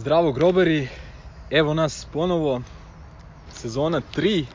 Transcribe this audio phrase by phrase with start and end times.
[0.00, 0.88] Zdravo grobari,
[1.50, 2.62] evo nas ponovo,
[3.48, 4.46] sezona 3,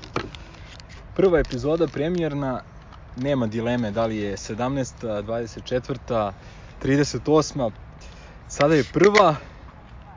[1.13, 2.61] prva epizoda premijerna,
[3.15, 5.21] nema dileme da li je 17.
[5.21, 6.33] 24.
[6.79, 7.71] 38.
[8.47, 9.35] Sada je prva.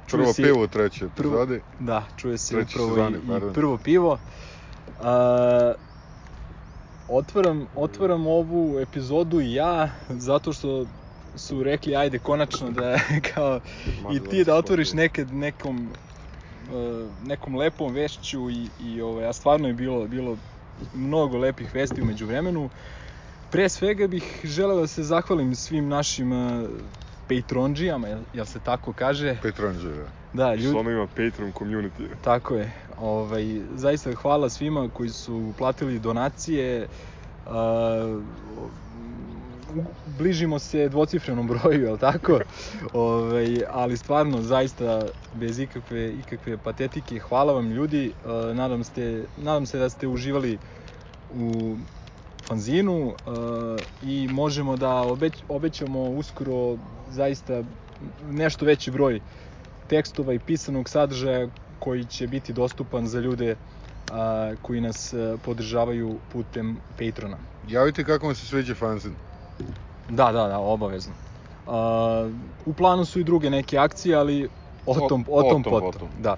[0.07, 1.61] čuje Prvo se- pivo u trećoj prvo- epizodi.
[1.75, 3.51] Da, čuje se upravo sezoni, i, pardon.
[3.51, 4.19] i prvo pivo.
[4.97, 5.75] A,
[7.09, 10.87] otvaram, otvaram ovu epizodu ja, zato što
[11.39, 12.99] su rekli ajde konačno da
[13.35, 13.61] kao
[14.13, 15.89] i ti da otvoriš nekad nekom
[16.73, 20.37] e, nekom lepom vešću i, i ovaj, a stvarno je bilo, bilo
[20.95, 22.71] mnogo lepih vesti umeđu vremenu.
[23.51, 26.69] Pre svega bih želeo da se zahvalim svim našim uh,
[27.29, 29.37] patronđijama, jel, jel se tako kaže?
[29.43, 29.91] Petronđe,
[30.33, 32.09] Da, ljudi, Članovima Patreon community.
[32.25, 32.73] Tako je.
[33.01, 36.89] Ovaj, zaista hvala svima koji su platili donacije.
[37.47, 37.53] Uh,
[40.07, 42.41] bližimo se dvocifrenom broju, je tako?
[42.93, 45.03] Ovaj, ali stvarno, zaista,
[45.35, 48.13] bez ikakve, ikakve patetike, hvala vam ljudi.
[48.25, 50.59] Uh, nadam, ste, nadam se da ste uživali
[51.35, 51.77] u
[52.47, 53.15] fanzinu uh,
[54.03, 56.77] i možemo da obeć, obećamo uskoro
[57.11, 57.63] zaista
[58.31, 59.21] nešto veći broj
[59.89, 63.57] tekstova i pisanog sadržaja koji će biti dostupan za ljude
[64.13, 67.37] a, koji nas podržavaju putem Patrona.
[67.69, 69.15] Javite kako vam se sviđa fanzin.
[70.09, 71.13] Da, da, da, obavezno.
[71.67, 72.31] A,
[72.67, 74.49] u planu su i druge neke akcije, ali
[74.87, 75.93] o O- tom, o tom o tom potom.
[75.93, 76.09] potom.
[76.19, 76.37] Da.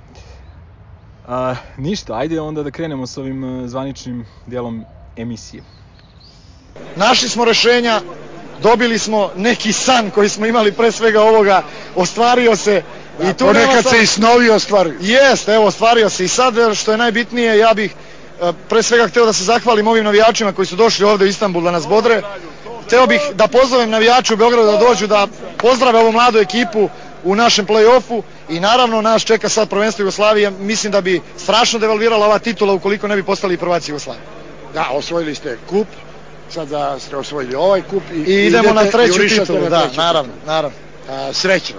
[1.25, 4.85] A, ništa, ajde onda da krenemo s ovim a, zvaničnim delom
[5.17, 5.63] emisije.
[6.97, 8.01] Našli smo rešenja,
[8.63, 11.63] dobili smo neki san koji smo imali pre svega ovoga,
[11.97, 12.83] ostvario se
[13.21, 14.97] i tu Ponekad sad- se i snovi ostvaruju.
[15.01, 17.95] Jeste, evo, ostvario se i sad, e, što je najbitnije, ja bih
[18.41, 21.63] e, pre svega hteo da se zahvalim ovim navijačima koji su došli ovde u Istanbul
[21.63, 22.23] da nas bodre.
[22.91, 25.27] Hteo bih da pozovem navijače u Beogradu da dođu da
[25.59, 26.89] pozdrave ovu mladu ekipu
[27.25, 30.51] u našem play-offu i naravno nas čeka sad prvenstvo Jugoslavije.
[30.51, 34.25] Mislim da bi strašno devalvirala ova titula ukoliko ne bi postali prvaci Jugoslavije.
[34.75, 35.87] Da, osvojili ste kup,
[36.51, 39.97] sada ste osvojili ovaj kup i, I idemo idete na treću titulu, na da, treću
[39.97, 40.77] naravno, naravno.
[41.11, 41.77] A, srećno.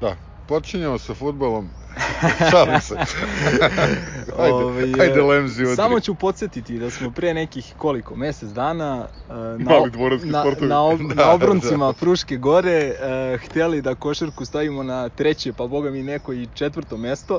[0.00, 0.16] Da,
[0.48, 1.70] počinjemo sa futbolom.
[2.50, 2.94] Šalim se.
[4.40, 5.76] ajde, Ovaj, ajde e, Lemzi udri.
[5.76, 9.80] Samo ću podsjetiti da smo pre nekih koliko, mesec dana e, na,
[10.24, 10.68] na, sportovi.
[10.68, 11.92] na, ob, Da, na obroncima da.
[11.92, 16.96] Fruške gore e, hteli da košarku stavimo na treće, pa boga mi neko i četvrto
[16.96, 17.38] mesto.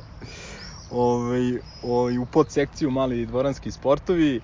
[0.92, 4.36] Ovaj, ovaj, u podsekciju mali dvoranski sportovi.
[4.36, 4.42] E,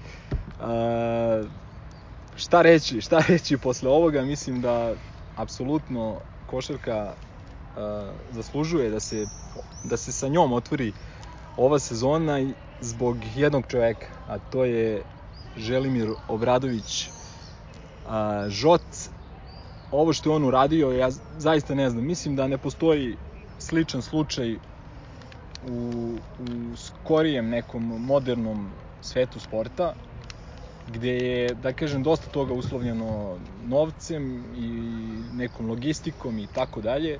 [2.35, 4.93] šta reći, šta reći posle ovoga, mislim da
[5.35, 7.79] apsolutno košarka e,
[8.31, 9.25] zaslužuje da se,
[9.83, 10.93] da se sa njom otvori
[11.57, 15.01] ova sezona zbog jednog čoveka, a to je
[15.57, 17.09] Želimir Obradović
[18.05, 18.81] a, Žot.
[19.91, 23.17] Ovo što je on uradio, ja zaista ne znam, mislim da ne postoji
[23.59, 24.55] sličan slučaj
[25.61, 29.93] u, u skorijem nekom modernom svetu sporta,
[30.87, 34.23] gde je, da kažem, dosta toga uslovljeno novcem
[34.55, 34.69] i
[35.33, 37.19] nekom logistikom i tako dalje,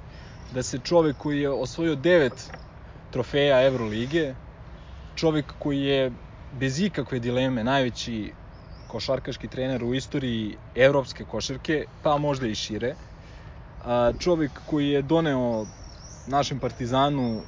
[0.50, 2.52] da se čovek koji je osvojio devet
[3.18, 4.36] trofeja Evrolige,
[5.16, 6.12] čovek koji je
[6.60, 8.34] bez ikakve dileme najveći
[8.88, 12.94] košarkaški trener u istoriji evropske košarke, pa možda i šire.
[14.20, 15.66] Čovek koji je doneo
[16.28, 17.42] našem Partizanu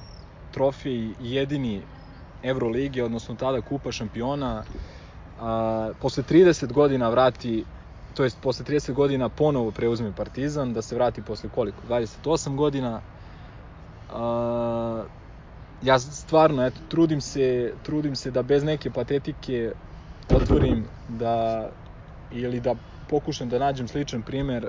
[0.52, 1.82] trofej jedini
[2.44, 4.64] Evrolige, odnosno tada Kupa šampiona,
[5.40, 7.64] a, posle 30 godina vrati
[8.14, 11.78] to jest posle 30 godina ponovo preuzme Partizan, da se vrati posle koliko?
[11.90, 13.02] 28 godina.
[14.14, 15.04] A,
[15.82, 19.72] ja stvarno, eto, trudim se, trudim se da bez neke patetike
[20.30, 21.70] otvorim da,
[22.30, 22.76] ili da
[23.08, 24.68] pokušam da nađem sličan primer,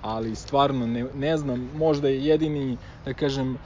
[0.00, 3.58] ali stvarno ne, ne znam, možda je jedini, da kažem,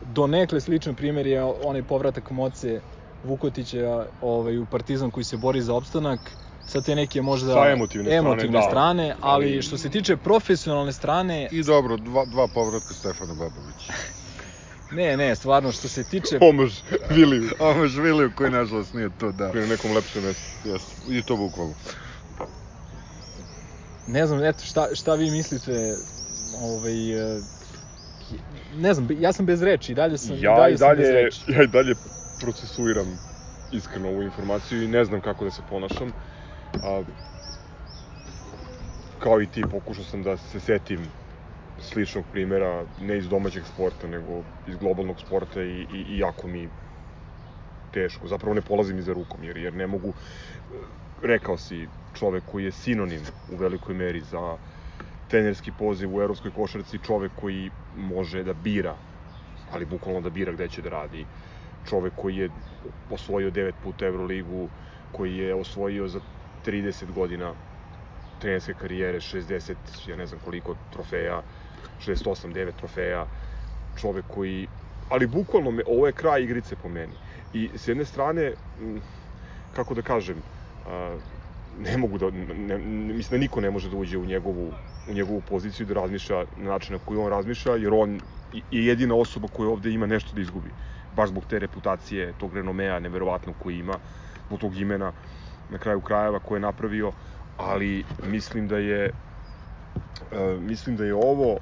[0.00, 2.80] donekle sličan primer je onaj povratak Moce
[3.22, 6.30] Vukotića ovaj, u Partizan koji se bori za opstanak,
[6.66, 8.62] sa te neke možda Sa emotivne strane, emotivne da.
[8.62, 13.92] strane ali Ali- što se tiče profesionalne strane, I dobro, dva, dva povratka Stefana Babovića.
[14.92, 16.72] ne, ne, stvarno što se tiče Pomož
[17.10, 17.50] Viliju.
[17.58, 19.50] Ovo Žviliju koji nažalost nije to, da.
[19.50, 20.68] Koji je nekom lepšem mestu.
[20.68, 20.80] Yes.
[21.08, 21.74] I to bukvalno.
[24.06, 25.96] ne znam, eto, šta, šta vi mislite,
[26.62, 27.40] ovaj, e,
[28.76, 31.12] ne znam, ja sam bez reči, i dalje sam, Ja dalje i sam bez dalje,
[31.12, 31.40] reči.
[31.48, 31.94] ja i dalje
[32.40, 33.18] procesuiram
[33.72, 36.12] iskreno ovu informaciju i ne znam kako da se ponašam.
[36.82, 37.02] A,
[39.18, 41.00] kao i ti, pokušao sam da se setim
[41.80, 46.68] sličnog primera, ne iz domaćeg sporta, nego iz globalnog sporta i, i, i jako mi
[47.92, 48.26] teško.
[48.28, 50.12] Zapravo ne polazim iza rukom, jer, jer ne mogu...
[51.22, 53.20] Rekao si, čovek koji je sinonim
[53.52, 54.56] u velikoj meri za
[55.28, 58.94] trenerski poziv u evropskoj košarci, čovek koji može da bira,
[59.72, 61.26] ali bukvalno da bira gde će da radi.
[61.88, 62.48] Čovek koji je
[63.10, 64.68] osvojio 9 puta Euroligu,
[65.12, 66.20] koji je osvojio za
[66.66, 67.52] 30 godina
[68.40, 69.74] trenerske karijere 60,
[70.08, 71.42] ja ne znam koliko trofeja,
[72.00, 73.26] 68, 9 trofeja,
[74.00, 74.66] čovek koji,
[75.08, 77.12] ali bukvalno me, ovo je kraj igrice po meni.
[77.52, 78.52] I s jedne strane,
[79.76, 80.36] kako da kažem,
[80.86, 81.16] a,
[81.78, 82.78] ne mogu da, ne, ne,
[83.14, 84.72] mislim da niko ne može da uđe u njegovu,
[85.10, 88.20] u njegovu poziciju da razmišlja na način na koji on razmišlja, jer on
[88.52, 90.70] je jedina osoba koja ovde ima nešto da izgubi.
[91.16, 93.98] Baš zbog te reputacije, tog renomea neverovatnog koji ima,
[94.46, 95.12] zbog tog imena
[95.70, 97.12] na kraju krajeva koje je napravio,
[97.56, 99.10] ali mislim da je
[100.60, 101.58] mislim da je ovo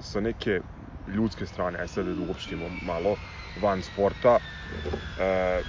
[0.00, 0.60] sa neke
[1.06, 3.16] ljudske strane, aj sad da uopštimo malo,
[3.62, 4.38] van sporta,
[5.18, 5.62] e,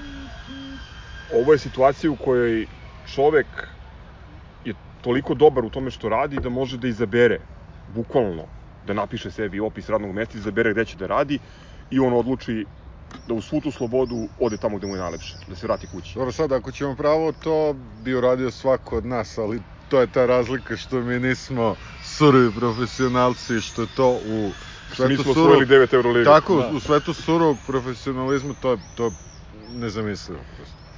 [1.33, 2.65] ovo je situacija u kojoj
[3.03, 3.67] čovek
[4.63, 7.39] je toliko dobar u tome što radi da može da izabere,
[7.87, 8.47] bukvalno,
[8.83, 11.39] da napiše sebi opis radnog mesta, izabere gde će da radi
[11.89, 12.65] i on odluči
[13.27, 16.15] da u svu tu slobodu ode tamo gde mu je najlepše, da se vrati kući.
[16.15, 17.73] Dobro, sad, ako ćemo pravo, to
[18.03, 19.61] bi uradio svako od nas, ali
[19.93, 24.51] to je ta razlika što mi nismo surovi profesionalci, što je to u
[24.93, 26.31] Što mi svetu smo osvojili 9 Euroliga.
[26.31, 26.71] Tako, Da.
[26.73, 29.11] u svetu surovog profesionalizma to je to je
[29.69, 30.41] nezamislivo.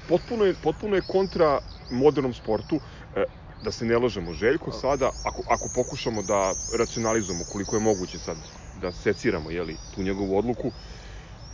[0.09, 1.59] potpuno je, potpuno je kontra
[1.89, 2.80] modernom sportu.
[3.15, 3.24] E,
[3.63, 8.38] da se ne lažemo, Željko sada, ako, ako pokušamo da racionalizujemo koliko je moguće sad,
[8.81, 10.71] da seciramo jeli, tu njegovu odluku,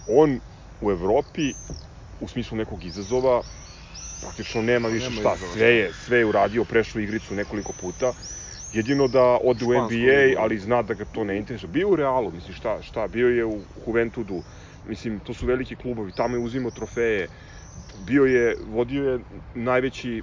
[0.07, 0.39] on
[0.81, 1.53] u Evropi,
[2.19, 3.41] u smislu nekog izazova,
[4.21, 8.13] praktično nema više nema šta, sve je, sve je uradio, prešao igricu nekoliko puta,
[8.71, 11.69] jedino da ode u NBA, ali zna da ga to ne interesuje.
[11.69, 14.43] Bio u Realu, mislim šta, šta, bio je u Juventudu,
[14.83, 17.27] mislim, to su veliki klubovi, tamo je uzimao trofeje,
[17.93, 19.19] bio je, vodio je
[19.53, 20.21] najveći,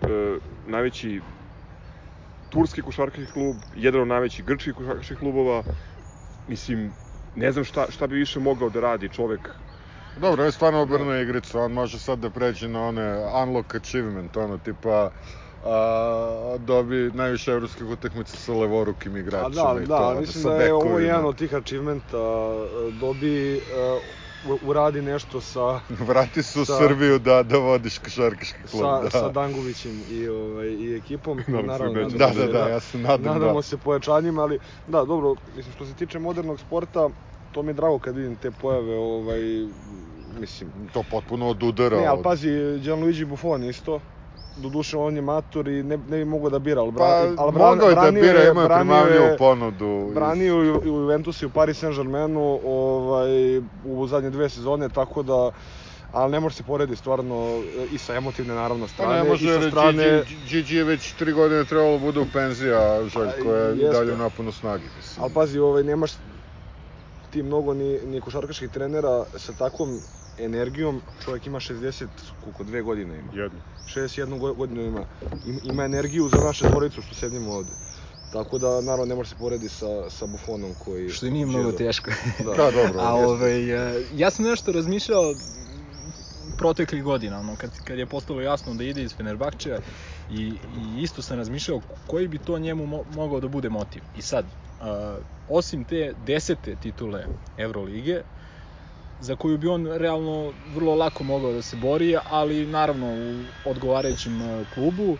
[0.00, 1.20] e, najveći
[2.48, 5.62] turski košarkaški klub, jedan od najvećih grčkih košarkaških klubova,
[6.46, 6.92] mislim,
[7.34, 9.48] ne znam šta, šta bi više mogao da radi čovek.
[10.14, 13.02] Dobro, je stvarno obrnuo igricu, on može sad da pređe na one
[13.42, 15.10] unlock achievement, ono tipa
[15.60, 15.70] a,
[16.58, 20.56] dobi najviše evropskih utakmica sa levorukim A igračima da, i da, to, mislim sa da
[20.56, 22.16] je ovo jedan od tih achievementa,
[22.92, 23.62] dobi,
[24.42, 28.82] u- uradi nešto sa, Vrati se u sa- Srbiju da, da vodiš košarkaški klub.
[28.82, 29.10] sa, da.
[29.10, 31.38] sa Dangubićem i, ovaj, i ekipom.
[31.46, 33.62] Naravno, da neće da, nadamo da, se da, ja se nadam nadamo da.
[33.62, 37.10] se pojačanjima, ali da, dobro, mislim, što se tiče modernog sporta,
[37.50, 39.40] to mi je drago kad vidim te pojave, ovaj,
[40.30, 42.22] mislim, To potpuno odudara ne, ali od...
[42.22, 42.48] pazi,
[42.78, 44.00] Gianluigi Buffon isto,
[44.54, 47.88] doduše on je mator i ne, ne bi mogao da bira, ali, Pa, ali mogao
[47.88, 50.10] je da bira, je- imao je primamljivu je- ponudu.
[50.14, 54.88] branio i u, i u Juventusu i u Paris Saint-Germainu ovaj, u zadnje dve sezone,
[54.88, 55.50] tako da
[56.12, 59.62] ali ne može se poredi stvarno i sa emotivne naravno Pa strane ne može, i
[59.62, 63.74] sa strane Gigi, je već tri godine trebalo da bude u penziji, a Željko je
[63.74, 64.84] dalje u naponu snagi.
[64.96, 65.24] Mislim.
[65.24, 66.12] ali pazi ovaj nemaš
[67.30, 70.00] ti mnogo ni, ni košarkaških trenera sa takvom
[70.36, 72.06] energijom čovjek ima 60
[72.40, 73.60] koliko dve godine ima Jedno.
[73.86, 75.04] 61 go- godinu ima
[75.44, 77.72] Im- ima energiju za naše dvoricu što sedimo ovde
[78.30, 81.72] tako da naravno ne može se poredi sa, sa Buffonom koji Što i nije mnogo
[81.72, 82.10] teško.
[82.38, 82.54] da.
[82.54, 83.00] Da, dobro.
[83.00, 85.34] A ovaj, e, ja sam nešto razmišljao
[86.56, 89.78] proteklih godina, ono, kad, kad je postalo jasno da ide iz Fenerbahčeja
[90.28, 90.38] i,
[90.68, 94.02] i isto sam razmišljao koji bi to njemu mo mogao da bude motiv.
[94.14, 94.46] I sad,
[95.48, 98.20] osim te desete titule Evrolige,
[99.20, 104.42] za koju bi on realno vrlo lako mogao da se bori, ali naravno u odgovarajućem
[104.42, 105.16] e, klubu,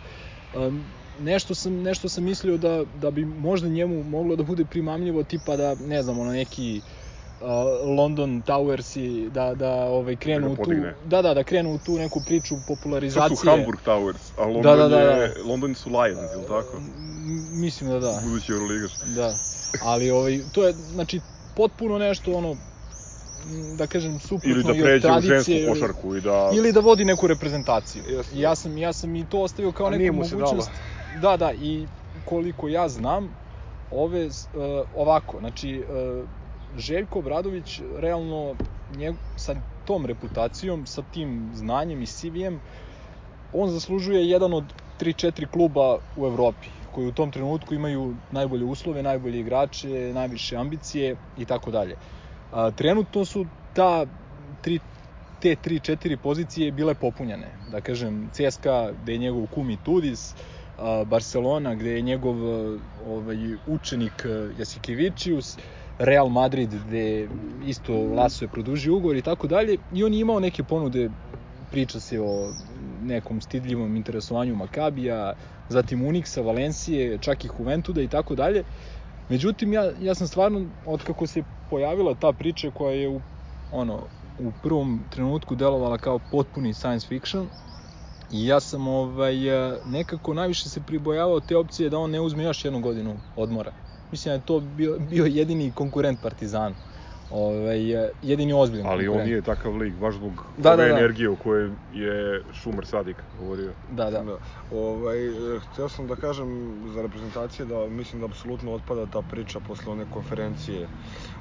[0.55, 0.71] e,
[1.19, 5.57] nešto sam, nešto sam mislio da, da bi možda njemu moglo da bude primamljivo tipa
[5.57, 7.00] da, ne znam, ono neki uh,
[7.97, 10.73] London Towers i da, da ovaj, krenu Da u tu,
[11.05, 13.37] da, da, da krenu u tu neku priču To popularizacije.
[13.37, 16.81] su Hamburg Towers, a London, Da, da, da, je, London su Lions, ili tako?
[17.53, 18.21] Mislim da da.
[18.25, 18.93] Budući Euroligaš.
[19.17, 19.35] Da.
[19.83, 21.21] Ali ovaj, to je, znači,
[21.57, 22.57] potpuno nešto ono,
[23.77, 26.51] da kažem, suprotno Ili da pređe u žensku košarku i da...
[26.55, 28.03] Ili da vodi neku reprezentaciju.
[28.09, 28.37] Jeste.
[28.37, 30.71] I ja sam, ja sam i to ostavio kao A neku mogućnost.
[31.23, 31.87] Da, da, i
[32.25, 33.35] koliko ja znam,
[33.91, 34.33] ove, uh,
[34.97, 36.29] ovako, znači, uh,
[36.79, 38.55] Željko Obradović, realno,
[38.97, 39.55] njeg, sa
[39.87, 42.61] tom reputacijom, sa tim znanjem i CV-em,
[43.53, 44.65] on zaslužuje jedan od
[45.01, 46.69] 3-4 kluba u Evropi.
[46.93, 51.97] koji u tom trenutku imaju najbolje uslove, najbolje igrače, najviše ambicije i tako dalje.
[52.77, 54.07] Trenutno su ta
[54.63, 54.81] tri,
[55.41, 57.47] te 3-4 pozicije bile popunjene.
[57.73, 60.35] Da kažem, CSKA gde je njegov kum i Tudis,
[61.07, 62.37] Barcelona gde je njegov
[63.07, 63.37] ovaj,
[63.67, 64.27] učenik
[64.59, 65.59] Jasikevičius,
[66.01, 67.29] Real Madrid gde
[67.63, 71.11] isto Laso je produžio ugovor i tako dalje i on je imao neke ponude
[71.71, 72.53] priča se o
[73.03, 75.33] nekom stidljivom interesovanju Makabija,
[75.69, 78.65] zatim Unixa, Valencije, čak i Juventuda i tako dalje.
[79.29, 83.21] Međutim, ja, ja sam stvarno, otkako se pojavila ta priča koja je u,
[83.71, 84.07] ono,
[84.39, 87.49] u prvom trenutku delovala kao potpuni science fiction,
[88.31, 89.35] i ja sam ovaj,
[89.85, 93.73] nekako najviše se pribojavao te opcije da on ne uzme još jednu godinu odmora.
[94.11, 96.75] Mislim da je to bio, bio jedini konkurent Partizanu
[97.31, 97.81] ovaj,
[98.23, 100.99] jedini ozbiljan Ali on nije takav lik, baš zbog Da, ove da, da.
[100.99, 103.73] energije o kojoj je Šumer Sadik govorio.
[103.91, 104.23] Da, da.
[104.23, 104.37] Da.
[104.73, 105.17] Ovaj,
[105.73, 106.49] hteo sam da kažem
[106.95, 110.89] za reprezentacije da mislim da apsolutno otpada ta priča posle one konferencije.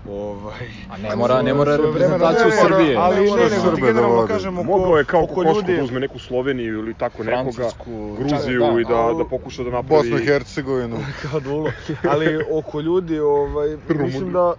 [0.09, 2.95] Ovaj, A ne mora, ne mora reprezentaciju ne mora, Srbije.
[2.97, 4.33] Ali Ne ne, nego ti da generalno vode.
[4.33, 7.69] kažem oko, Mogao je kao oko Kokoško da uzme neku Sloveniju ili tako nekoga,
[8.17, 8.79] Gruziju da.
[8.79, 10.01] i da, da pokuša da napravi...
[10.01, 10.97] Bosnu i Hercegovinu.
[11.31, 11.71] kao dulo.
[12.09, 14.53] Ali oko ljudi, ovaj, mislim da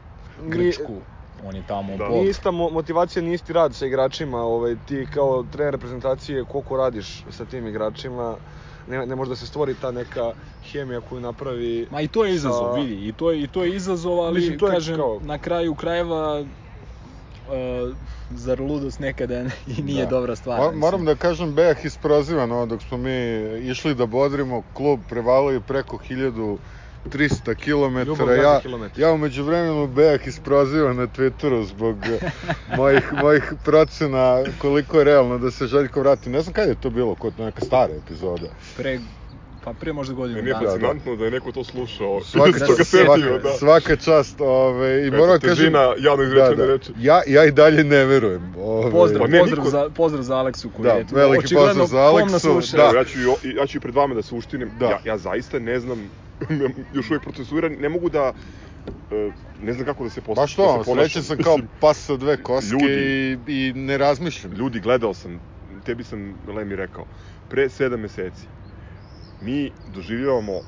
[0.46, 0.92] Grčku.
[1.42, 2.04] On je tamo Da.
[2.04, 2.12] bog.
[2.12, 4.38] nije ista mo- motivacija, nije isti rad sa igračima.
[4.38, 8.36] Ovaj, ti kao trener reprezentacije, koliko radiš sa tim igračima,
[8.86, 10.32] ne, ne može da se stvori ta neka
[10.62, 13.64] hemija koju napravi Ma i to je izazov, sa- vidi, i to je, i to
[13.64, 17.96] je izazov, ali Mislim, to je kažem, kao- na kraju krajeva, uh,
[18.30, 20.10] zar ludost nekada i nije Da.
[20.10, 20.60] dobra stvar.
[20.60, 20.78] Mislim.
[20.78, 23.12] Moram da kažem, Bejah isprozivan, dok smo mi
[23.62, 26.62] išli da bodrimo, klub prevalio je preko 1300 km.
[28.06, 28.60] Ljubav gazi Ja,
[28.98, 32.30] ja umeđu vremenu Bejah isprozivan na Twitteru zbog eh,
[32.76, 36.30] mojih, mojih procena koliko je realno da se Željko vrati.
[36.30, 38.46] Ne znam kada je to bilo, kod neka stara epizoda.
[38.76, 38.98] Pre,
[39.60, 40.66] pa pre možda godinu Meni je dana.
[40.66, 42.20] fascinantno da je neko to slušao.
[42.22, 43.50] Svaka, Da čast, setio, svaka, da.
[43.50, 45.56] svaka čast, ove, i Eto, moram da kažem...
[45.56, 46.66] težina javno izrečene da, da.
[46.66, 46.92] reči.
[46.96, 48.54] Ja, ja i dalje ne verujem.
[48.56, 51.54] Ove, Pozdrav, Pa ne, pozdrav, niko- za, pozdrav za Aleksu koji Da, je tu veliki
[51.54, 52.82] pozdrav za Aleksu, da.
[52.82, 53.18] Evo, ja ću,
[53.56, 54.70] ja ću i pred vama da se uštinim.
[54.78, 54.86] Da.
[54.86, 56.10] Ja, ja zaista ne znam,
[56.94, 58.32] još uvijek procesuiran, ne mogu da,
[59.10, 59.30] e,
[59.60, 60.44] ne znam kako da se postavim.
[60.44, 63.36] Baš to, srećen sam kao pas sa dve koske Ljudi.
[63.48, 64.52] i, i ne razmišljam.
[64.52, 65.40] Ljudi, gledao sam,
[65.84, 67.04] tebi sam, Lemi, rekao,
[67.48, 68.46] pre sedam meseci,
[69.40, 70.60] mi doživljavamo,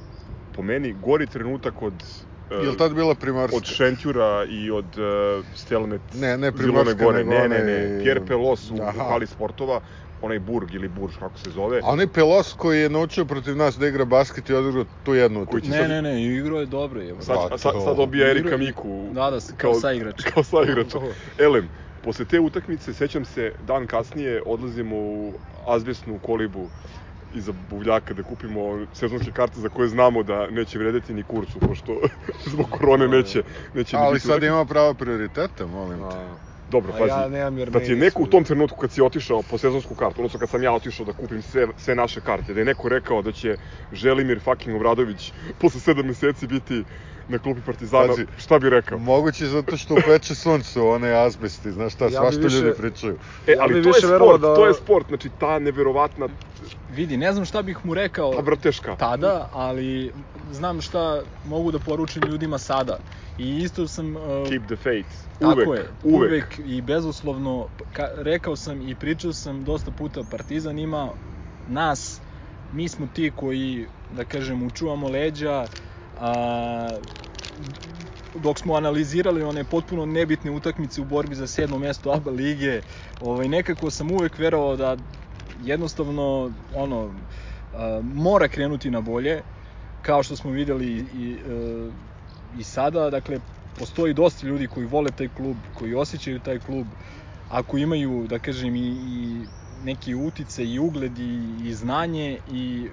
[0.52, 2.04] po meni, gori trenutak od...
[2.50, 3.56] e, Je li tad bila primorska?
[3.56, 6.84] od Šentjura i od uh, Stelmet Ne, ne Gore.
[6.84, 8.00] nego Ne, ne, onaj- ne.
[8.02, 9.04] Pierre Pelos u, u Aha.
[9.04, 9.80] hali sportova,
[10.22, 11.78] onaj Burg ili Burž, kako se zove.
[11.78, 15.46] A onaj Pelos koji je naučio protiv nas da igra basket i odigrao tu jednu
[15.54, 17.00] će Ne, sad- ne, ne, igro je dobro.
[17.00, 17.14] Je.
[17.14, 19.10] Sad, Da, sad, sad dobija Erika Igra- Miku.
[19.12, 20.22] Da, da, kao saigrač.
[20.34, 20.98] Kao saigrača.
[21.38, 21.68] Elem,
[22.00, 25.34] posle te utakmice, sećam se, dan kasnije odlazimo u
[25.66, 26.70] azbestnu kolibu
[27.26, 28.60] iza buvljaka da kupimo
[28.92, 32.00] sezonske karte za koje znamo da neće vredeti ni kurcu, pošto
[32.52, 33.42] zbog korone neće,
[33.74, 36.51] neće ni Ali biti sad ima pravo prioriteta, molim te.
[36.72, 39.42] Dobro, pazi, ja nemam jer da ti je neko u tom trenutku kad si otišao
[39.42, 42.60] po sezonsku kartu, odnosno kad sam ja otišao da kupim sve, sve naše karte, da
[42.60, 43.56] je neko rekao da će
[43.92, 46.84] Želimir fucking Obradović posle sedam meseci biti
[47.28, 48.26] na klupi Partizana, Pazi.
[48.36, 48.98] šta bi rekao?
[48.98, 53.16] Moguće zato što upeče suncu, one azbesti, znaš šta, Ja svašta više- ljudi pričaju.
[53.46, 56.28] E, Ja ali bi to je sport, da- to je sport, znači ta neverovatna
[56.88, 58.96] Vidi, ne znam šta bih mu rekao ta brteška.
[58.96, 60.12] tada, ali
[60.44, 62.98] znam šta mogu da poručim ljudima sada.
[63.38, 64.16] I isto sam...
[64.16, 65.08] Uh, Keep the faith.
[65.38, 66.30] Tako Uvek, je, uvek.
[66.30, 71.12] uvek i bezuslovno, ka, rekao sam i pričao sam dosta puta, Partizan ima
[71.60, 72.20] nas,
[72.70, 75.66] mi smo ti koji, da kažem, učuvamo leđa,
[76.22, 76.88] a,
[78.42, 82.80] dok smo analizirali one potpuno nebitne utakmice u borbi za sedmo mesto ABA lige,
[83.22, 84.96] ovaj, nekako sam uvek verovao da
[85.64, 87.10] jednostavno ono,
[87.74, 89.40] a, mora krenuti na bolje,
[90.02, 91.90] kao što smo videli i, i, e,
[92.58, 93.38] i sada, dakle,
[93.78, 96.86] postoji dosta ljudi koji vole taj klub, koji osjećaju taj klub,
[97.48, 99.46] ako imaju, da kažem, i, i
[99.84, 102.88] neki utice i ugled i, i znanje i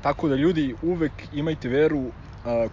[0.00, 2.12] tako da ljudi uvek imajte veru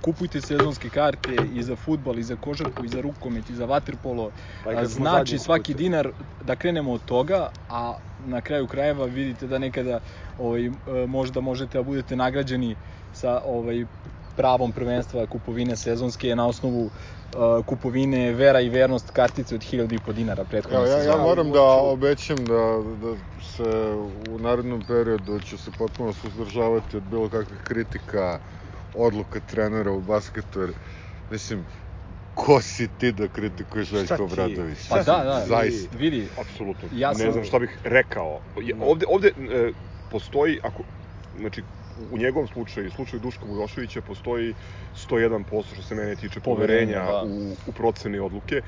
[0.02, 4.32] kupujte sezonske karte i za futbal, i za košarku, i za rukomet, i za vaterpolo.
[4.64, 6.10] Pa i Znači svaki dinar
[6.46, 7.94] da krenemo od toga, a
[8.26, 10.00] na kraju krajeva vidite da nekada
[10.38, 10.72] ovaj, e,
[11.08, 12.76] možda možete da budete nagrađeni
[13.14, 13.86] sa ovaj
[14.36, 20.46] pravom prvenstva kupovine sezonske na osnovu uh, kupovine vera i vernost kartice od 1000 dinara
[20.46, 21.24] prethodne Evo, ja, ja sezone.
[21.24, 22.62] moram da obećam da,
[23.02, 23.70] da se
[24.30, 28.40] u narednom periodu ću se potpuno suzdržavati od bilo kakvih kritika
[29.00, 30.70] odluka trenera u basketu, jer
[31.30, 31.66] mislim,
[32.34, 34.14] ko si ti da kritikuješ ti?
[34.20, 34.88] Obradović?
[34.90, 35.98] Pa da, da, Zaista.
[35.98, 36.90] vidi, Apsolutno.
[36.92, 38.42] Ja Ne sam- znam šta bih rekao.
[38.62, 39.72] Je, ovde, ovde e,
[40.10, 40.84] postoji, ako,
[41.34, 41.64] znači,
[42.12, 44.54] u njegovom slučaju, u slučaju Duška Vujoševića, postoji
[44.94, 47.24] 101% što se mene tiče poverenja da.
[47.26, 48.62] u, u procene odluke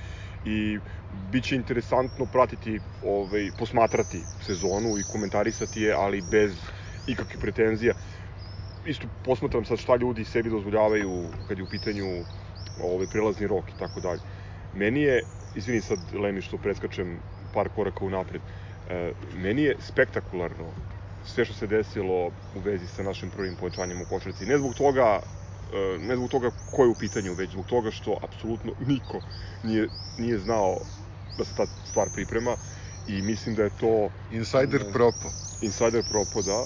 [0.43, 6.51] i bit će interesantno pratiti, ovaj, posmatrati sezonu i komentarisati je, ali bez
[7.07, 7.93] ikakvih pretenzija.
[8.85, 12.25] Isto posmatram sad šta ljudi sebi dozvoljavaju kad je u pitanju
[12.79, 14.19] ovaj, prelazni rok i tako dalje.
[14.73, 15.23] Meni je,
[15.53, 17.21] izvini sad Lemi što preskačem
[17.51, 18.41] par koraka unapred,
[18.88, 20.73] e, meni je spektakularno
[21.23, 24.45] sve što se desilo u vezi sa našim prvim povećanjem u košarci.
[24.45, 25.19] Ne zbog toga
[25.73, 29.21] e, ne zbog toga ko je u pitanju, već zbog toga što apsolutno niko
[29.63, 30.77] nije, nije znao
[31.38, 32.57] da se ta stvar priprema
[33.05, 35.31] i mislim da je to Insider propo.
[35.61, 36.65] insider propo, da.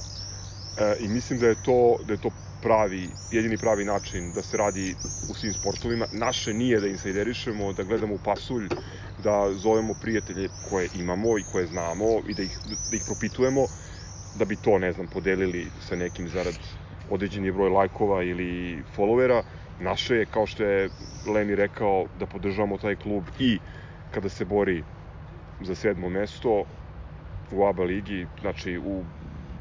[0.78, 2.30] E, I mislim da je to da je to
[2.62, 4.96] pravi, jedini pravi način da se radi
[5.28, 6.08] u svim sportovima.
[6.12, 8.70] Naše nije da insajderišemo, da gledamo u pasulj,
[9.18, 13.68] da zovemo prijatelje koje imamo i koje znamo i da ih, da ih propitujemo,
[14.34, 16.56] da bi to, ne znam, podelili sa nekim zarad
[17.10, 19.44] određeni broj lajkova ili followera.
[19.80, 20.90] Naše je, kao što je
[21.26, 23.60] Lemi rekao, da podržavamo taj klub i
[24.10, 24.84] kada se bori
[25.60, 26.66] za sedmo mesto
[27.52, 29.06] u ABA ligi, znači u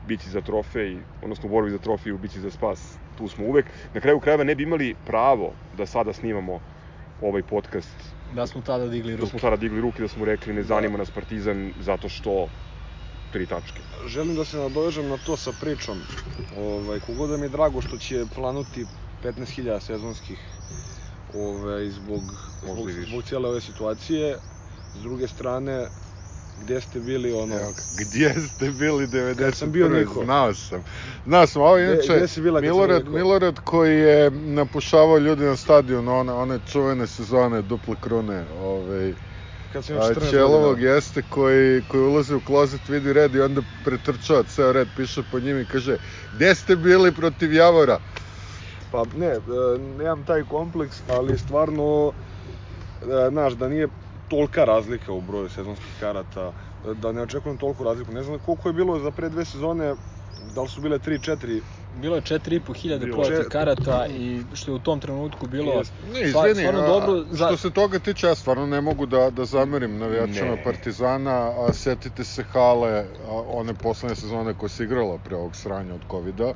[0.09, 2.81] bici za trofej, odnosno u borbi za trofej u bici za spas,
[3.19, 3.67] tu smo uvek.
[3.95, 6.61] Na kraju krajeva ne bi imali pravo da sada snimamo
[7.23, 9.31] ovaj podcast, Da smo tada digli da ruku.
[9.31, 12.49] smo tada digli ruke, da smo rekli ne zanima nas Partizan zato što
[13.33, 13.81] tri tačke.
[14.07, 15.99] Želim da se nadovežem na to sa pričom.
[16.59, 18.87] Ovaj, kogod da mi je drago što će planuti
[19.25, 20.39] 15.000 sezonskih
[21.35, 22.23] ovaj, zbog,
[22.67, 24.37] Možda zbog, zbog cijele ove situacije.
[24.95, 25.87] S druge strane,
[26.57, 27.57] gde ste bili ono...
[27.57, 29.39] Evo gdje ste bili 91.
[29.39, 30.25] Kad sam bio Niko.
[30.25, 30.83] Znao sam.
[31.25, 33.09] Znao sam, ovo inače gde si bila Milorad?
[33.09, 39.15] Milorad koji je napušavao ljudi na stadionu, one, one čuvene sezone duple krune, ovaj,
[39.73, 40.91] Kad sam a 14 Ćelovog godina.
[40.91, 45.41] jeste koji, koji ulazi u klozet, vidi red i onda pretrčava ceo red, piše po
[45.41, 45.97] njim i kaže
[46.31, 47.99] gde ste bili protiv Javora?
[48.91, 49.41] Pa ne, e,
[49.79, 52.13] nemam taj kompleks, ali stvarno,
[53.01, 53.89] e, znaš, da nije
[54.29, 56.53] tolika razlika u broju sezonskih karata,
[56.95, 58.13] da ne očekujem toliku razliku.
[58.13, 59.95] Ne znam koliko je bilo za pre dve sezone,
[60.45, 61.61] da li su bile 3-4
[61.93, 65.93] Bilo je 4,5 hiljade Če- karata i što je u tom trenutku bilo Jest.
[66.05, 69.31] Ne, izvini, stvarno a, dobro, što za- se toga tiče, ja stvarno ne mogu da,
[69.31, 70.63] da zamerim navijačima Ne.
[70.65, 73.05] Partizana, a setite se hale, a,
[73.47, 76.53] one poslednje sezone koje se igrala pre ovog sranja od covida,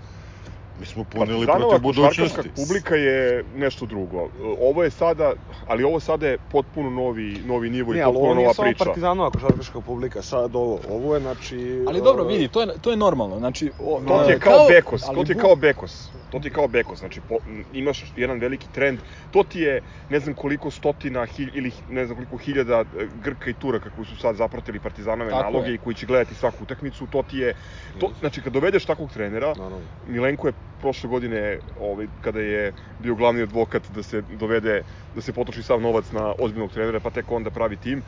[0.78, 2.50] mi smo punili Partizanova protiv budućnosti.
[2.56, 4.28] publika je nešto drugo.
[4.60, 5.32] Ovo je sada,
[5.66, 8.54] ali ovo sada je potpuno novi, novi nivo i Ne, ali potpuno ovo nije nova
[8.54, 8.84] samo priča.
[8.84, 10.78] Partizanova košarkaška publika, sad ovo.
[10.90, 11.84] Ovo je, znači...
[11.88, 13.38] Ali dobro, e, vidi, to je, to je normalno.
[13.38, 16.08] Znači, o, To ti je e, kao, Bekos, ali to ti je kao Bekos.
[16.30, 17.36] To ti je kao Bekos, znači po,
[17.72, 18.98] imaš jedan veliki trend.
[19.30, 22.84] To ti je ne znam koliko stotina hilj, ili ne znam koliko hiljada e,
[23.22, 25.74] Grka i Turaka koji su sad zapratili Partizanove Tako naloge je.
[25.74, 27.06] i koji će gledati svaku utakmicu.
[27.06, 27.54] To ti je
[28.00, 29.78] to znači kad dovedeš takvog trenera, Naravno.
[30.06, 34.82] Milenko je prošle godine, ovaj, kada je bio glavni advokat da se dovede,
[35.14, 38.02] da se potroši sav novac na ozbiljnog trenera, pa tek onda pravi tim,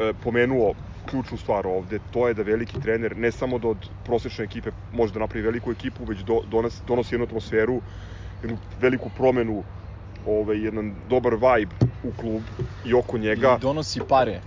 [0.00, 0.74] e, pomenuo
[1.10, 5.12] ključnu stvar ovde, to je da veliki trener ne samo da od prosečne ekipe može
[5.12, 7.80] da napravi veliku ekipu, već do, donosi, donosi jednu atmosferu,
[8.42, 9.62] jednu veliku promenu,
[10.26, 12.42] ovaj, jedan dobar vibe u klub
[12.84, 13.56] i oko njega.
[13.58, 14.40] I donosi pare.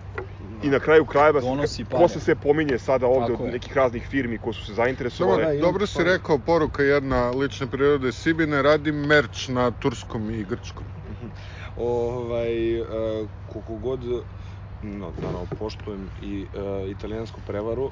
[0.63, 2.07] I na kraju krajeva, Donosi ko pare.
[2.09, 3.53] se sve pominje sada ovde Tako od je.
[3.53, 5.43] nekih raznih firmi koje su se zainteresovale.
[5.45, 10.43] Da, imam dobro si rekao, poruka jedna lične prirode, Sibine radi merč na turskom i
[10.43, 10.83] grčkom.
[11.77, 12.83] ovaj, e,
[13.45, 13.99] koliko god,
[14.83, 17.91] no, naravno, poštujem i e, italijansku prevaru,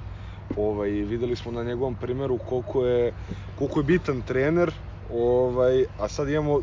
[0.56, 3.14] ovaj, videli smo na njegovom primeru koliko je,
[3.56, 4.72] koliko je bitan trener,
[5.10, 6.62] ovaj, a sad imamo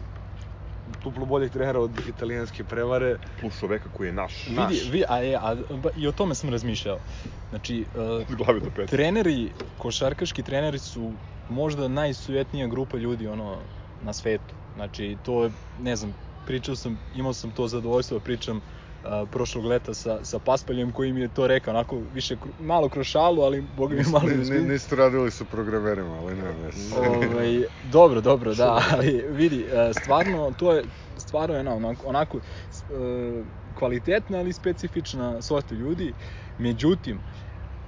[1.04, 3.16] duplo boljeg trenera od italijanske prevare.
[3.40, 4.46] plus čoveka koji je naš.
[4.46, 4.72] Naš.
[4.72, 6.98] Vidi, vi, a, je, a, ba, i o tome sam razmišljao.
[7.50, 11.12] Znači, uh, treneri, košarkaški treneri su
[11.48, 13.58] možda najsujetnija grupa ljudi ono
[14.02, 14.54] na svetu.
[14.74, 16.14] Znači, to je, ne znam,
[16.46, 18.60] pričao sam, imao sam to zadovoljstvo da pričam
[19.04, 23.06] uh, prošlog leta sa, sa Paspaljem koji mi je to rekao, onako više malo kroz
[23.06, 24.72] šalu, ali boga mi je malo Ni- i ni- ozbiljno.
[24.72, 26.94] Niste radili sa programerima, ali nema veze.
[26.96, 30.84] Ovaj, dobro, dobro, da, ali vidi, e, stvarno, to je
[31.16, 32.42] stvarno jedna onako, onako e,
[33.74, 36.14] kvalitetna, ali specifična sorta ljudi.
[36.58, 37.22] Međutim,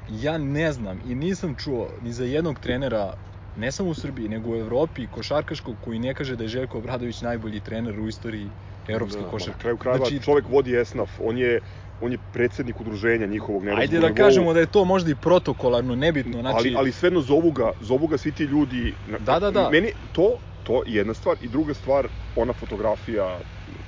[0.08, 3.12] ja ne znam i nisam čuo ni za jednog trenera
[3.54, 7.20] ne samo u Srbiji, nego u Evropi, košarkaškog, koji ne kaže da je Željko Obradović
[7.20, 8.52] najbolji trener u istoriji
[8.88, 9.58] evropske Da, Na košarke.
[9.58, 11.60] kraju krajeva Znači, čovek vodi esnaf, on je
[12.00, 15.14] on je predsednik udruženja njihovog na Ajde da nivou, kažemo da je to možda i
[15.14, 16.56] protokolarno, nebitno, znači...
[16.58, 18.96] ali, ali svejedno zovu ga, zovu ga svi ti ljudi.
[19.04, 19.70] na- Da, da, da.
[19.70, 21.36] Meni to, to je jedna stvar.
[21.40, 23.40] I druga stvar, ona fotografija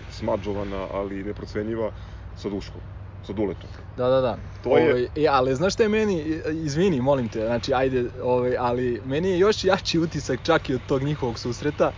[0.08, 1.90] smađovana, ali neprocenjiva
[2.34, 2.80] sa Duškom.
[3.22, 3.70] sa Duletom.
[3.96, 4.38] Da, da, da.
[4.60, 8.56] To je- Ovaj, e, ali znaš šta je meni, izvini, molim te, znači, ajde, ovaj,
[8.58, 11.92] ali meni je još jači utisak čak i od tog njihovog susreta.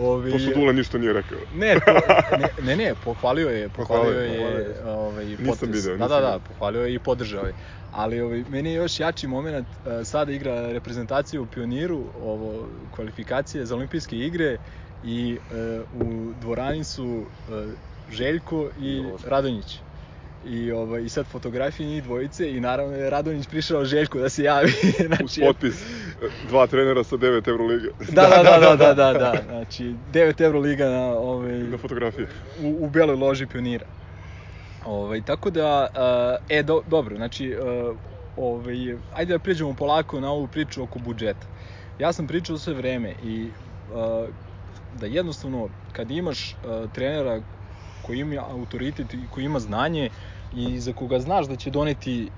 [0.00, 1.38] Ovaj, To što Dule ništa nije rekao.
[1.54, 1.92] Ne, to,
[2.40, 5.86] ne, ne, ne, pohvalio je, pohvalio Pohvalio je, pohvalio ovaj, Nisam potez.
[5.86, 6.40] video, Da, nisam da, da, video.
[6.48, 7.52] pohvalio je i podržao je.
[7.90, 13.66] Ali ovaj, meni je još jači moment, uh, sada igra reprezentacija u Pioniru, ovo, kvalifikacije
[13.66, 14.58] za olimpijske igre
[15.02, 15.38] i
[15.92, 17.04] uh, u dvorani su
[17.48, 17.54] uh,
[18.08, 19.82] Željko i Radonjić.
[20.44, 24.42] I, ovaj, I sad fotografije njih dvojice i naravno je Radonjić prišao Željku da se
[24.42, 24.72] javi.
[24.98, 27.88] Uz znači, potpis e, dva trenera sa 9 Euroliga.
[28.16, 32.28] da, da, da, da, da, da, da, znači 9 euro liga na, ovaj, Na fotografije.
[32.62, 33.86] u, u beloj loži pionira.
[34.86, 37.96] Ovaj, tako da, uh, e, do, dobro, znači, uh,
[38.36, 41.46] ovaj, ajde da pređemo polako na ovu priču oko budžeta.
[41.98, 43.48] Ja sam pričao sve vreme i
[43.92, 44.28] uh,
[45.00, 47.40] da jednostavno, kad imaš uh, trenera
[48.02, 50.10] koji ima autoritet i koji ima znanje
[50.52, 52.30] i za koga znaš da će doneti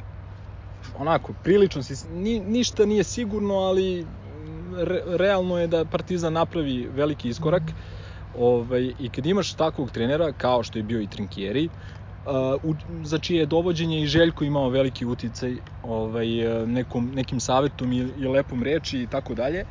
[0.94, 4.06] onako, prilično si, ni, ništa nije sigurno, ali
[4.76, 7.62] re, realno je da Partizan napravi veliki iskorak.
[8.32, 11.68] Ovaj, I kad imaš takvog trenera, kao što je bio i Trinkieri,
[12.64, 17.92] uh, za čije je dovođenje i Željko imao veliki uticaj ovaj, uh, nekom, nekim savetom
[17.92, 19.64] i, i lepom reči i tako dalje,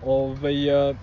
[0.00, 0.96] ovaj, uh,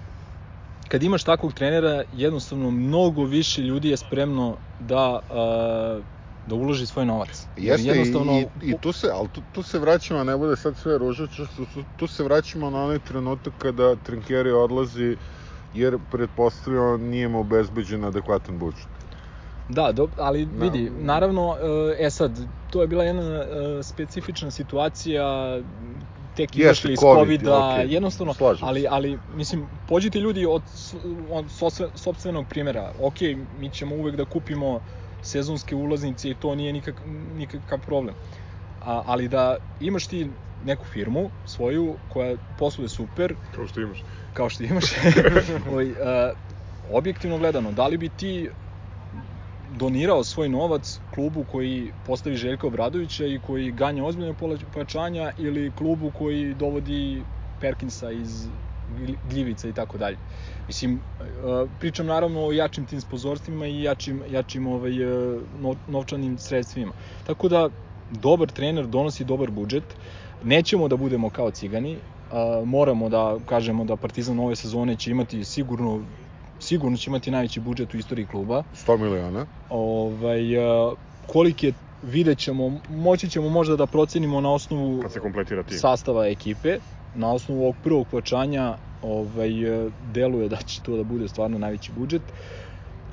[0.88, 6.06] kad imaš takvog trenera, jednostavno mnogo više ljudi je spremno da uh,
[6.48, 7.48] da uloži svoj novac.
[7.58, 10.98] Jeste, jednostavno, i, i, tu se, ali tu, tu se vraćamo, ne bude sad sve
[10.98, 15.18] ružače, tu, tu, se vraćamo na onaj trenutak kada Trinkeri odlazi,
[15.74, 18.88] jer pretpostavljamo nije mu obezbeđen adekvatan budžet.
[19.70, 21.58] Da, do, ali vidi, naravno,
[22.00, 22.40] e sad,
[22.72, 25.60] to je bila jedna e, specifična situacija,
[26.36, 30.64] tek izašli iz COVID, COVID-a, okej, jednostavno, slažem ali, ali, mislim, pođite ljudi od,
[31.32, 31.46] od
[31.96, 33.16] sopstvenog primjera, ok,
[33.60, 34.80] mi ćemo uvek da kupimo
[35.26, 37.02] sezonske ulaznice i to nije nikak,
[37.36, 38.16] nikakav problem.
[38.82, 40.28] A, ali da imaš ti
[40.64, 44.04] neku firmu svoju koja posluje super, Kao što imaš.
[44.34, 44.86] kao što imaš,
[45.72, 45.88] ovaj,
[46.92, 48.50] objektivno gledano, da li bi ti
[49.78, 54.34] donirao svoj novac klubu koji postavi Željka Obradovića i koji ganja ozbiljne
[54.74, 57.24] pojačanja ili klubu koji dovodi
[57.60, 58.48] Perkinsa iz
[59.24, 60.18] Gljivica i tako dalje.
[60.68, 61.26] Mislim, uh,
[61.80, 64.92] pričam naravno o jačim tim sponzorstvima i jačim, jačim ovaj,
[65.58, 66.92] no- novčanim sredstvima.
[67.24, 67.70] Tako da,
[68.10, 69.84] dobar trener donosi dobar budžet,
[70.44, 71.98] nećemo da budemo kao cigani,
[72.32, 76.06] a, moramo da kažemo da Partizan ove sezone će imati sigurno
[76.60, 78.64] sigurno će imati najveći budžet u istoriji kluba.
[78.74, 79.46] 100 miliona.
[79.70, 80.40] Ovaj
[81.28, 85.78] koliki je vidjet ćemo, moći ćemo možda da procenimo na osnovu Kad se kompletira tim.
[85.78, 86.78] sastava ekipe,
[87.16, 91.92] na osnovu ovog prvog pojačanja ovaj, e, deluje da će to da bude stvarno najveći
[91.92, 92.22] budžet.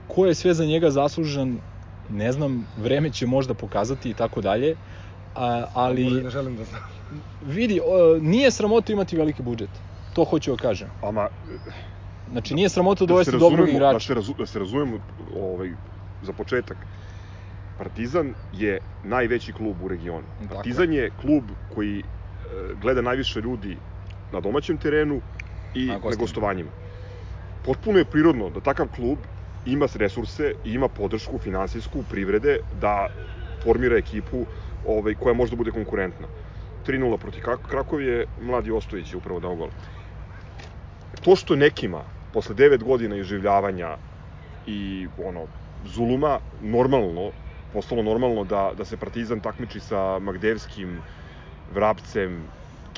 [0.06, 1.58] Ko je sve za njega zaslužan,
[2.08, 4.76] ne znam, vreme će možda pokazati i tako dalje,
[5.34, 6.80] a, ali Ne želim da znam.
[7.42, 9.70] vidi, o, nije sramota imati veliki budžet.
[10.14, 10.88] To hoću da kažem.
[11.02, 11.28] Ama,
[12.30, 14.06] Znači, nije sramota da dovesti dobrog razumemo, da igrača.
[14.06, 14.98] se, razu, da se razumemo
[15.36, 15.70] ovaj,
[16.22, 16.76] za početak.
[17.78, 20.26] Partizan je najveći klub u regionu.
[20.54, 22.04] Partizan je klub koji e,
[22.80, 23.76] gleda najviše ljudi
[24.32, 25.20] na domaćem terenu
[25.74, 26.70] i Na na, gostovanjima.
[27.64, 29.18] Potpuno je prirodno da takav klub
[29.64, 33.06] ima resurse i ima podršku finansijsku privrede da
[33.62, 34.46] formira ekipu
[34.86, 36.26] ovaj, koja može da bude konkurentna.
[36.86, 39.68] 3-0 proti Krak- Krakovje, mladi Ostojić je upravo dao gol.
[41.22, 43.96] To što nekima, posle 9 godina iživljavanja
[44.66, 45.46] i ono,
[45.84, 47.30] zuluma, normalno,
[47.72, 50.98] postalo normalno da, da se Partizan takmiči sa Magdevskim,
[51.74, 52.42] Vrapcem,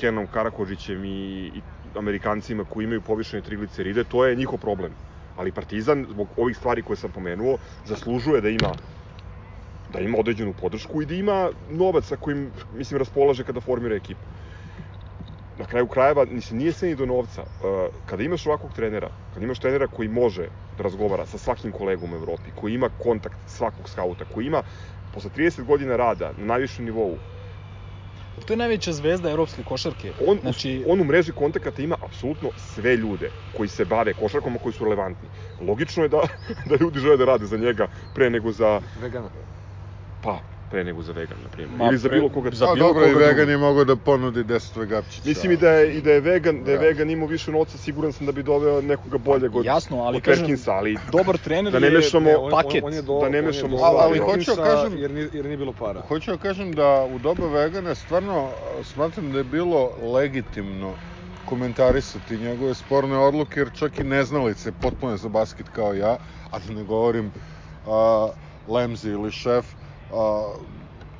[0.05, 1.61] Kenom Karakožićem i, i
[1.95, 4.91] Amerikancima koji imaju povišene trigliceride, to je njihov problem.
[5.37, 8.75] Ali Partizan, zbog ovih stvari koje sam pomenuo, zaslužuje da ima
[9.93, 14.21] da ima određenu podršku i da ima novac sa kojim, mislim, raspolaže kada formira ekipu.
[15.57, 17.41] Na kraju krajeva, mislim, nije sve ni do novca.
[17.41, 22.13] Uh, kada imaš ovakvog trenera, kada imaš trenera koji može da razgovara sa svakim kolegom
[22.13, 24.61] u Evropi, koji ima kontakt svakog skauta, koji ima
[25.13, 27.15] posle 30 godina rada na najvišem nivou,
[28.45, 30.13] To je najveća zvezda evropske košarke.
[30.19, 34.59] on, Znači, on u mreži kontakata ima apsolutno sve ljude koji se bave košarkom, a
[34.59, 35.29] koji su relevantni.
[35.59, 36.21] Logično je da,
[36.69, 39.29] da ljudi žele da rade za njega pre nego za, Vegana.
[40.21, 40.39] pa,
[40.75, 41.77] pre nego za vegan, na primjer.
[41.77, 42.49] Ma, Ili za bilo koga.
[42.51, 45.21] za bilo dobro, i vegan je mogao da ponudi 10 vegapčića.
[45.25, 46.83] Mislim i da je, i da je vegan, da je Da.
[46.83, 50.23] vegan imao više novca, siguran sam da bi doveo nekoga boljeg od, jasno, ali od
[50.23, 52.83] kažem, Perkinsa, ali dobar trener Da ne je mešamo on, paket.
[52.83, 53.77] On, on je do, Da ne je mešamo.
[53.77, 56.01] Ali Hopkinsa hoću kažem- Jer nije, jer nije bilo para.
[56.01, 58.51] Hoću da kažem da u doba vegana stvarno
[58.83, 59.79] smatram da je bilo
[60.13, 60.93] legitimno
[61.45, 66.17] komentarisati njegove sporne odluke, jer čak i neznalice potpuno za basket kao ja,
[66.51, 67.31] a da ne govorim
[67.85, 68.29] a,
[68.67, 69.65] Lemzi ili šef,
[70.09, 70.53] a,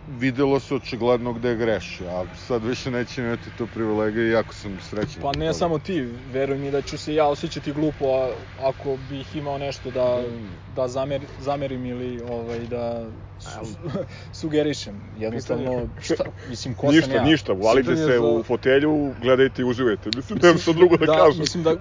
[0.07, 4.79] videlo se očigledno gde greši, a sad više neće imati tu privilegiju i jako sam
[4.79, 5.21] srećan.
[5.21, 9.35] Pa ne samo ti, veruj mi da ću se ja osjećati glupo a, ako bih
[9.35, 10.23] imao nešto da,
[10.67, 13.75] da zamer, zamerim ili ovaj, da su,
[14.41, 15.01] sugerišem.
[15.15, 17.23] Jednostavno, šta, mislim, ko sam Ništa, ja?
[17.23, 20.09] ništa, Pitanje se za- u fotelju, gledajte i uživajte.
[20.15, 21.39] Mislim, nemam što drugo da, da, kažem.
[21.39, 21.75] Mislim da,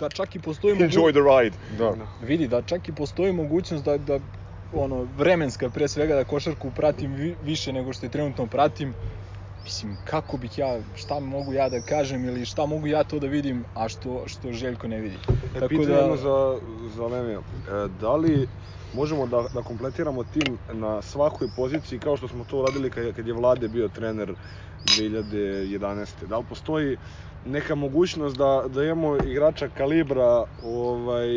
[0.00, 1.56] da čak i postoji Enjoy mogućnost, the ride.
[1.78, 1.94] Da.
[2.20, 4.20] vidi, da čak i postoji mogućnost da, da
[4.72, 8.94] ono, vremenska pre svega da košarku pratim vi, više nego što je trenutno pratim,
[9.64, 13.26] mislim, kako bih ja, šta mogu ja da kažem ili šta mogu ja to da
[13.26, 15.16] vidim, a što, što Željko ne vidi.
[15.54, 16.58] E, pitanje jedno za,
[16.96, 17.38] za Lemija.
[17.38, 18.46] E, da li
[18.92, 23.26] možemo da, da kompletiramo tim na svakoj poziciji kao što smo to uradili kad, kad
[23.26, 24.34] je Vlade bio trener
[24.84, 26.26] 2011.
[26.26, 26.96] Da li postoji
[27.44, 31.28] neka mogućnost da, da imamo igrača kalibra ovaj,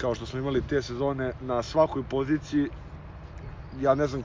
[0.00, 2.68] kao što smo imali te sezone na svakoj poziciji
[3.80, 4.22] ja ne znam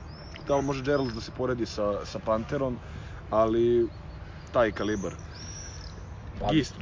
[0.48, 2.78] da li može Gerald da se poredi sa, sa Panterom
[3.30, 3.88] ali
[4.52, 5.14] taj kalibar
[6.40, 6.76] Pa, Gist,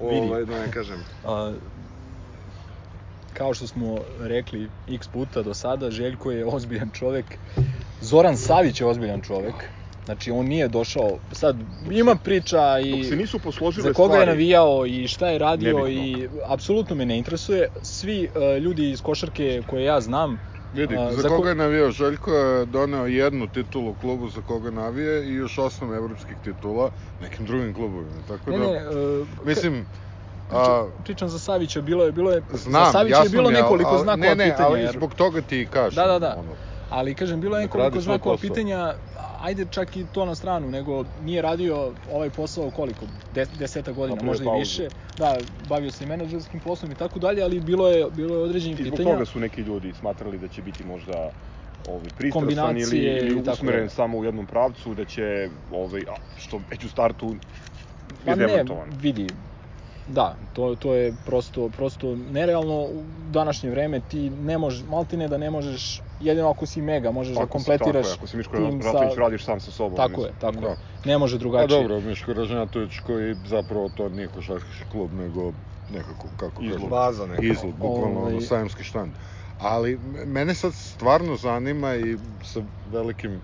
[0.00, 0.26] Vidi.
[0.28, 1.04] ovaj, da ne kažem.
[1.24, 1.52] A,
[3.32, 7.38] kao što smo rekli x puta do sada, Željko je ozbiljan čovek.
[8.00, 9.54] Zoran Savić je ozbiljan čovek.
[10.04, 11.56] Znači, on nije došao, sad
[11.90, 15.78] ima priča i se nisu posložile za koga je stvari, navijao i šta je radio
[15.78, 15.88] Nebitno.
[15.88, 17.66] i apsolutno me ne interesuje.
[17.82, 20.38] Svi uh, ljudi iz košarke koje ja znam,
[20.72, 21.90] Vidi, A, za, za ko- koga je navijao?
[21.90, 26.90] Željko je doneo jednu titulu u klubu za koga navije i još osam evropskih titula
[27.20, 28.22] nekim drugim klubovima.
[28.28, 29.86] Tako ne, da, ne, uh, mislim,
[30.50, 33.98] a, pričam za Savića, bilo je, bilo je, znam, za Savića je bilo je, nekoliko
[33.98, 34.68] znakova ne, ne, pitanja.
[34.68, 35.94] ali jer- zbog toga ti kažem.
[35.96, 36.34] Da, da, da.
[36.38, 36.52] Ono,
[36.90, 38.94] Ali kažem, bilo je Nek nekoliko znakova pitanja,
[39.44, 44.14] ajde čak i to na stranu, nego nije radio ovaj posao koliko, De, deseta godina,
[44.14, 44.88] Napravio možda i više.
[45.18, 45.36] Da,
[45.68, 48.82] bavio se i menadžerskim poslom i tako dalje, ali bilo je, bilo je određenih I
[48.82, 49.14] zbog pitanja.
[49.14, 51.30] toga su neki ljudi smatrali da će biti možda
[51.88, 56.84] ovaj, pristrasan ili, ili usmeren samo u jednom pravcu, da će, ovaj, a, što već
[56.84, 57.34] u startu
[58.24, 58.88] Pa je ne, demantovan.
[59.00, 59.26] vidi,
[60.08, 65.38] da, to, to je prosto, prosto nerealno u današnje vreme, ti ne možeš, maltene da
[65.38, 68.36] ne možeš, jedino ako si mega, možeš da Ako si- kompletiraš Tako je, ako si
[68.36, 69.96] Miško tim sa- Račević, radiš sam sa sobom.
[69.96, 70.26] Tako mislim.
[70.26, 70.68] je, tako Da.
[70.68, 70.76] je.
[71.04, 71.78] Ne može A drugačije.
[71.78, 75.52] dobro, Miško Ražnjatović koji zapravo to nije košarkaški klub, nego
[75.88, 76.74] nekako, kako Izlog.
[76.74, 77.42] kažem, Baza neka.
[77.42, 79.14] izlog, bukvalno Ovaj- ono sajamski štand.
[79.58, 83.42] Ali mene sad stvarno zanima i sa velikim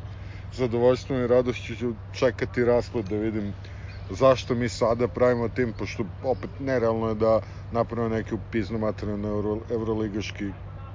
[0.51, 3.55] zadovoljstvom i radošću ću čekati rasplet da vidim
[4.11, 7.41] zašto mi sada pravimo tim, pošto opet nerealno je da
[7.71, 10.53] napravimo neki upizno materijalno euro, evroligaški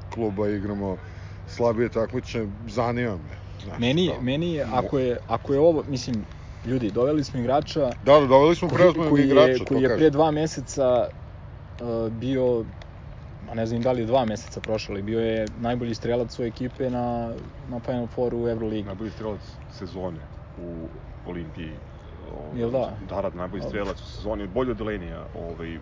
[0.10, 0.98] kluba igramo
[1.48, 3.30] slabije takmiče, zanima me.
[3.60, 6.26] Znaš, Meni, kao- meni je, ako je, ako je ovo, mislim,
[6.66, 9.88] ljudi, doveli smo igrača Da, da, doveli smo koji, koji igrača, je, to koji je
[9.88, 10.00] kažem.
[10.00, 11.08] pre dva meseca
[11.80, 12.66] uh, bio,
[13.48, 16.48] a ne znam da li je dva meseca prošlo, ali bio je najbolji strelac svoje
[16.48, 17.36] ekipe na,
[17.68, 18.84] na Final Fouru u Euroligi.
[18.84, 20.22] Najbolji strelac sezone
[20.58, 20.90] u
[21.26, 21.80] Olimpiji.
[22.36, 22.98] Ovaj, Jel da?
[23.02, 25.26] Da, da, najbolji strelac u sezoni, bolji od Delenija.
[25.34, 25.80] Ovaj,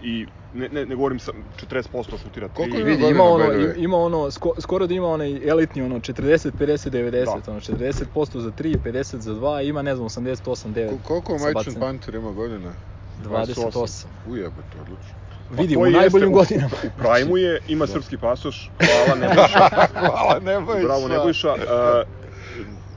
[0.00, 1.88] I ne, ne, ne govorim sam 40%
[2.18, 2.54] šutira tri.
[2.54, 3.44] Koliko ima Vidi, ima ono,
[3.76, 6.12] ima ono, sko, skoro da ima onaj elitni, ono, 40,
[6.50, 7.52] 50, 90, Da.
[7.52, 10.34] ono, 40% za 3, 50 za 2, ima, ne znam, 88,
[10.68, 10.88] 9.
[10.90, 11.80] Ko- Koliko bacanjem.
[11.80, 12.74] Panter ima godina?
[13.18, 14.06] 28.
[14.24, 15.14] Ujebate, odlično.
[15.50, 16.70] Vidi, to u najboljim u- godinama.
[16.86, 19.68] U Prajmu je, ima srpski pasoš, hvala Nebojša.
[20.00, 21.52] Hvala, nemoj Bravo Nebojša.
[21.52, 21.60] Uh,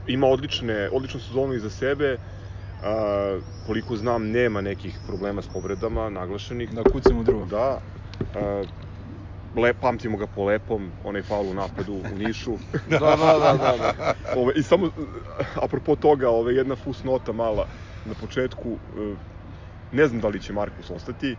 [0.06, 2.18] ima odlične, odličnu sezonu iza sebe.
[2.80, 6.74] Uh, koliko znam, nema nekih problema s povredama naglašenih.
[6.74, 7.44] Da kucam u drugo.
[7.46, 7.78] Da.
[8.20, 8.68] Uh,
[9.62, 12.58] le, pamtimo ga po lepom, onaj faul u napadu u Nišu.
[12.90, 13.76] Da, da, da, da.
[13.76, 14.14] da.
[14.36, 14.90] Ove, I samo,
[15.62, 17.66] apropo toga, ove, jedna fusnota mala
[18.04, 19.16] na početku, e,
[19.90, 21.36] ne znam da li će Markus ostati,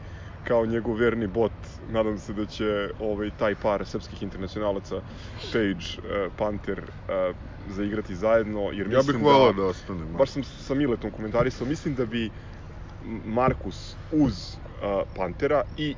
[0.48, 1.52] kao njegov verni bot,
[1.90, 5.02] nadam se da će ovaj, taj par srpskih internacionalaca,
[5.54, 7.34] Page, e, Panter, e,
[7.70, 10.06] zaigrati zajedno, jer Ja bih volao da, da ostane.
[10.18, 12.30] baš sam sa Miletom komentarisao, mislim da bi
[13.26, 15.96] Markus uz e, Pantera i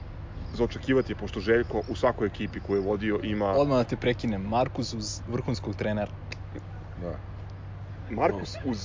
[0.54, 3.52] za očekivati je, pošto Željko u svakoj ekipi koju je vodio ima...
[3.52, 6.12] Odmah da te prekinem, Markus uz vrhunskog trenera.
[7.02, 7.16] Da.
[8.10, 8.78] Markus uz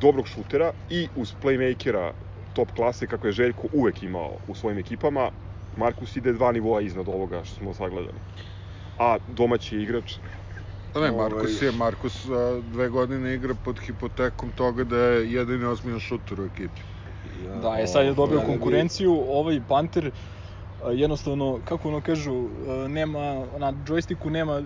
[0.00, 2.12] dobrog šutera i uz playmakera
[2.54, 5.30] top klase kako je Željko uvek imao u svojim ekipama,
[5.76, 8.18] Markus ide dva nivoa iznad ovoga što smo sagledali.
[8.98, 10.18] A domaći je igrač,
[10.94, 12.26] Pa ne, Ovaj- Markus je, Markus
[12.62, 16.82] dve godine igra pod hipotekom toga da je jedini ozbiljan šuter u ekipi.
[17.62, 20.10] Da, je sad je dobio ovaj, konkurenciju, ovaj Panter
[20.92, 22.50] jednostavno, kako ono kažu,
[22.88, 24.62] nema, na džojstiku nema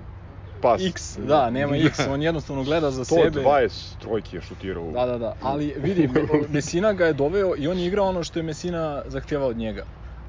[0.62, 0.82] pas.
[0.82, 3.40] X, da, nema X, on jednostavno gleda za To sebe.
[3.40, 4.90] 20 trojki je šutirao.
[4.90, 8.24] Da, da, da, ali vidi, Me- Mesina ga je doveo i on je igrao ono
[8.24, 9.82] što je Mesina zahtjevao od njega.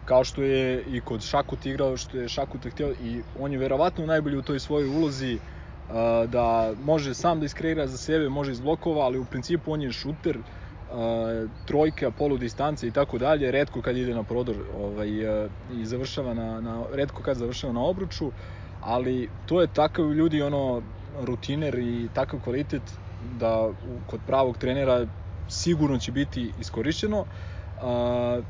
[0.06, 4.06] Kao što je i kod Šakut igrao, što je Šakut zahtjevao i on je verovatno
[4.06, 5.38] najbolji u toj svojoj ulozi
[6.28, 9.92] da može sam da iskreira za sebe, može iz blokova, ali u principu on je
[9.92, 10.38] šuter,
[11.65, 15.10] trojka, polu distance i tako dalje, redko kad ide na prodor ovaj,
[15.72, 18.32] i završava na, na, redko kad završava na obruču,
[18.82, 20.82] ali to je takav ljudi ono
[21.22, 22.82] rutiner i takav kvalitet
[23.39, 23.70] da
[24.08, 25.08] kod pravog trenera
[25.50, 27.20] sigurno će biti iskorišćeno.
[27.20, 28.44] Uh,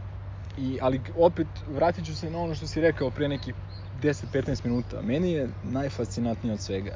[0.58, 3.54] i, ali opet vratit ću se na ono što si rekao pre nekih
[4.02, 5.02] 10-15 minuta.
[5.02, 6.96] Meni je najfascinantnije od svega.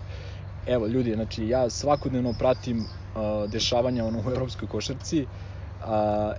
[0.68, 5.88] Evo, ljudi, znači, ja svakodnevno pratim uh, dešavanja ono, u evropskoj košarci uh,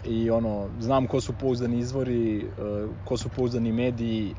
[0.05, 4.35] i ono, znam ko su pouzdani izvori, uh, ko su pouzdani mediji.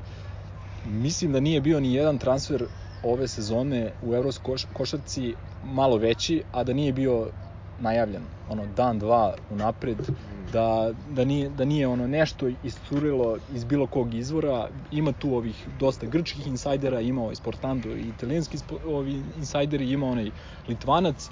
[0.85, 2.65] Mislim da nije bio ni jedan transfer
[3.03, 7.29] ove sezone u evropskoj košarci malo veći, a da nije bio
[7.77, 9.97] najavljen, ono, dan, dva unapred,
[10.51, 15.67] da, da, nije, da nije ono nešto iscurilo iz bilo kog izvora, ima tu ovih
[15.79, 20.31] dosta grčkih insajdera, ima ovaj Sportando i italijanski ovi insajderi, ima onaj
[20.67, 21.29] Litvanac,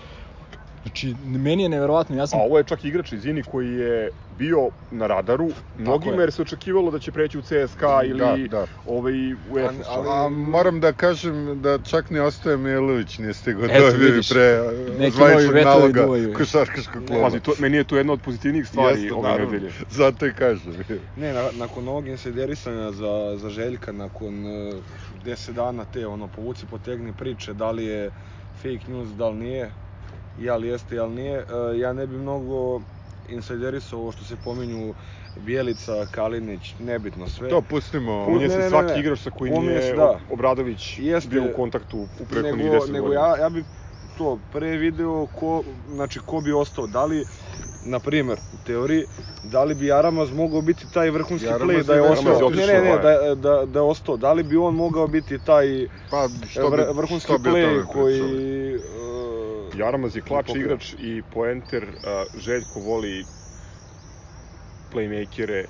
[0.84, 2.40] Znači, meni je neverovatno, ja sam...
[2.40, 4.58] A ovo je čak igrač iz Ini koji je bio
[4.92, 8.66] na radaru mnogima jer se očekivalo da će preći u CSKA ili Da, da.
[8.86, 9.86] ovaj, u EFUS.
[9.88, 14.06] Ali- A moram da kažem da čak ni Ostoje Mijailović nije stigao Eto, da vidi
[14.06, 14.60] vidiš, pre
[15.10, 17.22] zvaničnog vetrovi naloga košarkaškog kluba.
[17.22, 19.52] Pazi, to, meni je to jedna od pozitivnijih stvari Jeste, ove naravno.
[19.52, 19.72] nedelje.
[19.90, 20.84] Zato i kažem.
[21.16, 24.84] Ne, na, nakon ovog insajderisanja za, za Željka, nakon uh,
[25.16, 28.12] 10 dana te, ono, povuci potegni priče, da li je
[28.54, 29.72] fake news, da li nije,
[30.40, 32.82] jel jeste, jel nije, uh, ja ne bi mnogo
[33.30, 34.94] insajderisao ovo što se pominju
[35.36, 37.50] Bjelica, Kalinić, nebitno sve.
[37.50, 38.26] To pustimo.
[38.26, 39.00] Pominje Ne, se ne, svaki ne.
[39.00, 40.20] igrač sa kojim se, je da.
[40.32, 41.30] Obradović Jeste.
[41.30, 43.26] bio u kontaktu u prethodnih nego, 10 nego godina.
[43.28, 43.64] ja, ja bi
[44.18, 47.26] to pre video ko, znači ko bi ostao, da li
[47.86, 49.06] na primer, u teoriji,
[49.44, 52.68] da li bi Jaramaz mogao biti taj vrhunski Jaramaz play da je je ostao, ne,
[52.68, 56.28] ne, ne, da, da, da je ostao, da li bi on mogao biti taj Pa,
[56.50, 57.86] što bi, vr, vrhunski što play pričali?
[57.94, 58.76] koji...
[58.76, 58.82] Uh,
[59.78, 63.26] Jaramaz je klač igrač i poenter, a, Željko voli
[64.94, 65.66] playmakere,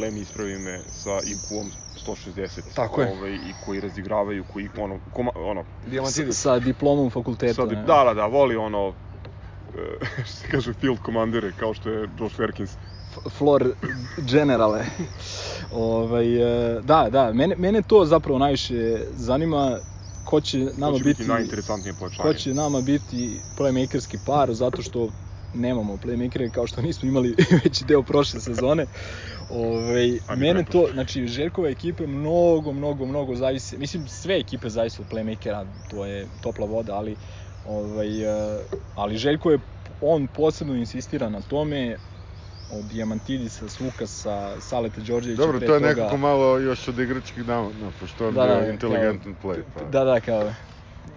[0.00, 1.70] Lemi ispravi me sa IQ-om
[2.06, 2.74] 160.
[2.74, 3.12] Tako je.
[3.12, 6.40] Ovaj, I koji razigravaju, koji, ono, koma, ono, Diamantidis.
[6.40, 7.64] Sa diplomom fakulteta.
[7.64, 7.74] ne?
[7.74, 12.36] da, da, da, voli ono, e, što se kaže, field komandere, kao što je Josh
[12.36, 12.70] Perkins.
[13.30, 13.72] Flor
[14.30, 14.84] generale.
[15.72, 16.36] ovaj,
[16.76, 19.78] e, da, da, mene, mene to zapravo najviše zanima
[20.26, 22.28] ko će nama to će biti, biti najinteresantnije pojačanje.
[22.28, 25.10] ko će nama biti playmakerski par, zato što
[25.54, 27.34] nemamo playmakere kao što nismo imali
[27.64, 28.86] veći deo prošle sezone.
[29.50, 34.68] Ovaj, A ni mene to, znači Željkova ekipe mnogo, mnogo, mnogo zavise, mislim sve ekipe
[34.68, 37.16] zavise od playmakera, to je topla voda, ali
[37.68, 38.58] ovaj, e,
[38.94, 39.58] ali Željko je,
[40.00, 41.96] on posebno insistira na tome,
[42.68, 45.86] od Diamantidisa, Svukasa, Saleta Đorđevića Dobro, to je toga.
[45.86, 49.62] nekako malo još od igračkih dana, no, pošto on Da, bio da, inteligentan play.
[49.74, 49.80] Pa.
[49.82, 50.52] Da, da, kao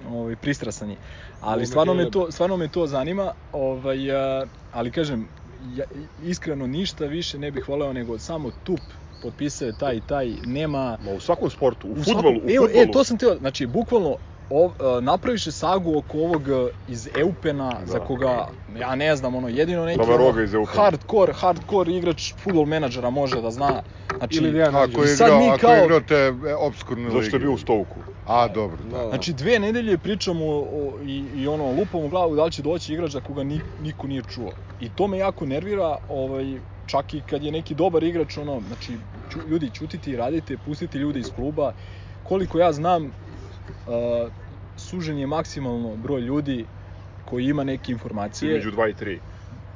[0.07, 0.97] ovaj, pristrasan je.
[1.39, 3.97] Ali stvarno me, to, stvarno me to zanima, ovaj,
[4.71, 5.83] ali kažem, ja,
[6.17, 8.79] iskreno ništa više ne bih voleo nego samo tup
[9.19, 10.97] potpisao je taj i taj, nema...
[11.01, 12.83] Ma u svakom sportu, u, u fudbalu, svakom- u evo, fudbalu.
[12.83, 14.17] E, to sam teo, znači, bukvalno,
[14.49, 17.85] ov, a, napraviše sagu oko ovog a, iz Eupena, Da.
[17.85, 20.83] za koga, ja ne znam, ono, jedino neki ono, iz Eupena.
[20.83, 23.81] hardcore, hardcore igrač futbol menadžera može da zna.
[24.17, 27.21] Znači, Ili Dejan Ako je igrao, mi ako kao- je igrao te e, obskurne lige.
[27.21, 27.99] Zašto je bio u Stovuku?
[28.25, 28.89] A, dobro, da.
[28.89, 29.09] Da, da.
[29.09, 32.93] Znači dve nedelje pričamo o, i, i ono lupam u glavu da li će doći
[32.93, 34.49] igrač za koga ni, niko nije čuo.
[34.79, 36.45] I to me jako nervira, ovaj
[36.85, 40.97] čak i kad je neki dobar igrač ono, znači ču, ljudi ćutite i radite, pustite
[40.97, 41.71] ljude iz kluba.
[42.23, 43.11] Koliko ja znam
[44.77, 46.65] sužen je maksimalno broj ljudi
[47.25, 48.57] koji ima neke informacije.
[48.57, 49.17] Između 2 i 3.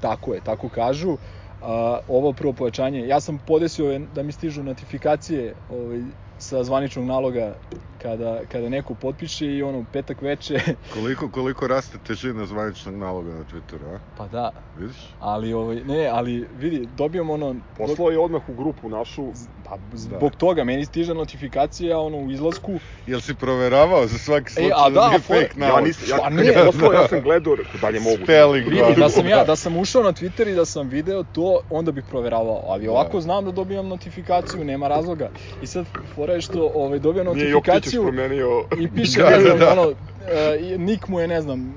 [0.02, 1.18] Tako je, tako kažu.
[1.62, 6.02] A, ovo prvo pojačanje, ja sam podesio da mi stižu notifikacije ovaj,
[6.38, 7.56] sa zvaničnog naloga
[8.04, 10.60] kada, kada neko potpiše i ono petak veče,
[10.94, 14.00] Koliko, koliko raste težina zvaničnog naloga na Twitteru, a?
[14.18, 14.98] pa da, Vidiš?
[15.20, 19.32] ali ovaj, ne, ali vidi, dobijam ono, Poslao je odmah u grupu našu,
[19.64, 22.72] pa zbog toga meni stiže notifikacija ono u izlasku,
[23.06, 25.84] Jel si proveravao za svaki slučaj a da, nije fore- fake ja nalog?
[25.84, 28.24] nisam, ja, Pa ne, je poslao, ja sam gledao, rekao, dalje mogu.
[28.24, 29.44] Spelling, vidi, da sam ja, Da.
[29.44, 32.92] da sam ušao na Twitter i da sam video to, onda bih proveravao, ali Da.
[32.92, 35.30] ovako znam da dobijam notifikaciju, nema razloga.
[35.62, 35.86] I sad,
[36.16, 37.52] fora je što ovaj, dobijam Nije
[37.98, 38.64] Notifikaciju, promenio...
[38.80, 39.72] I piše, Da, da, da.
[39.72, 41.76] ono, uh, nik mu je, ne znam,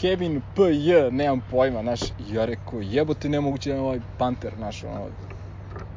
[0.00, 5.08] Kevin P.J, nemam pojma, znaš, ja rekao, jebote, nemoguće da je ovaj Panter, znaš, ono,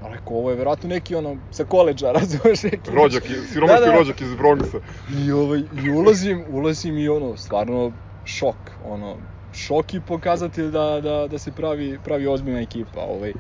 [0.02, 3.98] rekao, ovo je verovatno neki, ono, sa koleđa, razumeš, neki, Rođak, siromašni Da, da.
[3.98, 4.80] rođak iz Bronxa.
[5.26, 7.92] I, ovaj, i ulazim, ulazim i ono, stvarno,
[8.26, 9.18] šok, ono,
[9.54, 13.34] šok i pokazatelj da, da, da se pravi, pravi ozbiljna ekipa, ovaj,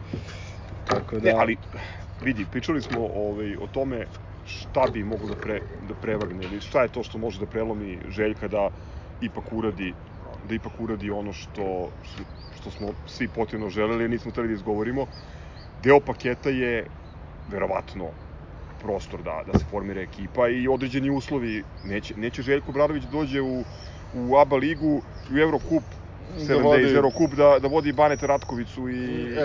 [0.86, 1.26] tako da...
[1.26, 1.58] Ne, ali
[2.22, 4.06] vidi, pričali smo ovaj, o tome
[4.50, 8.02] šta bi moglo da, pre, da prevagne ili šta je to što može da prelomi
[8.08, 8.70] Željka da
[9.22, 9.94] ipak uradi
[10.44, 11.90] da ipak uradi ono što,
[12.52, 15.08] što, smo svi potrebno želeli, nismo hteli da izgovorimo.
[15.84, 16.88] Deo paketa je
[17.48, 18.12] verovatno
[18.78, 21.64] prostor da, da se formira ekipa i određeni uslovi.
[21.84, 23.66] Neće, neće Željko Bradović da dođe u,
[24.14, 25.84] u ABA ligu, u Eurocup,
[26.20, 28.96] Da 7 vodi- Days Eurocup, da, da vodi Baneta Ratkovicu i,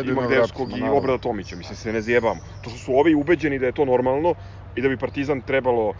[0.04, 0.82] I Magdevskog i.
[0.82, 1.56] Obrada Tomića.
[1.56, 2.40] Mislim, se ne zjebamo.
[2.60, 4.34] To što su ovi ubeđeni da je to normalno
[4.76, 5.92] i da bi Partizan trebalo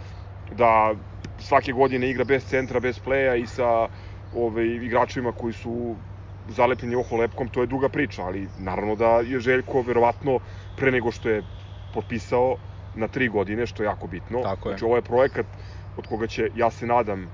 [0.50, 0.94] da
[1.38, 3.88] svake godine igra bez centra, bez pleja i sa
[4.34, 5.96] ove, igračima koji su
[6.48, 10.38] zalepljeni oko lepkom, to je druga priča, ali naravno da je Željko verovatno
[10.76, 11.42] pre nego što je
[11.94, 12.56] potpisao
[12.94, 14.42] na tri godine, što je jako bitno.
[14.42, 14.72] Tako je.
[14.72, 15.46] Znači, ovo je projekat
[15.96, 17.30] od koga će, ja se nadam,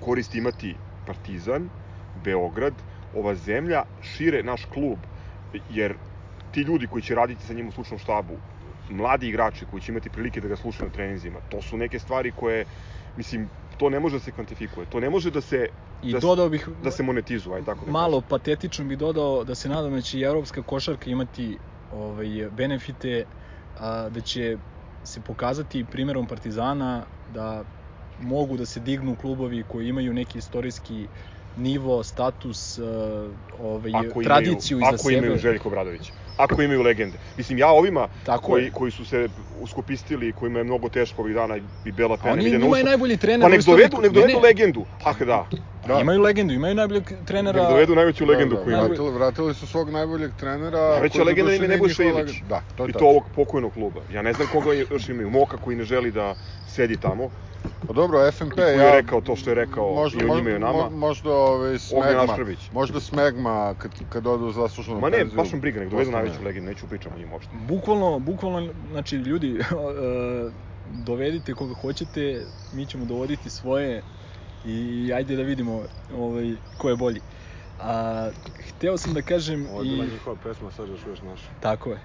[0.00, 1.70] korist imati Partizan,
[2.14, 2.82] Beograd,
[3.12, 4.98] ova zemlja, šire naš klub,
[5.68, 5.96] jer
[6.50, 8.36] ti ljudi koji će raditi sa njim u slučnom štabu,
[8.90, 12.32] mladi igrači koji će imati prilike da ga slušaju na treninzima, to su neke stvari
[12.32, 12.64] koje,
[13.16, 15.66] mislim, to ne može da se kvantifikuje, to ne može da se,
[16.02, 19.54] I da, dodao bih da se monetizuje, aj tako da malo patetično bih dodao da
[19.54, 21.58] se nadam da će i evropska košarka imati
[21.90, 23.24] ovaj, benefite,
[23.74, 24.58] a, da će
[25.04, 27.64] se pokazati primjerom Partizana da
[28.18, 31.08] mogu da se dignu klubovi koji imaju neki istorijski
[31.54, 32.78] nivo, status,
[33.58, 35.14] ovaj, ako tradiciju imaju, iza ako sebe.
[35.14, 37.18] imaju Željko Bradović, ako imaju legende.
[37.36, 38.70] Mislim, ja ovima Tako koji, je.
[38.70, 42.50] koji su se uskopistili, kojima je mnogo teško ovih dana i Bela Pena, oni na
[42.50, 43.44] njima je usta- najbolji trener.
[43.44, 44.84] Pa nek dovedu, nek Ne, dovedu ne, legendu.
[45.04, 45.46] Ah, da.
[45.86, 46.00] Da.
[46.00, 47.60] Imaju legendu, imaju najboljeg trenera.
[47.60, 48.88] Nek dovedu najveću legendu da, koju da, imaju.
[48.88, 50.90] vratili, vratili su svog najboljeg trenera.
[50.90, 52.14] Najveća legenda im je Nebojša Ilić.
[52.16, 52.44] legenda.
[52.46, 54.00] Da, to je I to ovog pokojnog kluba.
[54.08, 55.30] Ja ne znam koga još imaju.
[55.30, 56.34] Moka koji ne želi da
[56.66, 57.30] sedi tamo.
[57.86, 58.92] Pa dobro, FNP, koji je ja...
[58.92, 60.78] rekao to što je rekao možda, i o njima i o nama.
[60.78, 62.36] mo- Možda ovaj, Smegma,
[62.72, 65.36] možda Smegma kad, kad odu u zasluženu Ma ne, penziju.
[65.36, 67.56] baš sam briga, nek dovedu najveću legendu, neću pričam o njima uopšte.
[67.58, 69.62] Bukvalno, bukvalno, znači ljudi, e,
[70.84, 74.02] dovedite koga hoćete, mi ćemo dovoditi svoje
[74.64, 77.20] i ajde da vidimo ovaj, ko je bolji.
[77.78, 78.30] A,
[78.68, 79.90] hteo sam da kažem Ovo je i...
[79.90, 81.46] bila njihova pesma, sad još čuješ našu.
[81.60, 82.00] Tako je.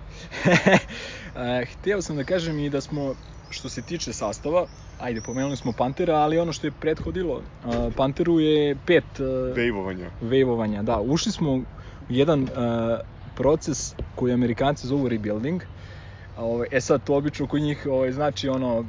[1.36, 3.16] A, hteo sam da kažem i da smo,
[3.54, 4.66] što se tiče sastava,
[5.00, 10.10] ajde, pomenuli smo Pantera, ali ono što je prethodilo, a, Panteru je pet a, Vejvovanja.
[10.22, 11.00] vejvovanja, da.
[11.00, 11.64] Ušli smo u
[12.10, 13.00] jedan a,
[13.36, 15.62] proces koji Amerikanci zovu rebuilding.
[15.62, 15.84] A,
[16.38, 18.86] Ovaj, e sad, to obično kod njih ovaj, znači ono,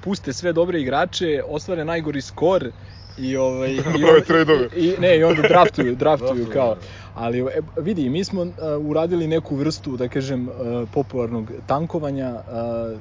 [0.00, 2.70] puste sve dobre igrače, ostvare najgori skor
[3.18, 3.80] i ovaj i,
[4.76, 6.76] i, i ne i onda draftuju, draftuju kao.
[7.14, 8.50] Ali e, vidi, mi smo uh,
[8.80, 13.00] uradili neku vrstu, da kažem, uh, popularnog tankovanja uh,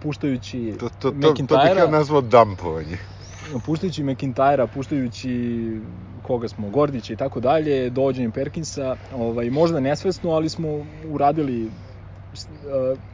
[0.00, 2.98] puštajući To, to, to, to bih ja McIntyra, nazvao dumpovanje.
[3.64, 5.30] puštajući McIntyra, puštajući
[6.22, 10.68] koga smo, Gordića i tako dalje, dovođenjem Perkinsa, ovaj, možda nesvesno, ali smo
[11.04, 11.72] uradili uh,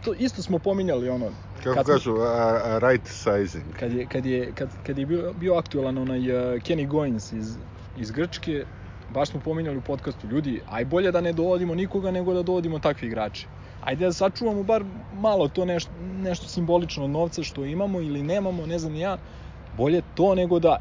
[0.01, 3.73] to isto smo pominjali ono Kako kad smo- kažu, a, a, right sizing.
[3.79, 7.57] kad je, kad je, kad, kad je bio, bio aktualan onaj uh, Kenny Goins iz,
[7.97, 8.65] iz Grčke,
[9.09, 12.79] baš smo pominjali u podcastu, ljudi, aj bolje da ne dovodimo nikoga nego da dovodimo
[12.79, 13.47] takve igrače.
[13.89, 18.67] Ajde da sačuvamo bar malo to nešto, nešto simbolično od novca što imamo ili nemamo,
[18.67, 19.17] ne znam ja,
[19.73, 20.77] bolje to nego da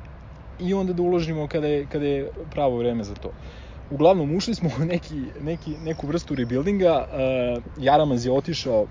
[0.60, 3.30] i onda da uložimo kada je, kada je pravo vreme za to.
[3.90, 8.88] Uglavnom, ušli smo u neki, neki, neku vrstu rebuildinga, uh, Jaramaz je otišao,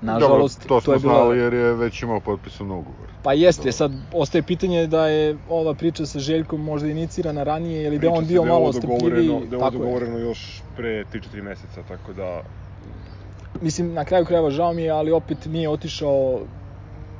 [0.00, 3.08] nažalost, Dobro, to smo je bila- znali jer je već imao potpisan ugovor.
[3.22, 3.72] Pa jeste, Dobro.
[3.72, 8.14] sad ostaje pitanje da je ova priča sa Željkom možda inicirana ranije ili da on
[8.14, 9.48] Priča se bio da je ovo malo dogovoreno, strpljiviji.
[9.48, 12.40] Da je ovo dogovoreno još pre 3-4 meseca, tako da
[13.60, 16.46] Mislim, na kraju krajeva žao mi je, ali opet nije otišao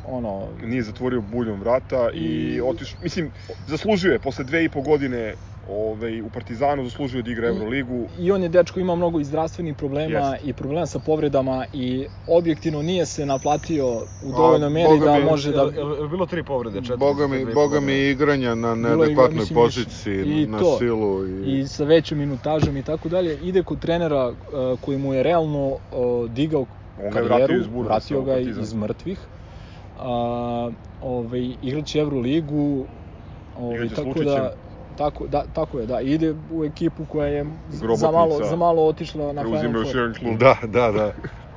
[0.05, 3.33] ono, nije zatvorio buljom vrata i, I- otišao, mislim,
[3.67, 5.35] zaslužio je, posle dve i po godine
[5.69, 8.09] ovaj, u Partizanu, zaslužio je da igra I- Euroligu.
[8.19, 10.47] i on je dečko imao mnogo i zdravstvenih problema Jeste.
[10.47, 13.87] i problema sa povredama i objektivno nije se naplatio
[14.21, 15.63] u dovoljnoj meri da mi, može da...
[15.63, 16.97] Jel, jel bilo tri povrede, četiri?
[16.97, 20.79] Boga mi, i boga pol mi igranja na je, neadekvatnoj mislim, poziciji, I na to.
[20.79, 21.27] silu.
[21.27, 21.59] I...
[21.61, 24.37] i sa većom minutažom i tako dalje, ide kod trenera uh,
[24.81, 26.67] koji mu je realno uh, digao
[26.99, 28.63] On je karijeru, vratio iz vratio ga Partizan.
[28.63, 29.19] iz mrtvih.
[29.99, 32.87] A, ovaj, igraće Euroligu,
[33.55, 34.53] ovaj, tako da,
[34.95, 38.11] tako, da, tako je, da, ide u ekipu koja je z- za Grobotnica.
[38.11, 39.97] malo, za malo otišla na Preuzima Final još Four.
[39.97, 40.39] jedan klub.
[40.39, 41.13] Da, da, da,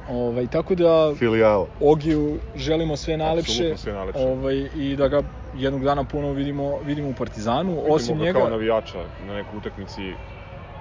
[0.06, 1.66] Ovaj, tako da filijala.
[1.82, 4.22] Ogiju želimo sve najlepše, sve najlepše.
[4.22, 5.22] ovaj, i da ga
[5.54, 7.72] jednog dana ponovo vidimo, vidimo u Partizanu.
[7.72, 10.18] Vidimo Osim ga njega, kao navijača na nekoj utakmici u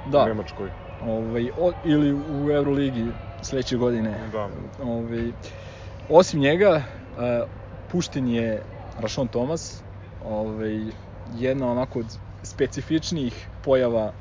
[0.05, 0.71] da, Nemačkoj.
[0.99, 4.19] ovaj, o, ili u Euroligi sledeće godine.
[4.33, 4.49] Da.
[4.79, 5.33] Ovaj,
[6.09, 7.19] osim njega, uh,
[7.87, 8.63] pušten je
[8.97, 9.83] Rašon Tomas,
[10.21, 10.91] ovaj,
[11.27, 12.07] jedna onako od
[12.47, 14.13] specifičnijih pojava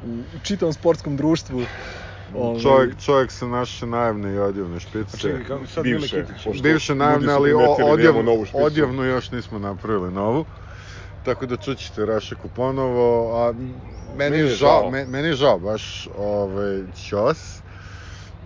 [0.00, 1.62] u, u čitavom sportskom društvu.
[2.34, 5.16] Ovaj, Čovjek, čovjek sa naše najavne i odjevne špice.
[5.16, 8.14] A čekaj, kako sad Bivše, pošto Bivše najavne, ali da odjev,
[8.44, 8.58] špicu.
[8.58, 10.44] odjevnu još nismo napravili novu.
[11.22, 13.80] tako da čućete Rašeku ponovo, a meni,
[14.16, 14.90] Meni je žao, žao.
[14.90, 17.62] me- meni je žao baš ovaj, Ćos,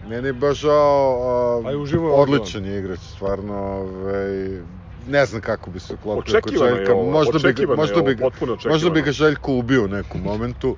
[0.00, 1.20] meni je baš žao,
[1.64, 4.62] A a, je odličan je igrač, stvarno, ovaj,
[5.06, 8.90] ne znam kako bi se uklopio kod Željka, ovo, možda bi, možda, bi ovo, možda
[8.90, 10.76] bi ga Željko ubio u nekom momentu,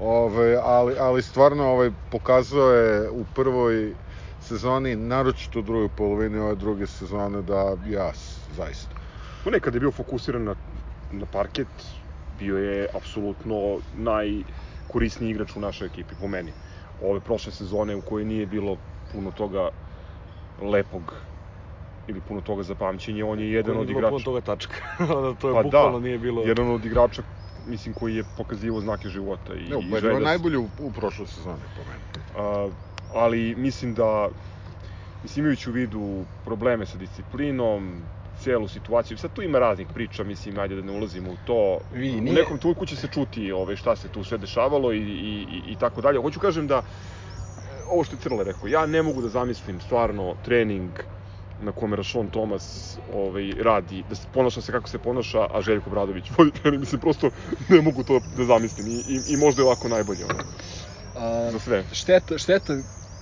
[0.00, 3.94] ovaj, ali, ali stvarno ovaj, pokazao je u prvoj
[4.40, 8.96] sezoni, naročito u drugoj polovini ove druge sezone, da jas, zaista.
[9.44, 10.54] Tu nekad je bio fokusiran na,
[11.12, 11.68] na parket,
[12.38, 16.52] bio je apsolutno najkorisniji igrač u našoj ekipi, po meni.
[17.02, 18.76] Ove prošle sezone u kojoj nije bilo
[19.12, 19.68] puno toga
[20.62, 21.14] lepog
[22.06, 24.08] ili puno toga za pamćenje, on je jedan od igrača.
[24.08, 24.74] puno toga tačka.
[24.98, 26.42] da to je Pa bukvalno da, nije bilo...
[26.42, 27.22] jedan od igrača
[27.58, 30.18] mislim koji je pokazivao znake života i, Ne, i ba, želja.
[30.18, 32.04] najbolji u, u prošloj sezoni, po meni.
[32.36, 32.70] A,
[33.08, 34.28] ali mislim da
[35.22, 36.02] mislim imajući u vidu
[36.44, 41.30] probleme sa disciplinom, celu situaciju, sad tu ima raznih priča, mislim, ajde da ne ulazimo
[41.30, 41.80] u to.
[41.90, 45.00] U nije- nekom trenutku će se čuti ove, šta se tu sve dešavalo i, i,
[45.00, 46.18] i, i tako dalje.
[46.18, 46.82] Hoću kažem da,
[47.88, 50.92] ovo što je Crle rekao, ja ne mogu da zamislim stvarno trening
[51.60, 55.90] na kome Rašon Tomas ovaj, radi, da se ponaša se kako se ponaša, a Željko
[55.90, 56.30] Bradović.
[56.38, 57.30] Vodi trening, mislim, prosto
[57.68, 58.86] ne mogu to da zamislim.
[58.86, 60.44] I, i, i možda je ovako najbolje ono,
[61.14, 61.84] A, za sve.
[61.92, 62.76] šteta, šteta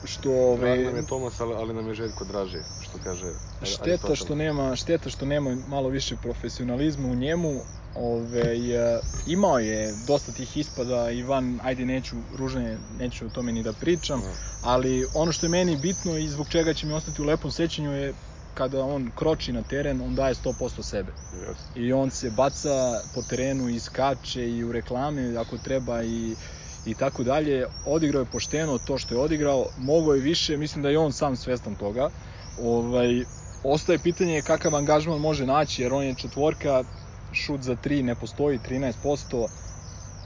[0.05, 3.27] što ove, nam je Tomas, ali, ali nam je Željko draži, što kaže
[3.63, 4.17] šteta Aristotel.
[4.17, 7.61] što nema šteta što nema malo više profesionalizma u njemu
[7.95, 13.53] Ove, e, imao je dosta tih ispada i van, ajde neću, ružne, neću o tome
[13.53, 14.27] ni da pričam, Da.
[14.61, 17.93] ali ono što je meni bitno i zbog čega će mi ostati u lepom sećanju
[17.93, 18.15] je
[18.55, 21.13] kada on kroči na teren, on daje 100% sebe.
[21.33, 21.55] Yes.
[21.75, 22.71] I on se baca
[23.15, 26.37] po terenu i skače i u reklame ako treba i,
[26.85, 27.65] i tako dalje.
[27.85, 31.37] Odigrao je pošteno to što je odigrao, mogao je više, mislim da je on sam
[31.37, 32.11] svestan toga.
[32.57, 33.25] Ovaj,
[33.63, 36.85] ostaje pitanje kakav angažman može naći, jer on je četvorka,
[37.33, 39.49] šut za 3 ne postoji, 13%.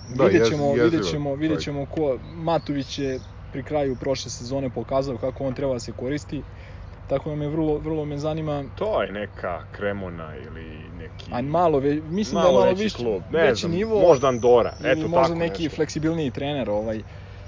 [0.02, 4.30] Da, vidjet jez- ćemo, jezivo, vidjet ćemo, vidjet ćemo ko, Matović je pri kraju prošle
[4.30, 6.42] sezone pokazao kako on treba da se koristi.
[7.06, 11.30] Tako da me vrlo, vrlo me zanima To je neka Kremona ili neki...
[11.32, 13.22] A malo, ve, mislim da je malo malo veći više, klub.
[13.30, 14.00] Ne veći znam, nivo.
[14.00, 15.76] možda Andora, eto možda tako neki nešto.
[15.76, 17.02] fleksibilniji trener, ovaj.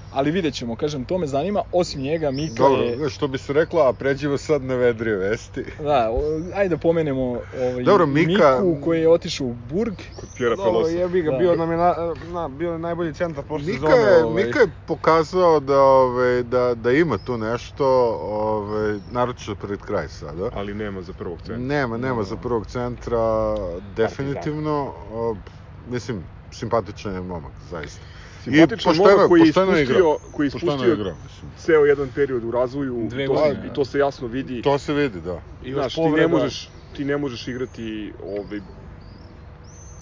[0.09, 1.61] Ali vidjet ćemo, kažem, to me zanima.
[1.71, 3.09] Osim njega, Mika Dobro, je...
[3.09, 5.63] što bi se reklo, a pređemo sad na vedrije vesti.
[5.79, 6.21] Da, o,
[6.53, 7.21] ajde da pomenemo
[7.53, 9.93] ovaj, Dobro, Mika- Miku koji je otišao u Burg.
[10.15, 10.91] Kod Pjera Dobro, Pelosa.
[10.91, 11.37] jebi ga, Da.
[11.37, 14.01] bio nam je na, na, bio je najbolji centar prošle Mika sezone.
[14.03, 14.43] je, ovaj.
[14.45, 17.85] Mika je pokazao da, ove, da, da ima tu nešto,
[18.21, 20.49] ove, naročito pred kraj sada.
[20.53, 21.57] Ali nema za prvog centra.
[21.57, 23.55] Nema, nema za prvog centra,
[23.95, 24.71] definitivno.
[25.09, 25.35] O,
[25.81, 28.05] mislim, simpatičan je momak, zaista.
[28.39, 31.51] Simpatičan momak koji je ispustio, koji je ispustio mislim.
[31.51, 33.73] ceo jedan period u razvoju, Dve i to, godine, se, i da.
[33.73, 34.61] to se jasno vidi.
[34.61, 35.41] To se vidi, da.
[35.61, 38.61] I Znaš, ti ne možeš, ti ne možeš igrati ovaj,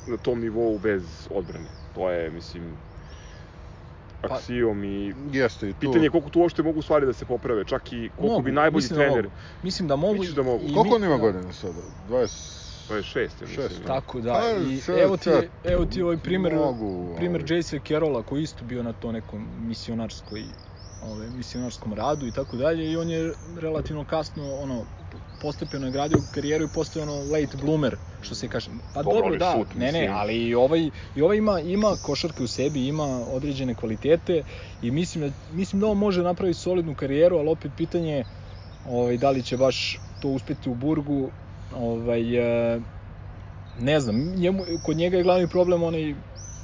[0.06, 1.70] na tom nivou bez odbrane.
[1.94, 2.78] To je, mislim,
[4.22, 5.80] Pa- aksijom i Jeste i tu.
[5.80, 8.52] pitanje je koliko tu uopšte mogu stvari da se poprave, čak i koliko Mogu, bi
[8.52, 9.24] najbolji mislim da trener...
[9.24, 9.36] mogu.
[9.64, 10.24] Mislim da mogu.
[10.26, 10.64] Da mogu?
[10.64, 11.82] i Koliko mi- on ima godina sada?
[12.08, 12.67] 20...
[12.88, 13.68] To je šest, ja mislim.
[13.70, 13.88] Šest, da.
[13.88, 15.30] Tako da, Pa, i sad- evo ti,
[15.64, 17.58] evo ti ovaj primer, mogu, primer ovaj.
[17.58, 20.54] Jace Kerola koji isto bio na to nekom misionarskoj
[21.00, 24.86] ovaj, misionarskom radu i tako dalje i on je relativno kasno ono
[25.38, 29.38] postepeno je gradio karijeru i postao ono late bloomer što se kaže pa Dobro, dobro,
[29.38, 33.06] da šut, ne ne ali i ovaj i ovaj ima ima košarke u sebi ima
[33.28, 34.44] određene kvalitete
[34.82, 38.24] i mislim da mislim da on može napraviti solidnu karijeru ali opet pitanje je
[38.84, 41.32] ovaj da li će baš to uspeti u Burgu
[41.72, 42.36] ovaj
[42.76, 42.80] e,
[43.76, 46.16] ne znam njemu, kod njega je glavni problem onaj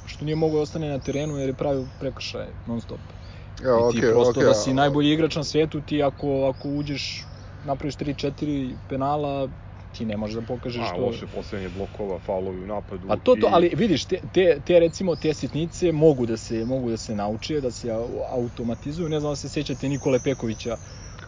[0.04, 3.00] što nije mogao da ostane na terenu jer je pravio prekršaje non stop
[3.60, 6.44] Evo, I ti okej, prosto okej, da si a- najbolji igrač na svetu, ti ako,
[6.44, 7.26] ako uđeš,
[7.62, 9.48] napraviš 3-4 penala,
[9.92, 11.00] ti ne možeš da pokažeš A, to.
[11.00, 13.08] loše postavljanje blokova, faulovi u napadu.
[13.08, 16.64] Pa to, to, i- ali vidiš, te, te, te recimo, te sitnice mogu da se,
[16.64, 19.08] mogu da se nauče, da se au- automatizuju.
[19.08, 20.76] Ne znam da se sećate Nikole Pekovića,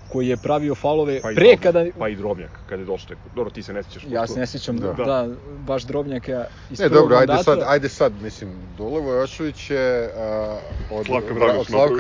[0.07, 1.85] koji je pravio faulove pa pre Drobnjak, kada...
[1.99, 3.17] Pa i Drobnjak, kada je došao.
[3.27, 4.03] Dobro, ti se ne sjećaš.
[4.05, 5.05] Ja se ne sjećam da, Da.
[5.05, 5.29] da
[5.59, 7.43] baš Drobnjaka iz Ne, prvog dobro, ajde mandata.
[7.45, 10.59] sad, ajde sad, mislim, Dule Vojošević je a,
[10.91, 11.93] od, Slavka od, Vranješ od Slavka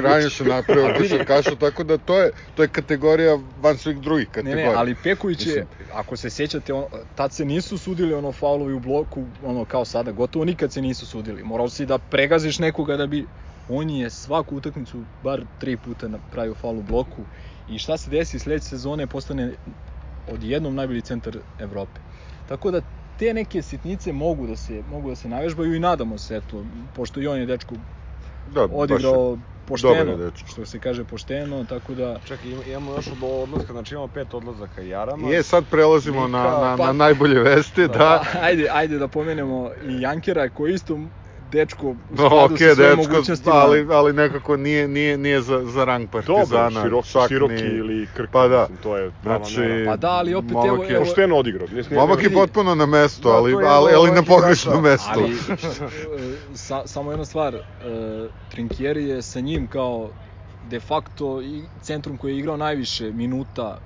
[0.44, 0.94] napravio.
[0.98, 4.68] Košarkaša, tako da to je, to je kategorija van svih drugih Ne, kategorija.
[4.68, 6.84] ne, ali Peković je, Mislim- ako se sjećate, on,
[7.14, 11.06] tad se nisu sudili ono faulovi u bloku, ono kao sada, gotovo nikad se nisu
[11.06, 11.42] sudili.
[11.42, 13.26] Morao si da pregaziš nekoga da bi...
[13.68, 17.26] On je svaku utakmicu bar tri puta napravio faul u bloku
[17.66, 19.54] i šta se desi sledeće sezone postane
[20.26, 22.00] odjednom najbolji centar Evrope.
[22.46, 22.80] Tako da
[23.16, 27.20] te neke sitnice mogu da se mogu da se navežbaju i nadamo se eto pošto
[27.20, 27.74] i on je dečko
[28.46, 30.48] da, odigrao pošteno, dečko.
[30.48, 34.34] što se kaže pošteno, tako da Čekaj, ima- imamo još od odlaska, znači imamo pet
[34.34, 35.28] odlazaka Jarama.
[35.28, 38.24] Je, sad prelazimo na, Mika, na, pa- na najbolje vesti, da.
[38.40, 40.98] ajde, ajde da pomenemo i Jankera koji isto
[41.56, 43.54] dečko u skladu okej, sa svojim dečko, mogućnostima.
[43.56, 46.44] ali, ali nekako nije, nije, nije za, za rang partizana.
[46.70, 48.60] Dobar, širok, čak široki ni- ili krk, Pa da.
[48.60, 49.84] mislim, to je prava Znači, mera.
[49.86, 51.68] Pa da, ali opet, momak evo- je- evo- Pošteno odigrao.
[51.92, 55.10] Momak je potpuno na mesto, Da, ali, ali, jedno ali na pogrešnom mestu.
[55.10, 55.32] Ali,
[56.66, 57.60] sa, samo jedna stvar, e,
[58.48, 60.12] Trinkieri je sa njim kao
[60.62, 63.78] de facto i centrum koji je igrao najviše minuta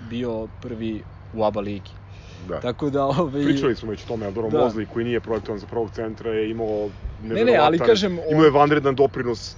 [0.00, 1.02] bio prvi
[1.32, 1.90] u ABA ligi.
[2.38, 2.60] Da.
[2.60, 4.58] Tako da, ovaj, Pričali smo već o tome, Eldoro Da.
[4.58, 7.66] Mozli, koji nije projektovan za prvog centra, je imao ne, neverovatan...
[7.66, 9.56] ali kažem, Imao je vanredan doprinos u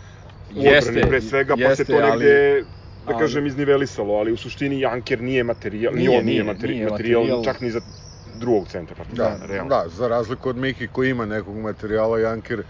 [0.48, 2.64] Jeste, odbrani pre svega, pa jeste, se to negde,
[2.98, 6.44] da ali- kažem, iznivelisalo, ali u suštini Janker nije materijal, ni Nije, on nije, nije,
[6.44, 7.44] materi, nije materijal, materijal.
[7.44, 7.80] čak ni za
[8.24, 9.68] drugog centra Da, Partizana, realno.
[9.68, 12.62] da, za razliku od Miki koji ima nekog materijala, Janker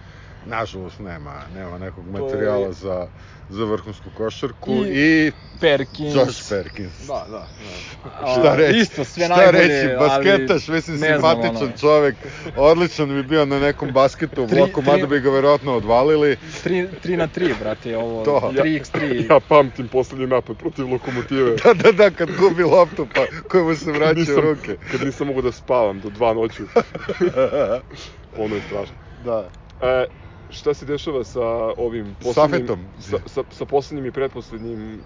[0.49, 3.07] nažalost nema, nema nekog To je- materijala za,
[3.49, 4.88] za vrhunsku košarku I-
[5.26, 6.14] i, Perkins.
[6.16, 6.92] Josh Perkins.
[7.01, 7.46] Da, da.
[8.03, 8.11] da.
[8.22, 8.78] a, Šta reći?
[8.78, 11.76] Isto sve Šta najbolje, reći, ali basketaš, mislim, ne znam, simpatičan ono.
[11.76, 12.14] čovek,
[12.57, 16.36] odličan bi bio na nekom basketu u bloku, mada bi ga verovatno odvalili.
[16.64, 18.53] 3, 3 na 3, brate, ovo To.
[18.55, 18.99] 3x3.
[19.30, 21.57] Ja pamtim poslednji napad protiv Lokomotive.
[21.64, 24.76] Da, da, da, kad gubi loptu, pa koji mu se vraća u nisam, ruke.
[24.92, 26.62] kad nisam mogu da spavam do dva noću.
[28.34, 28.94] ono je strašno.
[29.16, 29.49] Da.
[29.80, 30.05] E,
[30.51, 31.40] šta se dešava sa
[31.76, 32.66] ovim poslednjim...
[32.66, 32.78] Safetom.
[33.01, 34.99] Sa, sa, sa poslednjim i pretposlednjim e,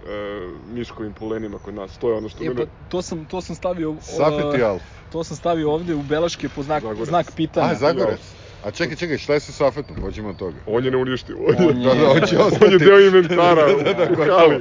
[0.73, 1.99] Miškovim polenima kod nas.
[1.99, 2.67] To je ono što E, mene...
[2.67, 3.97] pa, to sam, to sam stavio...
[4.01, 4.83] Safet i uh, Alf.
[5.13, 7.09] To sam stavio ovde u beleške po znak, Zagorac.
[7.09, 7.67] znak pitanja.
[7.67, 8.42] A, Zagorec.
[8.65, 9.97] A čekaj, čekaj, šta je sa Safetom?
[9.97, 10.57] Pođemo od toga.
[10.67, 11.37] On je ne uništio.
[11.39, 13.67] On je, On je- Da, da, on će on je deo inventara.
[13.85, 14.39] Da, da, u gotovo.
[14.39, 14.61] hali.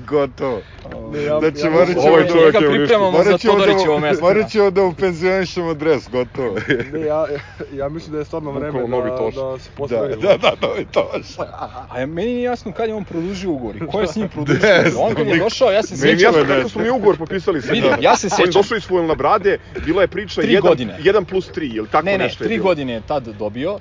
[0.00, 0.60] Gotovo.
[1.12, 3.94] Ne, ja- Znači, ja morat mislim- ćemo Ovaj da- čovjek je za Morat ćemo Todorićevo
[3.94, 4.24] da, mesto.
[4.24, 6.54] morat ćemo da upenzionišemo dres, gotovo.
[6.92, 7.26] Ne, ja,
[7.72, 9.34] ja mislim da je stvarno vreme da, Toš.
[9.34, 10.16] da se Da, postavi.
[10.16, 11.38] da, da, novi toš.
[11.90, 14.28] A ja- meni nije jasno kad je on produžio ugovor i ko je s njim
[14.28, 14.60] produžio.
[14.62, 15.08] Ne ugovor.
[15.08, 16.34] on kad je došao, ja se Meni je sjećam.
[16.34, 17.96] jasno kako smo mi ugovor potpisali sa Vidi, njim.
[18.00, 18.62] ja se On je sjećam.
[18.62, 20.98] došao iz Fulna Brade, bila je priča Tri 1 godine.
[21.00, 22.64] 1 plus 3, ili tako Ne, ne, nešto je bilo.
[22.64, 23.78] godine je tad dobio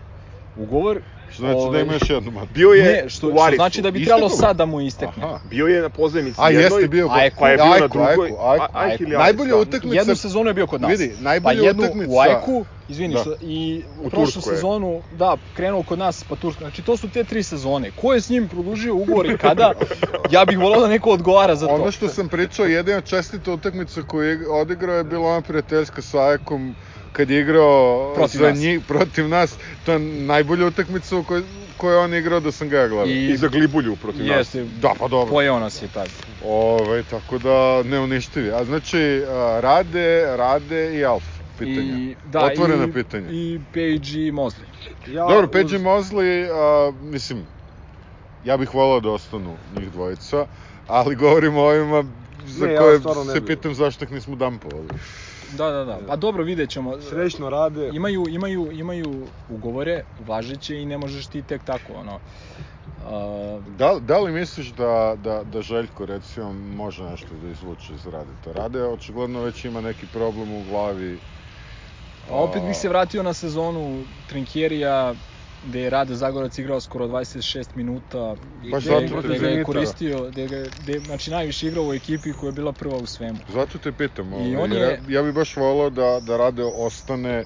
[0.55, 1.01] ugovor.
[1.27, 2.49] Što znači da Ovaj, ima još jednu mat.
[2.49, 3.55] Bio je Ne, što, u što Arisu.
[3.55, 5.23] znači da bi trebalo sad da mu istekne.
[5.23, 5.39] Aha.
[5.45, 8.09] Bio je na pozajmici A jednoj, jeste bio Ajku, pa je bio na Ajku, drugoj.
[8.11, 8.63] Ajku, Ajku.
[8.63, 10.91] A- Ajk ili Najbolja utakmica- Jednu sezonu je bio kod nas.
[10.91, 13.19] Vidi, najbolja pa jednu utakmica- u Ajku, izvini, Da.
[13.19, 14.55] što, i U prošlu Turskoj je.
[14.55, 16.59] sezonu, da, krenuo kod nas pa Turska.
[16.59, 17.91] Znači, to su te tri sezone.
[17.91, 19.71] Ko je s njim produžio ugovor i kada?
[20.31, 21.73] ja bih volao da neko odgovara za to.
[21.73, 26.19] Ono što sam pričao, jedina čestita utakmica koju je odigrao je bila ona prijateljska sa
[26.19, 26.75] Ajakom
[27.21, 28.59] kad je igrao Protiv za nas.
[28.59, 29.53] njih, protiv nas.
[29.83, 31.43] To je najbolja utakmica u kojoj,
[31.77, 33.05] kojoj je on igrao da sam ga ja gledao.
[33.07, 34.37] I za glibulju protiv nas.
[34.37, 35.31] Jeste, Da, pa dobro.
[35.31, 36.09] pojeo nas je tad.
[36.41, 38.51] Ove, tako da neuništivi.
[38.51, 41.23] A znači, a, Rade, Rade i Alf
[41.57, 41.97] pitanja.
[41.97, 43.27] I, da, Otvorena i, pitanja.
[43.29, 44.65] I Page i Mosley.
[45.07, 47.45] Ja, Dobro, uz- Peđi Mosley, a, mislim,
[48.43, 50.45] ja bih volao da ostanu njih dvojica,
[50.87, 52.03] ali govorimo o ovima
[52.45, 54.87] za Ne, ja koje ne se pitam zašto ih nismo dampovali.
[55.57, 55.99] Da, da, da.
[56.07, 57.01] Pa dobro, vidjet ćemo.
[57.01, 57.89] Srećno rade.
[57.93, 62.19] Imaju, imaju, imaju ugovore važeće i ne možeš ti tek tako, ono.
[63.05, 68.05] A, Da, da li misliš da, da, da Željko, recimo, može nešto da izvuče iz
[68.05, 68.51] Radeta?
[68.51, 71.19] Rade očigledno već ima neki problem u glavi.
[72.29, 75.13] A opet bih se vratio na sezonu Trinkjerija,
[75.63, 78.35] gde je Rade Zagorac igrao skoro 26 minuta.
[78.71, 82.33] Baš gde, zato gde ga je koristio, gde ga, gde, znači najviše igrao u ekipi
[82.33, 83.39] koja je bila prva u svemu.
[83.47, 86.63] Zato te pitam, I ovaj, on je- ja, ja bih baš volao da, da Rade
[86.65, 87.45] ostane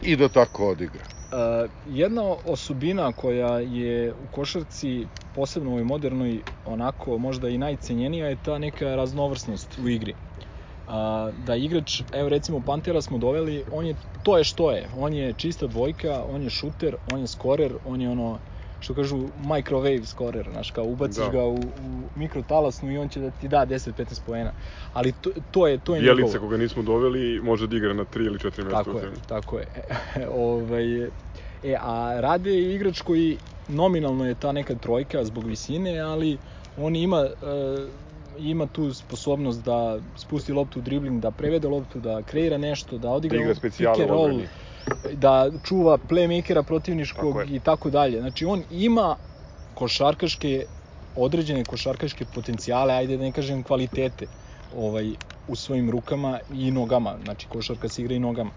[0.00, 1.04] i da tako odigra.
[1.32, 1.38] Uh,
[1.84, 8.36] jedna osobina koja je u košarci, posebno u ovoj modernoj, onako možda i najcenjenija je
[8.36, 10.14] ta neka raznovrsnost u igri.
[10.90, 15.14] Uh, da igrač, evo recimo Pantera smo doveli, on je, to je što je, on
[15.14, 18.38] je čista dvojka, on je šuter, on je skorer, on je ono,
[18.80, 21.30] što kažu microwave scorer, znaš, kao ubaciš Da.
[21.30, 24.52] ga u, u mikrotalasnu i on će da ti da 10-15 poena.
[24.92, 26.40] Ali to, to je, to je njegovo.
[26.40, 29.58] koga nismo doveli, može da igra na 3 ili 4 mesta Tako u je, tako
[29.58, 29.66] je.
[30.34, 31.10] ovaj, e,
[31.80, 33.36] a Rade je igrač koji
[33.68, 36.38] nominalno je ta neka trojka zbog visine, ali
[36.78, 37.30] on ima, e,
[38.38, 43.10] ima tu sposobnost da spusti loptu u dribling, da prevede loptu, da kreira nešto, da
[43.10, 44.40] odigra Da pick and roll,
[45.12, 48.20] da čuva playmakera protivničkog Tako i tako dalje.
[48.20, 49.16] Znači on ima
[49.74, 50.64] košarkaške
[51.14, 54.26] određene košarkaške potencijale, ajde da ne kažem kvalitete,
[54.72, 55.14] ovaj
[55.46, 58.50] u svojim rukama i nogama, znači košarka se igra i nogama.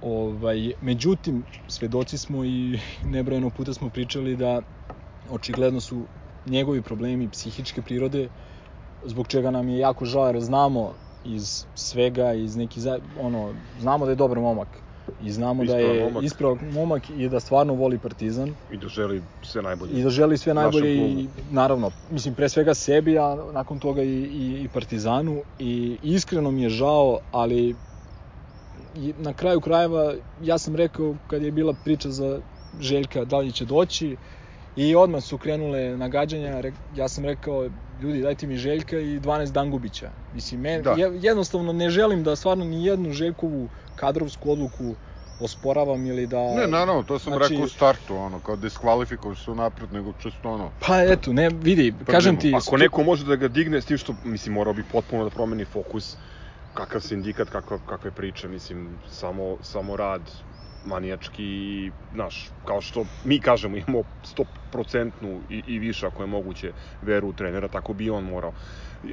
[0.00, 4.62] Ovaj, međutim, svedoci smo i nebrojeno puta smo pričali da
[5.28, 6.08] očigledno su
[6.46, 8.28] njegovi problemi psihičke prirode,
[9.04, 10.94] zbog čega nam je jako žao jer znamo
[11.24, 14.68] iz svega, iz neki, za- ono, znamo da je dobar momak,
[15.20, 16.24] I znamo da Ispravan je momak.
[16.24, 19.92] ispravan momak i da stvarno voli Partizan I da želi sve najbolje.
[19.92, 24.08] i da želi sve najbolje i naravno, mislim pre svega sebi, a nakon toga i,
[24.08, 27.76] i, i Partizanu i iskreno mi je žao, ali
[29.16, 32.40] na kraju krajeva ja sam rekao kad je bila priča za
[32.74, 34.16] Željka da li će doći
[34.76, 37.70] i odmah su krenule nagađanja, ja sam rekao
[38.00, 40.10] ljudi dajte mi Željka i 12 Dangubića.
[40.32, 40.90] Mislim, men, Da.
[40.90, 44.96] je, jednostavno ne želim da stvarno ni jednu Željkovu kadrovsku odluku
[45.38, 46.54] osporavam ili da...
[46.54, 50.50] Ne, naravno, to sam Znači- rekao u startu, ono, kao diskvalifikuju se unapred, nego čisto
[50.50, 52.52] ono, Pa eto, ne, vidi, kažem ti...
[52.56, 55.64] Ako neko može da ga digne, s tim što, mislim, morao bi potpuno da promeni
[55.64, 56.16] fokus,
[56.72, 60.30] kakav sindikat, kakva, kakve priče, mislim, samo, samo rad
[60.84, 64.02] manijački i, znaš, kao što mi kažemo, imamo
[64.72, 66.72] 100% i, i više, ako je moguće,
[67.02, 68.52] veru u trenera, tako bi on morao.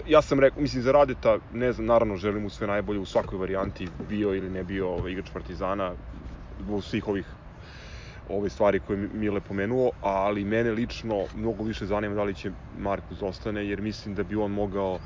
[0.05, 3.39] Ja sam rekao, mislim, za Radeta, ne znam, naravno, želim mu sve najbolje u svakoj
[3.39, 5.95] varijanti, bio ili ne bio ovaj, igrač Partizana,
[6.59, 7.25] zbog svih ovih
[8.29, 12.51] ove stvari koje je Mile pomenuo, ali mene lično mnogo više zanima da li će
[12.77, 14.99] Markus ostane, jer mislim da bi on mogao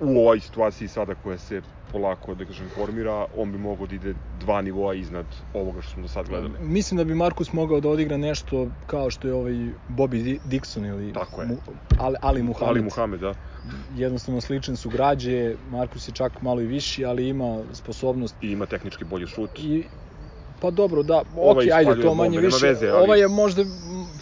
[0.00, 1.62] u ovoj situaciji sada koja se
[1.92, 6.02] polako, da kažem, formira, on bi mogao da ide dva nivoa iznad ovoga što smo
[6.02, 6.54] do sad gledali.
[6.60, 9.52] Mislim da bi Markus mogao da odigra nešto kao što je ovaj
[9.90, 11.46] Bobby Di- Dixon ili Tako je.
[11.46, 11.56] Mu,
[11.98, 12.68] Ali, Ali Muhammed.
[12.68, 13.34] Ali Muhamed, da.
[13.90, 18.66] Jednostavno slične su građe, Markus je čak malo i viši, ali ima sposobnost I ima
[18.66, 19.50] tehnički bolji šut.
[19.56, 19.84] i
[20.62, 22.66] Pa dobro, da, Ovaj okej, ajde, ispaljuje to manje bombe, više.
[22.66, 23.62] veze, ali- Ovaj je možda,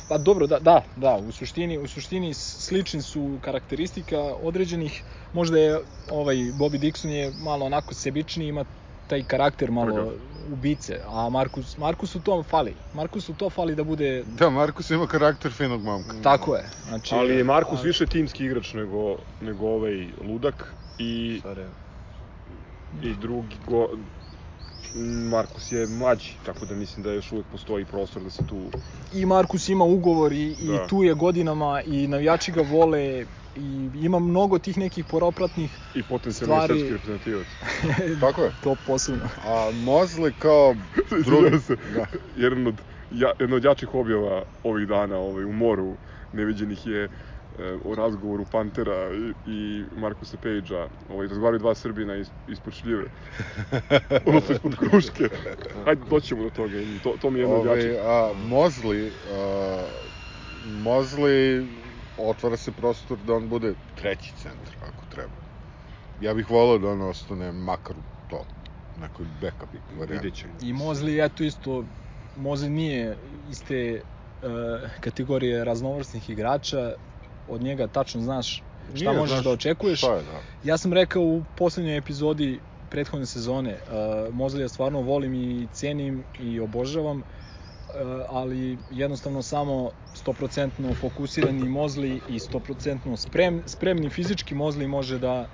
[0.09, 5.81] pa dobro, da, da, da, u suštini, u suštini slični su karakteristika određenih, možda je
[6.09, 8.65] ovaj Bobby Dixon je malo onako sebičniji, ima
[9.07, 10.13] taj karakter malo Tvrđav.
[10.47, 12.77] ubice, a Markus, Markusu to fali.
[12.93, 16.17] Markusu to fali da bude, da, Markus ima karakter finog momka.
[16.23, 16.71] tako je.
[16.83, 21.71] Znači, Ali je Markus a- više timski igrač nego, nego ovaj ludak i, Sorry.
[23.03, 23.89] i drugi go,
[25.31, 28.71] Markus je mlađi, tako da mislim da još uvek postoji prostor da se tu
[29.13, 30.87] i Markus ima ugovor i, i Da.
[30.87, 33.27] tu je godinama i navijači ga vole
[33.57, 37.47] i ima mnogo tih nekih poropratnih i potencijalni Stvari- srpski reprezentativac.
[38.21, 38.53] Tako je.
[38.63, 39.25] to posebno.
[39.45, 40.75] A Mosley kao
[41.27, 41.59] drugi...
[41.59, 41.77] Se.
[41.95, 42.05] Da.
[42.37, 42.75] Jedan od,
[43.11, 45.97] ja, jedna od jačih objava ovih dana ovaj, u moru
[46.33, 47.09] neviđenih je
[47.85, 50.89] o razgovoru Pantera i, i Markusa Pejđa.
[51.09, 53.05] Ovaj, razgovaraju dva Srbina is, ispod šljive.
[54.27, 55.29] Odnosno ispod kruške.
[55.85, 56.75] Hajde, doćemo do toga.
[57.03, 58.01] To, to mi je jedna od Ove, jačih.
[58.05, 59.85] a, Mosley, a,
[60.65, 61.67] Mosley
[62.17, 65.33] otvara se prostor da on bude treći centar, ako treba.
[66.21, 68.45] Ja bih volao da on ostane makar u to,
[69.01, 69.69] nekoj backup
[70.35, 70.53] ćemo.
[70.63, 71.85] I Mozli, eto isto,
[72.37, 73.17] Mozli nije
[73.51, 74.03] iste
[74.43, 76.93] uh, kategorije raznovrsnih igrača,
[77.51, 78.63] od njega tačno znaš
[78.95, 79.99] šta Nije, možeš znaš da očekuješ.
[79.99, 80.69] Šta je, da.
[80.71, 86.61] Ja sam rekao u poslednjoj epizodi prethodne sezone, uh, Mozlija stvarno volim i cenim i
[86.61, 87.25] obožavam, uh,
[88.29, 89.91] ali jednostavno samo
[90.27, 95.47] 100% fokusirani Mozli i 100% sprem, spremni fizički Mozli može da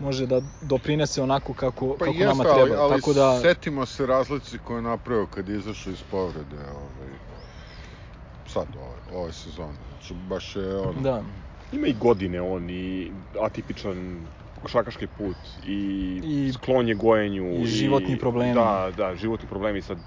[0.00, 2.60] može da doprinese onako kako, Pa kako jeste, nama treba.
[2.60, 6.56] ali, ali Tako da, setimo se razlici koje je napravio kad je izašao iz povrede
[6.56, 7.12] ovaj,
[8.46, 9.74] sad ove, ove sezone.
[9.90, 11.00] Znači, baš je ono...
[11.00, 11.22] da,
[11.72, 18.18] Ima i godine on i atipičan košakaški put i, I- sklon je gojenju i životni
[18.18, 18.54] problemi.
[18.54, 19.98] Da, da, životni problemi sad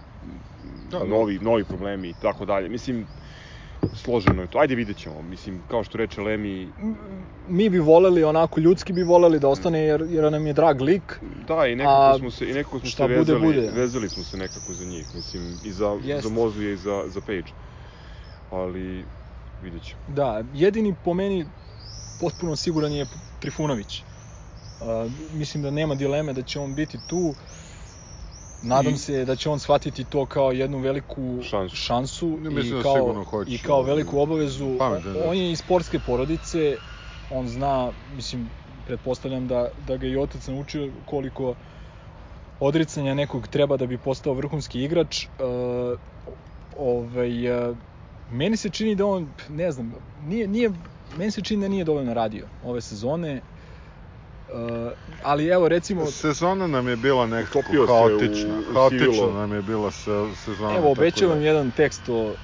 [0.89, 1.05] Da, da.
[1.05, 2.69] novi, novi problemi i tako dalje.
[2.69, 3.07] Mislim,
[3.93, 4.57] složeno je to.
[4.59, 5.21] Ajde vidjet ćemo.
[5.21, 6.73] Mislim, kao što reče Lemi,
[7.47, 11.19] mi bi voleli onako ljudski bi voleli da ostane jer, jer nam je drag lik.
[11.47, 13.71] da, i nekako A smo se, i nekako smo se bude, vezali, bude.
[13.71, 15.15] vezali smo se nekako za njih.
[15.15, 16.23] Mislim, i za, Jest.
[16.23, 17.51] za Mozlija i za, za Page.
[18.49, 19.05] Ali,
[19.61, 20.01] vidjet ćemo.
[20.07, 21.45] Da, jedini po meni
[22.19, 23.05] potpuno siguran je
[23.39, 24.03] Trifunović.
[24.79, 24.87] Uh,
[25.31, 27.33] mislim da nema dileme da će on biti tu.
[28.61, 31.75] Nadam I- se da će on shvatiti to kao jednu veliku Šansu.
[31.75, 33.51] šansu Ne, i da kao, hoće.
[33.51, 34.77] i kao veliku obavezu.
[34.79, 35.29] Pametan dečko.
[35.29, 36.75] On je iz sportske porodice,
[37.29, 38.49] on zna, mislim,
[38.85, 41.55] pretpostavljam da, da ga i otac naučio koliko
[42.59, 45.25] odricanja nekog treba da bi postao vrhunski igrač.
[45.25, 45.99] Uh,
[46.77, 47.77] ovaj, uh,
[48.27, 50.71] meni se čini da on, ne znam, nije, nije,
[51.07, 53.41] meni se čini da nije dovoljno radio ove sezone.
[54.47, 54.91] Uh,
[55.23, 58.55] ali evo recimo, Sezona nam je bila nekako Utopio haotična.
[58.57, 59.33] u- u haotična sivilo.
[59.33, 60.75] nam je bila se, sezona.
[60.77, 62.35] evo obećavam da- jedan tekst o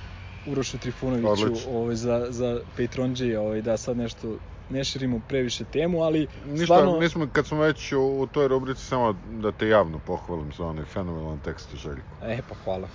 [0.46, 4.38] Urošu Trifunoviću ovaj, za, za Patronđija, ovaj, da sad nešto
[4.70, 7.00] ne širimo previše temu, ali Ništa, stvarno...
[7.00, 10.66] mi smo, kad smo već u, u toj rubrici, samo da te javno pohvalim za
[10.66, 12.18] onaj fenomenalan tekst Željko.
[12.22, 12.88] E, pa hvala.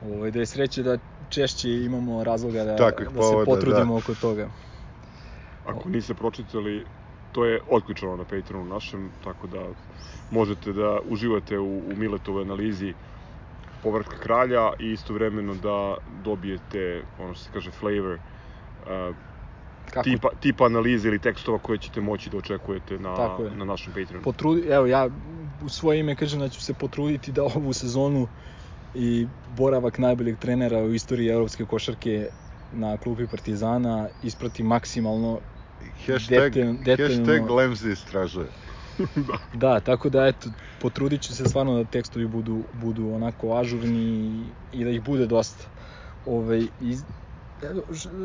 [0.00, 0.98] Ovaj, da je sreće da
[1.30, 3.98] češće imamo razloga da, Takvih da se povoda, potrudimo da.
[3.98, 4.48] oko toga.
[5.66, 6.84] Ako niste pročitali,
[7.32, 9.58] to je otključano na Patreonu našem, tako da
[10.30, 12.94] možete da uživate u, u Miletovoj analizi
[13.82, 19.16] povratka kralja i istovremeno da dobijete, ono što se kaže, flavor uh,
[19.90, 23.50] Kako tipa, tipa analize ili tekstova koje ćete moći da očekujete na, Tako je.
[23.50, 24.24] na našem Patreonu.
[24.24, 25.08] potrudi, evo ja
[25.64, 28.28] u svoje ime kažem da ću se potruditi da ovu sezonu
[28.94, 32.28] i boravak najboljeg trenera u istoriji evropske košarke
[32.70, 35.40] na klupi Partizana isprati maksimalno
[36.06, 38.46] Hashtag, Detaljno- hashtag Lemzi istražuje.
[39.52, 40.48] Da, tako da eto,
[40.80, 45.26] potrudit ću se stvarno da tekstovi budu, budu onako ažurni i, i da ih bude
[45.26, 45.64] dosta.
[46.24, 47.04] Ove, iz,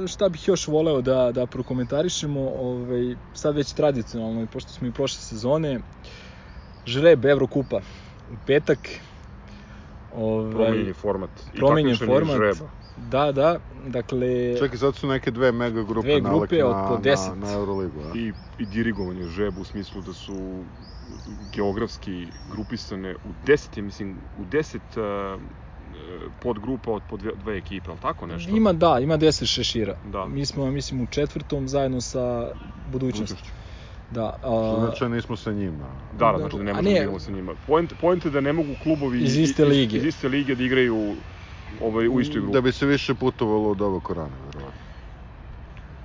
[0.08, 4.92] šta bih još voleo da, da prokomentarišemo, ovaj, sad već tradicionalno, i pošto smo i
[4.92, 5.80] prošle sezone,
[6.86, 7.82] žreb Evrokupa
[8.28, 8.90] u petak.
[10.16, 11.30] Ovaj, Promenjen je format.
[11.54, 12.38] I promenjen format.
[12.38, 12.70] žreba.
[12.98, 17.04] Da, da, dakle, Čekaj, sad su neke dve mega grupe, Dve grupe na, od po
[17.04, 17.30] 10.
[17.30, 18.00] na, na Euroligu.
[18.00, 18.18] A?
[18.18, 20.64] I, I dirigovanje žreba u smislu da su
[21.54, 24.76] geografski grupisane u 10, ja mislim, u 10
[25.36, 25.42] uh,
[26.40, 28.52] podgrupa od po dve, dve ekipe, ali tako nešto?
[28.56, 29.98] ima da, ima 10 šešira.
[30.12, 30.26] Da.
[30.26, 32.52] Mi smo, mislim, u četvrtom zajedno sa
[32.92, 33.36] budućnosti.
[33.36, 33.65] Budućnošću.
[34.10, 35.86] Da, Što a, znači da nismo sa njima.
[36.12, 37.56] Da, da, znači da ne možemo ne- da igramo sa njima.
[37.56, 39.98] Point, point je da ne mogu klubovi Iz iste lige.
[39.98, 41.24] Iz, iste lige da igraju
[41.82, 42.54] ovaj, u istoj grupi.
[42.54, 44.45] Da bi se više putovalo od ovog korana.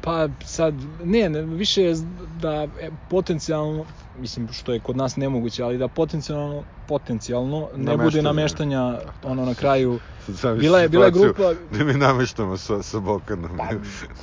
[0.01, 0.75] Pa sad,
[1.05, 1.95] ne, ne, više je
[2.41, 8.23] da e, potencijalno, mislim što je kod nas nemoguće, ali da potencijalno, potencijalno ne bude
[8.23, 9.99] nameštanja ono na kraju.
[10.61, 13.57] Bila je, bila je grupa, Da mi nameštamo sa, sa Bokanom.
[13.57, 13.69] Pa,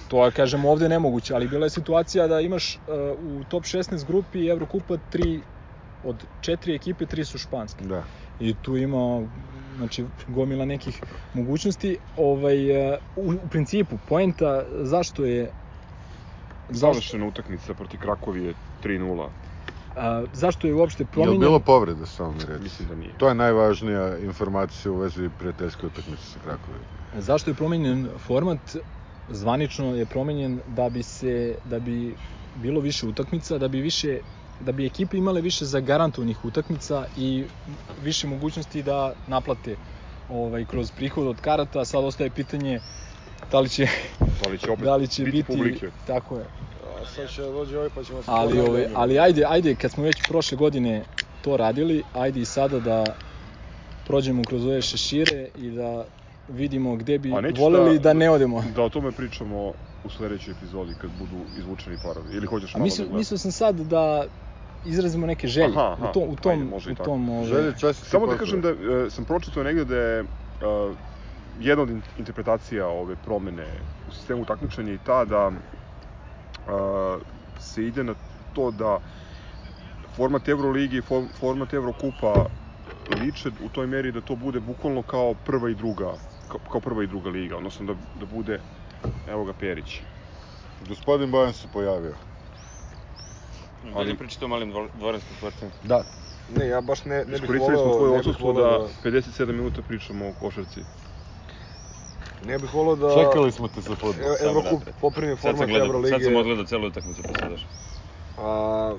[0.07, 2.83] to ja kažem ovde nemoguće, ali bila je situacija da imaš uh,
[3.17, 5.43] u top 16 grupi Evrokupa tri
[6.03, 7.85] od četiri ekipe, tri su španske.
[7.85, 8.03] da.
[8.39, 9.27] I tu ima
[9.77, 11.01] znači gomila nekih
[11.33, 11.97] mogućnosti.
[12.15, 15.51] Ovaj uh, u, u principu poenta zašto je
[16.69, 18.53] Završena utakmica protiv Krakovije
[18.83, 19.29] 3-0.
[19.95, 22.63] a, zašto je uopšte Je li promenjen bilo povrede, samo mi reći?
[22.63, 23.13] Mislim da nije.
[23.13, 26.81] To je najvažnija informacija u vezi prijateljske utakmice sa Krakovim.
[27.13, 28.75] zašto je promenjen format
[29.27, 32.15] zvanično je promenjen da bi se da bi
[32.55, 34.19] bilo više utakmica, da bi više
[34.59, 37.45] da bi ekipe imale više zagarantovanih utakmica i
[37.97, 39.75] više mogućnosti da naplate
[40.29, 42.79] ovaj kroz prihod od karata, sad ostaje pitanje
[43.51, 43.87] da li će
[44.43, 45.91] Da li će opet da li će biti, biti, publike?
[46.05, 46.45] tako je.
[46.83, 50.03] A sad će dođe ovaj pa ćemo se Ali ovaj ali ajde ajde kad smo
[50.03, 51.05] već prošle godine
[51.41, 53.03] to radili, ajde i sada da
[54.03, 56.05] prođemo kroz ove šešire i da
[56.47, 58.63] vidimo gde bi A voleli da- da ne odemo.
[58.75, 59.73] Da o tome pričamo
[60.03, 62.35] u sledećoj epizodi kad budu izvučeni parovi.
[62.35, 64.25] Ili hoćeš A malo mislio, da mislio sam sad da
[64.83, 67.73] izrazimo neke želje Aha, aha, u tom, u tom, ajde, može u tom ovaj, Želje
[67.77, 70.25] časti Samo da kažem da e, sam pročitao negde da je e,
[71.59, 73.67] jedna od in- interpretacija ove promene
[74.07, 75.51] u sistemu takmičenja i ta da
[77.59, 78.15] se ide na
[78.53, 78.99] to da
[80.07, 82.45] format Euroligi i for- format Evrokupa
[83.09, 86.13] liče u toj meri da to bude bukvalno kao prva i druga
[86.47, 88.59] kao, kao prva i druga liga, odnosno da, da bude
[89.27, 90.01] evo ga Perić.
[90.79, 92.13] Gospodin Bojan se pojavio.
[93.83, 95.71] Ali- Ali pričate o malim dvor- dvoranskim sportovima.
[95.83, 96.03] Da.
[96.49, 100.29] Ne, ja baš ne, ne bih Iskoristili smo tvoje odsustvo voleo da 57 minuta pričamo
[100.29, 100.81] o košarci.
[102.45, 103.23] Ne bih voleo da...
[103.23, 104.31] Čekali smo te za fudbal.
[104.31, 106.09] E- Evrokup poprimi format Evrolige.
[106.09, 107.69] sad sam odgledao celu utakmicu pa sad došao.
[108.37, 108.95] A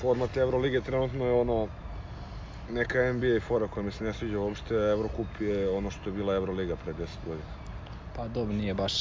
[0.00, 1.68] format Evrolige trenutno je ono
[2.68, 4.74] neka NBA fora koja mi se ne sviđa uopšte.
[4.74, 7.48] Evrokup je ono što je bila Evroliga pre 10 godina.
[8.12, 8.94] Pa dobro, nije baš.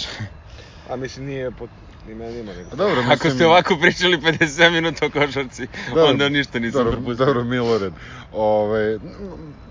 [0.90, 1.68] A mislim nije po,
[2.06, 2.70] ni meni ima nego.
[2.72, 3.12] A dobro, mislim...
[3.12, 7.26] Ako ste ovako pričali 50 minuta o košarci, Dobro, onda ništa nisam dobro, propustio.
[7.26, 7.94] Dobro, Milored.
[8.32, 9.00] Ove,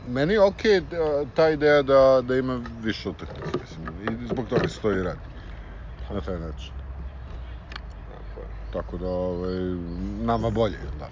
[0.09, 4.69] meni je okej da- ta ideja da, da ima više utakmica, mislim, i zbog toga
[4.69, 5.21] se to i radi.
[6.11, 6.73] Na taj način.
[8.73, 9.55] Tako da, ovaj,
[10.25, 11.09] nama bolje, da?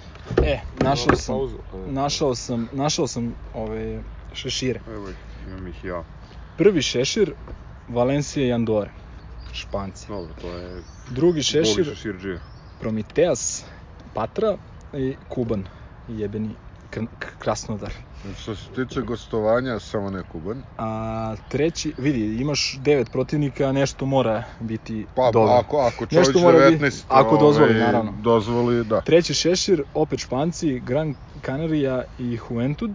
[0.46, 1.36] E, našao sam,
[1.70, 1.92] pa ne.
[1.92, 4.02] našao sam, našao sam ove
[4.32, 4.80] šešire.
[4.86, 5.16] Evo ih,
[5.46, 6.04] imam ih ja.
[6.56, 7.32] Prvi šešir,
[7.88, 8.90] Valencija i Andore,
[9.58, 10.06] Španci.
[10.08, 12.38] Dobro, to je Drugi šešir, Šeširđija.
[12.80, 13.64] Prometeas,
[14.14, 14.56] Patra
[14.92, 15.64] i Kuban,
[16.08, 16.54] jebeni
[17.38, 17.92] Krasnodar.
[18.38, 20.62] Što se tiče gostovanja, samo ne Kuban.
[20.78, 25.52] A treći, vidi, imaš devet protivnika, nešto mora biti Pa, dobro.
[25.52, 28.12] ako, ako Čović Nešto mora biti- 19, ako dozvoli, ovaj, naravno.
[28.12, 29.00] Dozvoli, da.
[29.00, 32.90] Treći šešir, opet Španci, Gran Canaria i Juventud.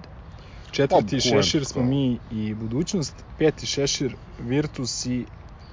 [0.72, 1.88] Četvrti Pa, šešir smo da.
[1.88, 3.24] mi i budućnost.
[3.38, 5.26] Peti šešir, Virtus i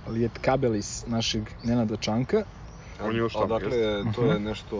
[0.06, 2.42] Lietkabelis našeg Nenada Čanka.
[3.00, 3.70] On je još tamo, dakle,
[4.14, 4.76] to je nešto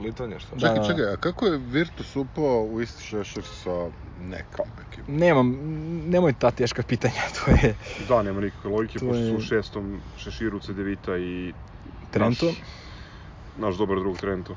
[0.00, 0.56] Litvanja šta?
[0.56, 0.60] Da.
[0.60, 5.14] Čekaj, čekaj, a kako je Virtus upao u isti šešir sa nekom ekipom?
[5.14, 5.50] Nemam,
[6.04, 7.74] nemoj ta teška pitanja, to je
[8.08, 11.52] Da, nema nikakve logike, To pošto su u šestom šeširu Cedevita i
[12.10, 12.46] Trento.
[12.46, 12.54] naš,
[13.56, 14.56] naš dobar drug Trento.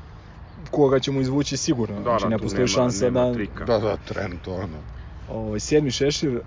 [0.71, 1.95] koga ćemo izvući sigurno.
[1.95, 3.33] Da, znači, da, ne tu postoji nema- šansa nema da...
[3.33, 3.65] trika.
[3.65, 4.83] Da, da, Trent, ono.
[5.27, 6.41] Ovaj, sedmi šešir, uh,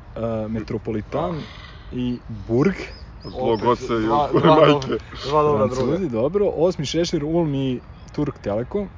[0.50, 1.42] Metropolitan
[1.90, 2.74] i Burg.
[3.24, 5.04] Zlog oca i od majke.
[5.28, 5.74] dva dobra druga.
[5.74, 6.46] Francuzi, dobro.
[6.56, 7.80] Osmi šešir, Ulm i
[8.12, 8.88] Turk Telekom.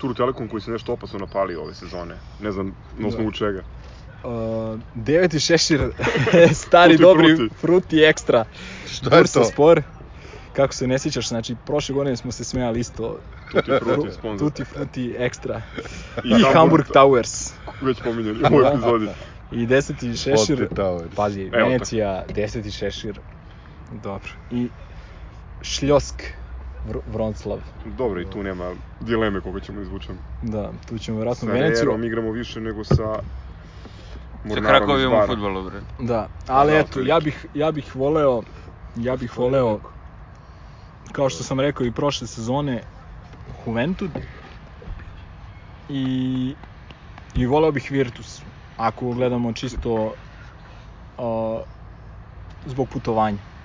[0.00, 2.14] Turu Telekom koji se nešto opasno napalio ove sezone.
[2.40, 3.62] Ne znam na osnovu čega.
[4.24, 5.80] Uh, deveti šešir,
[6.64, 7.54] stari Fruti dobri Fruti.
[7.54, 8.44] fruti ekstra.
[8.88, 9.44] Šta je Bursa to?
[9.44, 9.82] spor.
[10.52, 13.18] Kako se ne sjećaš, znači prošle godine smo se smejali isto.
[13.52, 14.48] Tutti Frutti sponsor.
[14.48, 15.62] Tutti frutti ekstra.
[16.24, 17.52] I I, Hamburg Hamburg Towers.
[17.80, 19.06] Već pominjali u ovoj epizodi.
[19.52, 20.68] I deseti šešir,
[21.16, 21.44] pazi.
[21.44, 23.20] Venecija, deseti šešir.
[23.90, 24.30] Dobro.
[24.50, 24.68] I
[25.62, 26.22] Šljosk,
[26.84, 27.60] Vr Vroclav.
[27.84, 30.18] Dobro, i tu nema dileme koga ćemo izvučemo.
[30.42, 31.84] Da, tu ćemo vjerojatno Sa Veneciju.
[31.84, 33.22] Rejerom igramo više nego sa Sa
[34.44, 35.80] Mornarom iz Krakovijom u futbolu, bre.
[35.98, 38.42] Da, ali Da, eto, ja bih, ja bih voleo,
[38.96, 39.80] ja bih voleo,
[41.12, 42.82] kao što sam rekao i prošle sezone,
[43.66, 44.10] Juventud
[45.88, 46.54] i,
[47.34, 48.42] i voleo bih Virtus,
[48.76, 50.14] ako gledamo čisto
[51.18, 51.62] a,
[52.66, 53.55] zbog putovanja.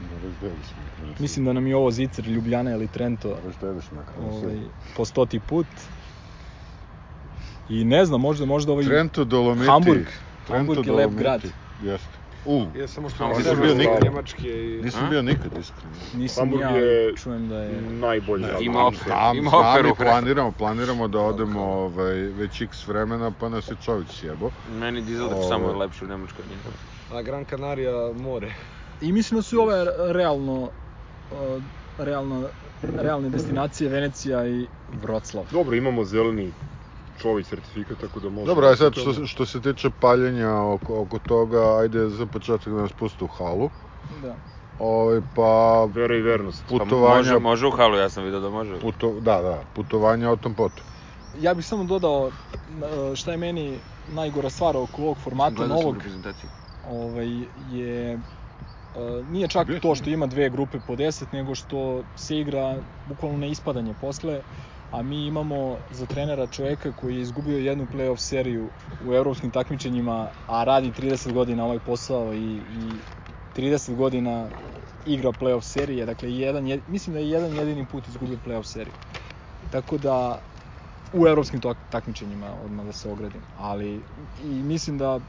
[0.00, 0.98] Razdeli smo ih.
[0.98, 1.14] ne znam.
[1.18, 4.60] Mislim da nam je ovo Zicer, Ljubljana ili Trento Razdeliš me ovaj,
[4.96, 5.66] po stoti put.
[7.68, 9.66] I ne znam, možda, možda ovaj Trento Dolomiti.
[9.70, 10.04] Hamburg.
[10.44, 11.42] Trento Hamburg je lep grad.
[11.82, 12.18] Jeste.
[12.44, 14.04] U, Je samo što ne nisam bio nikad.
[14.04, 14.80] Njemačke i...
[14.82, 15.94] nisam bio nikad iskreno.
[16.14, 17.80] nisam Hamburg ja, je- čujem da je...
[17.82, 18.62] Najbolji grad.
[18.62, 18.90] Ima.
[19.04, 19.94] Znam, Ima operu.
[19.96, 24.50] planiramo, planiramo da odemo ovaj, već x vremena, pa nas je čovjek sjebo.
[24.70, 26.44] Meni Dizeldorf Ovo- samo je lepši u Nemačkoj.
[27.12, 28.54] A Gran Canaria more.
[29.00, 30.68] I mislim da su ove realno,
[31.98, 32.48] realno,
[32.82, 34.66] realne destinacije Venecija i
[35.02, 35.44] Vroclav.
[35.52, 36.52] Dobro, imamo zeleni
[37.18, 38.46] čović sertifikat, tako da možemo...
[38.46, 42.80] Dobro, a sad što, što se tiče paljenja oko, oko toga, ajde za početak da
[42.80, 43.70] nas puste u halu.
[44.22, 44.34] Da.
[44.78, 46.62] Ovaj, pa Vera i vernost.
[46.62, 48.80] Pa putovanja, može, može u halu, ja sam vidio da može.
[48.80, 50.84] puto, da, da, putovanja o tom potom.
[51.40, 53.78] Ja bih samo dodao uh, šta je meni
[54.08, 56.02] najgora stvar oko ovog formata Gledao sam novog,
[56.90, 57.28] ovaj,
[57.70, 58.18] je
[59.24, 63.46] nije čak to što ima dve grupe po 10, nego što se igra bukvalno na
[63.46, 64.42] ispadanje posle,
[64.90, 68.70] a mi imamo za trenera čoveka koji je izgubio jednu play-off seriju
[69.00, 73.04] u evropskim takmičenjima, a radi 30 godina ovaj posao i, i
[73.54, 74.50] 30 godina
[75.04, 78.94] igra play-off serije, dakle jedan, jed- mislim da je jedan jedini put izgubio play-off seriju.
[79.70, 80.38] Tako da
[81.12, 84.04] u evropskim tak- takmičenjima odmah da se ogradim, ali
[84.36, 85.20] i mislim da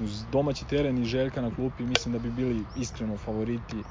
[0.00, 3.84] uz domaći teren i Željka na klupi mislim da bi bili iskreno favoriti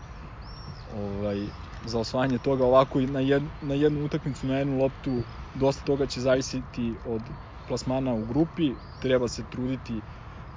[0.93, 1.47] ovaj,
[1.85, 2.65] za osvajanje toga.
[2.65, 7.21] Ovako i na, jed, na jednu utakmicu, na jednu loptu dosta toga će zavisiti od
[7.67, 10.01] plasmana u grupi, treba se truditi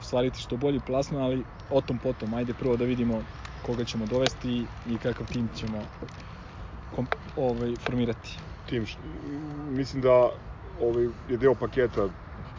[0.00, 3.22] ostvariti što bolji plasman, ali o tom potom, ajde prvo da vidimo
[3.62, 5.78] koga ćemo dovesti i kakav tim ćemo
[6.90, 8.38] kom, ovaj, formirati.
[8.66, 8.84] tim
[9.70, 10.28] mislim da
[10.80, 12.08] ovaj je deo paketa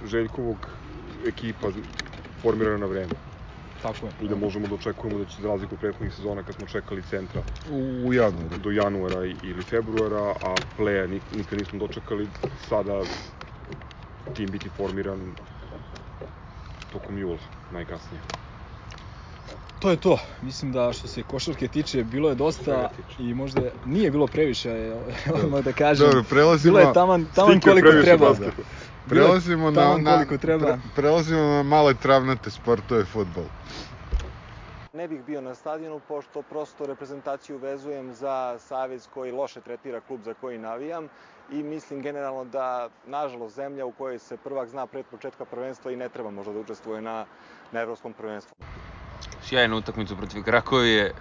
[0.05, 0.57] Željkovog
[1.27, 1.67] ekipa
[2.43, 3.15] formirana na vreme.
[3.81, 4.11] Tako je.
[4.21, 7.01] I da možemo da očekujemo da će za razliku od prethodnih sezona kad smo čekali
[7.03, 8.57] centra U, u januaru.
[8.57, 12.27] do januara ili februara, a pleja nik- nikad nismo dočekali,
[12.59, 13.01] sada
[14.33, 15.35] tim biti formiran
[16.89, 17.37] tokom jula,
[17.69, 18.21] najkasnije.
[19.79, 20.17] To je to.
[20.41, 23.15] Mislim da što se košarke tiče, bilo je dosta tiče.
[23.19, 24.71] i možda nije bilo previše,
[25.35, 26.07] odmah da kažem.
[26.07, 28.35] Dobro, prelazimo, Bilo je taman, taman koliko treba.
[29.03, 30.67] Je prelazimo na, na, treba.
[30.67, 33.43] pre- prelazimo na male travnate sportove futbol.
[34.93, 40.19] Ne bih bio na stadionu pošto prosto reprezentaciju vezujem za savez koji loše tretira klub
[40.25, 41.07] za koji navijam
[41.51, 45.95] i mislim generalno da nažalost zemlja u kojoj se prvak zna pred početka prvenstva i
[45.95, 47.25] ne treba možda da učestvuje na,
[47.71, 48.55] na evropskom prvenstvu.
[49.41, 51.13] Sjajnu utakmicu protiv Krakovije.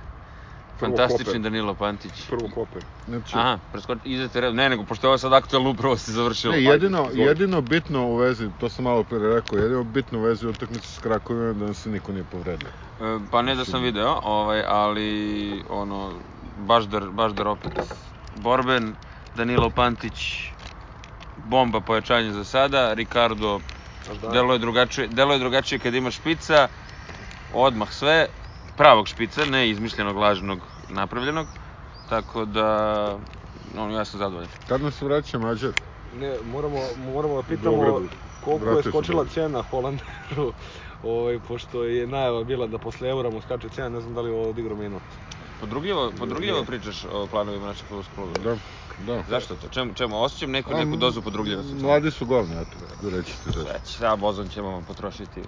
[0.81, 1.41] Fantastični Koper.
[1.41, 2.13] Danilo Pantić.
[2.29, 2.83] Prvo koper.
[3.09, 4.55] Znači, Aha, preskoči, izete red.
[4.55, 6.53] Ne, nego pošto je ovo sad aktualno, upravo se završilo.
[6.53, 7.29] Ne, jedino, Ajde, izvoli.
[7.29, 10.99] jedino bitno u vezi, to sam malo pre rekao, jedino bitno u vezi utakmice s
[10.99, 12.69] Krakovima da nam se niko nije povredio.
[13.01, 16.13] E, Pa ne da sam video, ovaj, ali ono,
[16.59, 17.73] baš da, baš da opet
[18.37, 18.95] borben,
[19.37, 20.49] Danilo Pantić,
[21.37, 23.61] bomba pojačanje za sada, Ricardo
[24.23, 26.69] da, delo je drugačije, delo je drugačije kad ima špica,
[27.55, 28.27] odmah sve,
[28.77, 31.47] pravog špica, ne izmišljenog, lažnog, napravljenog,
[32.09, 33.19] tako da,
[33.77, 34.51] ono, ja sam zadovoljan.
[34.69, 35.73] Kad nam se vraća Mađar?
[36.15, 38.09] ne, moramo, moramo da pitamo Beogradu.
[38.45, 40.53] koliko Vratio je skočila cena Holanderu,
[41.03, 44.31] ovaj, pošto je najava bila da posle eura mu skače cena, ne znam da li
[44.31, 45.03] je ovo odigrao minut.
[45.61, 48.39] Podrugljivo, podrugljivo pričaš o planovima našeg fudbalskog kluba.
[48.39, 48.57] Da,
[49.07, 49.23] da.
[49.29, 49.69] Zašto to?
[49.69, 50.23] Čemu, čemu?
[50.23, 51.75] Osjećam neku, neku dozu podrugljivosti.
[51.75, 53.73] Mladi su govni, eto, da reći ti zašto.
[53.73, 55.43] Već, sa Bozom ćemo vam potrošiti.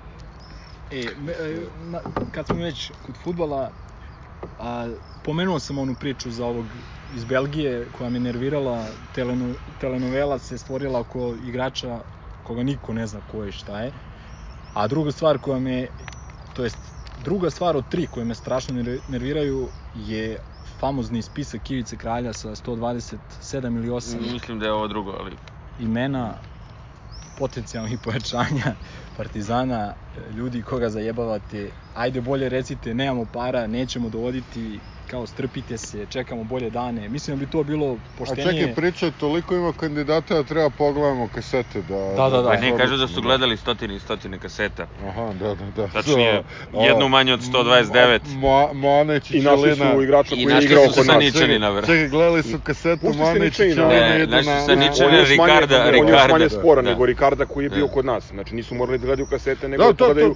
[0.90, 1.66] E, me, e,
[2.32, 3.70] kad smo već kod futbala,
[4.58, 4.88] A,
[5.22, 6.66] pomenuo sam onu priču za ovog
[7.08, 12.00] iz Belgije koja me nervirala, teleno, telenovela se stvorila oko igrača
[12.42, 13.92] koga niko ne zna ko je šta je.
[14.72, 15.86] A druga stvar koja me,
[16.52, 16.78] to jest
[17.16, 20.38] druga stvar od tri koje me strašno ner- nerviraju je
[20.78, 25.36] famozni spisak Ivice Kralja sa 127 ili 8 Mislim da je ovo drugo, ali...
[25.78, 26.34] imena
[27.36, 28.74] potencijalnih pojačanja
[29.16, 29.94] Partizana,
[30.32, 36.70] ljudi koga zajebavate, ajde bolje recite, nemamo para, nećemo dovoditi, kao strpite se, čekamo bolje
[36.70, 37.08] dane.
[37.08, 38.44] Mislim da bi to bilo A poštenije.
[38.58, 42.12] čekaj, priča, toliko ima kandidata da treba pogledamo kasete da...
[42.16, 42.48] Da, da, da.
[42.48, 44.86] Pa ne, kažu da su gledali stotine i stotine kaseta.
[45.02, 45.88] Aha, da, da, da.
[45.88, 46.42] Tačnije,
[46.72, 48.20] So, jednu a, manje od 129.
[48.28, 48.68] Mo,
[49.06, 49.50] I Čičelina.
[49.50, 51.20] našli su igrača I koji je našli igrao su kod sa nas.
[51.24, 51.86] Ničani na vrhu.
[51.86, 53.50] Čekaj, gledali su kasetu se Ničanina.
[53.50, 53.88] Čičelina.
[53.88, 54.60] Ne, našli na...
[54.60, 55.06] su sa na- Ničanina.
[55.08, 56.90] On je još manje, Ricarda, on je još manje spora da.
[56.90, 57.92] nego Ricarda koji je bio Da.
[57.92, 58.24] kod nas.
[58.26, 60.34] Znači nisu morali da gledaju kasete, nego Da, da, gledaju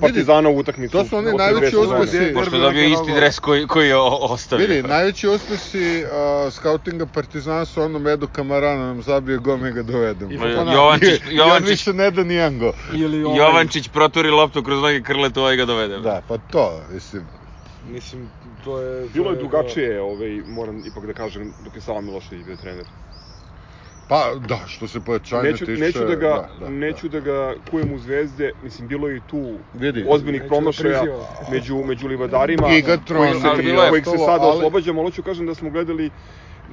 [0.00, 0.92] Partizanovu utakmicu.
[0.92, 2.00] to su oni od najveći dve sezone.
[2.00, 2.34] uspesi.
[2.34, 4.66] Pošto je dobio isti dres koji, koji je ostavio.
[4.66, 9.82] Vidi, najveći uspesi uh, skautinga Partizana su onom Edu Kamarana nam zabije go, mi ga
[9.82, 10.32] dovedemo.
[10.32, 12.72] I Ona- Jovančić- i- I on Jovančić- više ne da nijedan go.
[12.94, 15.98] Ili ovaj, Jovančić proturi loptu kroz noge krletu, ovaj ga dovede.
[15.98, 17.26] Da, pa to, mislim.
[17.82, 18.30] Mislim,
[18.64, 19.08] to je...
[19.08, 22.84] Bilo je drugačije, ovaj, moram ipak da kažem, dok je Sava Milošević bio trener.
[24.10, 25.80] Pa, da, što se pojačanja Neću, tiče...
[25.80, 27.20] neću da ga, da, da, neću da.
[27.20, 30.04] ga kujem u zvezde, mislim, bilo je i tu Vidi.
[30.08, 31.02] ozbiljnih Neću da promašaja
[31.50, 35.54] među, među livadarima, Gigatron, koji se, kojih se sada ali- oslobađamo, ali hoću kažem da
[35.54, 36.10] smo gledali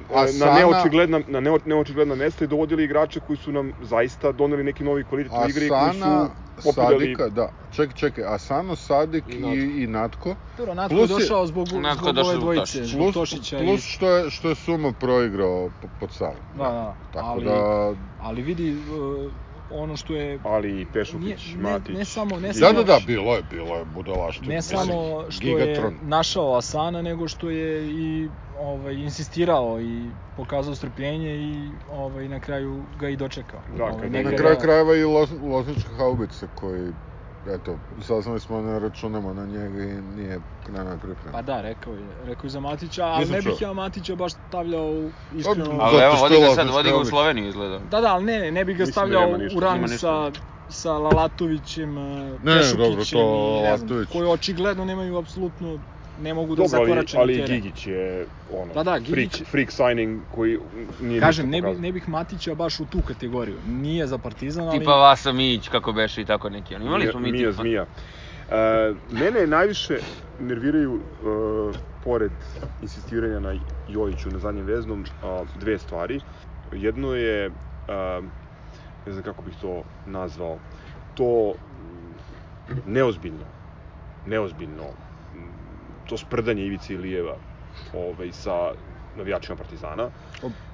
[0.08, 4.32] A na Sana- neočigledna, na neo, neočigledna mesta i dovodili igrače koji su nam zaista
[4.32, 6.28] doneli neki novi kvalitet u igri i koji su
[6.64, 7.48] popirali Sadika, da.
[7.70, 9.54] Čekaj, čekaj, Asano, Sadik I i, Natko.
[9.54, 10.34] i, Natko.
[10.56, 13.80] Dobro, Natko Plus je došao zbog, Natko zbog došao ove dvojice, zbog Plus, Tošića plus
[13.80, 13.88] i...
[13.88, 16.36] što je, što je Suma proigrao po- pod Savom.
[16.48, 17.94] Da, da, Tako ali, da...
[18.18, 19.32] ali vidi, uh,
[19.70, 21.94] ono što je ali i Nije- Pešović, ne- Matić.
[21.94, 22.56] ne samo- ne Gigić.
[22.56, 24.46] Da, samo- da, da, bilo je, bilo je budalaštvo.
[24.46, 24.94] ne mislim, samo
[25.30, 25.92] što Gigatron.
[25.92, 31.52] je našao Asana, nego što je i ovaj, insistirao i pokazao strpljenje i
[31.86, 33.62] ovaj, na kraju ga i dočekao.
[33.68, 36.92] Da, ovaj, kada- Na kraju krajeva i Loz, Loznička haubica koji,
[37.46, 41.32] eto, saznali smo ne računamo na njega i nije krenuo priprema.
[41.32, 43.68] Pa da, rekao je, rekao je za Matića, ali Nisam ne bih čuo.
[43.68, 45.64] ja Matića baš stavljao u- iskreno...
[45.64, 47.08] Zato Ali evo, vodi ga sad, vodi ga u Obić.
[47.08, 47.78] Sloveniju izgleda.
[47.78, 49.88] Da, da, ali ne, ne, ne bih ga Mislim da stavljao nema ništa, u rang
[49.90, 50.32] sa,
[50.68, 54.08] sa Lalatovićem, Ne, Pešukićem dobro, to i ne znam, Lalatović.
[54.08, 55.80] koji očigledno nemaju apsolutno,
[56.18, 57.60] ne mogu da Dobro, ali, zakorače na ali teren.
[57.60, 60.58] Gigić je ono, Da, da, freak, Gigić- freak signing koji
[61.00, 63.58] nije Kažem, ništa ne, bi, ne bih Matića baš u tu kategoriju.
[63.66, 64.78] Nije za Partizan, ali...
[64.78, 66.74] Tipa Vasa Mić, kako beše i tako neki.
[66.74, 67.62] Ono, Imali smo mi Mija tipa.
[67.62, 67.86] Zmija.
[68.50, 69.98] E, mene najviše
[70.40, 72.32] nerviraju, e, pored
[72.82, 73.54] insistiranja na
[73.88, 76.20] Jojiću na zadnjem veznom, a, dve stvari.
[76.72, 77.50] Jedno je,
[77.88, 78.20] a,
[79.06, 80.58] ne znam kako bih to nazvao,
[81.14, 81.54] to
[82.86, 83.44] neozbiljno,
[84.24, 84.84] neozbiljno,
[86.08, 87.36] to sprdanje Ivice Ilijeva
[87.92, 88.72] ovaj, sa
[89.14, 90.10] navijačima Partizana.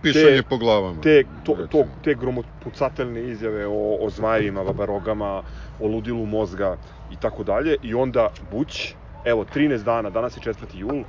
[0.02, 1.00] Pišanje te- po glavama.
[1.02, 5.42] te, to, to, te gromopucatelne izjave o, o zmajevima, babarogama,
[5.78, 6.76] o ludilu mozga
[7.10, 7.76] i tako dalje.
[7.82, 10.66] I onda Buć, evo, 13 dana, danas je 4.
[10.72, 11.04] jul,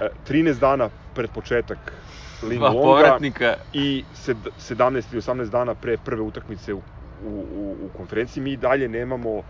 [0.00, 1.92] e, 13 dana pred početak
[2.42, 3.54] Ling Dva Longa povratnika.
[3.72, 6.82] i sed, 17 ili 18 dana pre prve utakmice u, u,
[7.22, 8.42] u, u konferenciji.
[8.42, 9.42] Mi dalje nemamo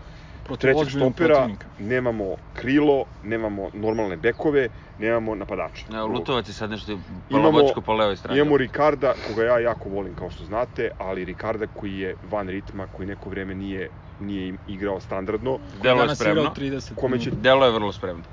[0.43, 1.69] protiv trećeg stopera, protivnika.
[1.77, 4.67] nemamo krilo, nemamo normalne bekove,
[4.97, 5.85] nemamo napadača.
[5.89, 8.39] Evo, Lutovac je sad nešto polobočko po levoj strani.
[8.39, 12.87] Imamo Ricarda, koga ja jako volim, kao što znate, ali Ricarda koji je van ritma,
[12.87, 13.87] koji neko vreme nije,
[14.19, 15.59] nije igrao standardno.
[15.73, 16.53] Delo je spremno.
[16.57, 17.31] 30 Kome će-.
[17.31, 18.23] Delo je vrlo spremno.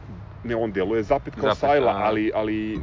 [0.43, 2.81] Ne, on deluje zapet kao Zapet, Sajla, a- ali, ali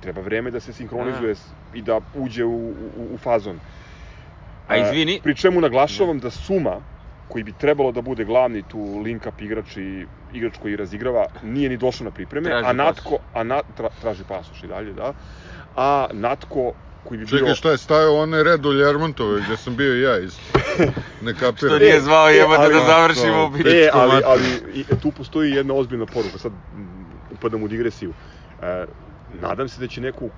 [0.00, 3.60] treba vreme da se sinkronizuje s- i da uđe u, u, u fazon.
[4.66, 6.80] A izvini, Pri čemu naglašavam da Suma,
[7.32, 11.76] koji bi trebalo da bude glavni tu link-up igrač i igrač koji razigrava, nije ni
[11.76, 15.12] došao na pripreme, Traži a Natko, a na, tra, traži pasoš i dalje, da,
[15.74, 17.38] a Natko koji bi bio...
[17.38, 20.42] Čekaj, šta je stajao onaj red u Ljermontove gde sam bio i ja isto.
[21.22, 21.56] Ne kapiram.
[21.56, 24.44] što nije zvao jebate ali- da završimo to- u E, ali, ali
[24.74, 26.52] i, tu postoji jedna ozbiljna poruka, sad
[27.30, 28.12] upadam u digresiju.
[28.62, 28.84] E,
[29.28, 30.28] nadam se da će neko,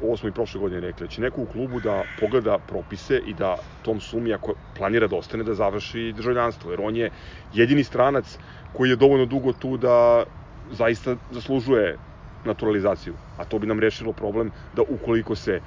[0.00, 3.34] ovo smo i prošle godine rekli, da će neko u klubu da pogleda propise i
[3.34, 7.10] da tom sumi, ako planira da ostane, da završi državljanstvo, jer on je
[7.52, 8.38] jedini stranac
[8.72, 10.24] koji je dovoljno dugo tu da
[10.70, 11.96] zaista zaslužuje
[12.44, 13.14] naturalizaciju.
[13.36, 15.60] A to bi nam rešilo problem da ukoliko se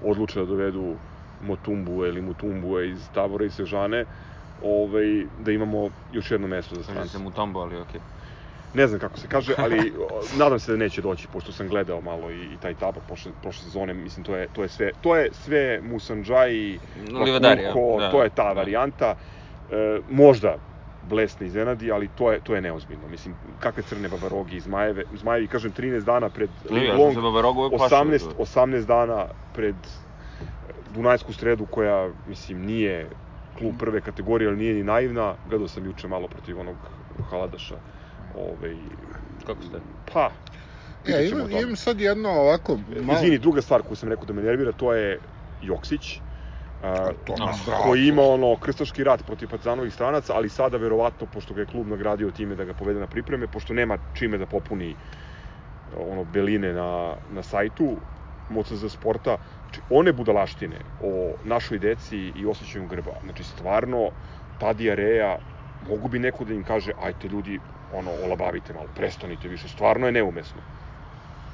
[0.00, 0.98] odluče da dovedu
[1.40, 4.04] Motumbu ili Mutumbu iz Tabora i Sežane,
[4.62, 7.18] ovaj, da imamo još jedno mesto za Kaže strance.
[7.18, 8.00] mu Tombo, ali okej.
[8.76, 9.92] Ne znam kako se kaže, ali
[10.38, 13.64] nadam se da neće doći, pošto sam gledao malo i, i taj tabor prošle, prošle
[13.64, 16.50] sezone, mislim, to je, to je sve, to je sve Musandžaj,
[17.24, 17.62] Livadari,
[17.98, 18.52] da, to je ta da.
[18.52, 19.14] varijanta.
[19.70, 20.56] E, možda
[21.02, 23.08] blesne iznenadi, ali to je, to je neozbiljno.
[23.08, 27.14] Mislim, kakve crne babarogi i zmajeve, zmajevi, kažem, 13 dana pred Ne, ja sam Linglong,
[27.14, 27.98] se Babarogu uvek plašio.
[27.98, 29.76] 18, 18 dana pred
[30.90, 33.10] Dunajsku sredu koja, mislim, nije
[33.58, 35.34] klub prve kategorije, ali nije ni naivna.
[35.44, 36.76] Gledao sam juče malo protiv onog
[37.30, 37.76] Haladaša.
[38.36, 38.76] Ovaj,
[39.46, 39.78] Kako ste?
[40.12, 40.30] Pa,
[41.06, 42.78] Ja, imam, imam sad jedno ovako...
[43.02, 43.18] Malo...
[43.18, 45.18] Izvini, druga stvar koju sam rekao da me nervira, to je
[45.60, 46.20] Joksić.
[46.82, 47.62] A, Tomas.
[47.66, 47.82] Bravo.
[47.82, 51.86] koji ima ono krstaški rat protiv Partizanovih stranaca, ali sada verovatno, pošto ga je klub
[51.86, 54.96] nagradio time da ga povede na pripreme, pošto nema čime da popuni
[55.96, 58.00] ono beline na, na sajtu
[58.48, 64.10] MOCZ sporta, znači one budalaštine o našoj deci i osjećanju grba, znači stvarno
[64.58, 65.38] ta dijareja,
[65.80, 67.60] mogu bi neko da im kaže, ajte ljudi,
[67.92, 70.60] ono, olabavite malo, prestanite više, stvarno je neumesno.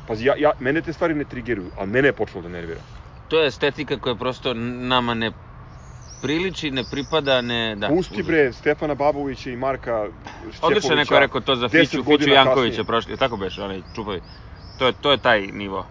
[0.07, 2.81] Pazi, ja, ja, mene te stvari ne trigeruju, ali mene je počelo da nervira.
[3.29, 5.33] To je estetika koja prosto nama ne
[6.21, 7.77] priliči, ne pripada, ne...
[7.77, 10.67] Da, Pusti bre Stefana Babovića i Marka Šćepovića.
[10.67, 14.21] Odlično je neko rekao to za 10 Fiću, Fiću Jankovića prošli, tako beše, onaj čupavi.
[14.77, 15.87] To je, to je taj nivo.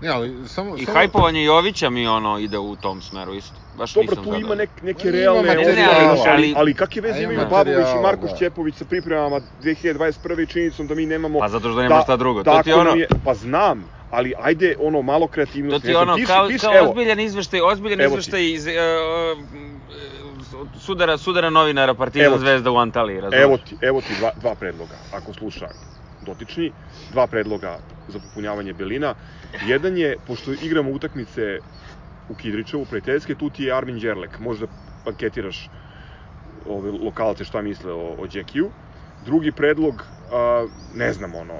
[0.00, 0.76] Ne, ali samo...
[0.76, 0.94] I samo...
[0.94, 3.60] hajpovanje Jovića mi ono ide u tom smeru isto.
[3.72, 7.02] Baš Dobro, nisam tu ima nek, neke realne materijala, ali, ali, ali- ali kakve A
[7.02, 8.36] veze ima imaju Babović i Marko da.
[8.36, 10.42] Šćepović sa pripremama 2021.
[10.42, 11.38] i činjenicom da mi nemamo...
[11.38, 12.42] Pa zato što nema šta drugo.
[12.42, 15.82] To ti je ono- Je, pa znam, ali ajde ono malo To kreativnosti.
[15.82, 18.04] ti je ne znam, ono, piši- kao, piši, kao evo, ozbiljan izveštaj, ozbiljan ti.
[18.04, 18.72] izveštaj iz, uh,
[20.74, 22.40] sudara, sudara novinara Partizan Evo ti.
[22.40, 23.42] Zvezda u Antaliji, razumiješ?
[23.44, 25.68] Evo ti, evo ti dva, dva predloga, ako sluša
[26.24, 26.72] dotični,
[27.12, 27.78] dva predloga
[28.08, 29.14] za popunjavanje belina.
[29.66, 31.58] Jedan je, pošto igramo utakmice
[32.28, 34.66] u Kidričevu, prijateljske, tu ti je Armin Đerlek, možda
[35.04, 35.68] anketiraš
[36.66, 38.70] ove lokalce šta misle o, o Đekiju.
[39.20, 40.02] Drugi predlog,
[40.32, 41.58] a, ne znam, ono,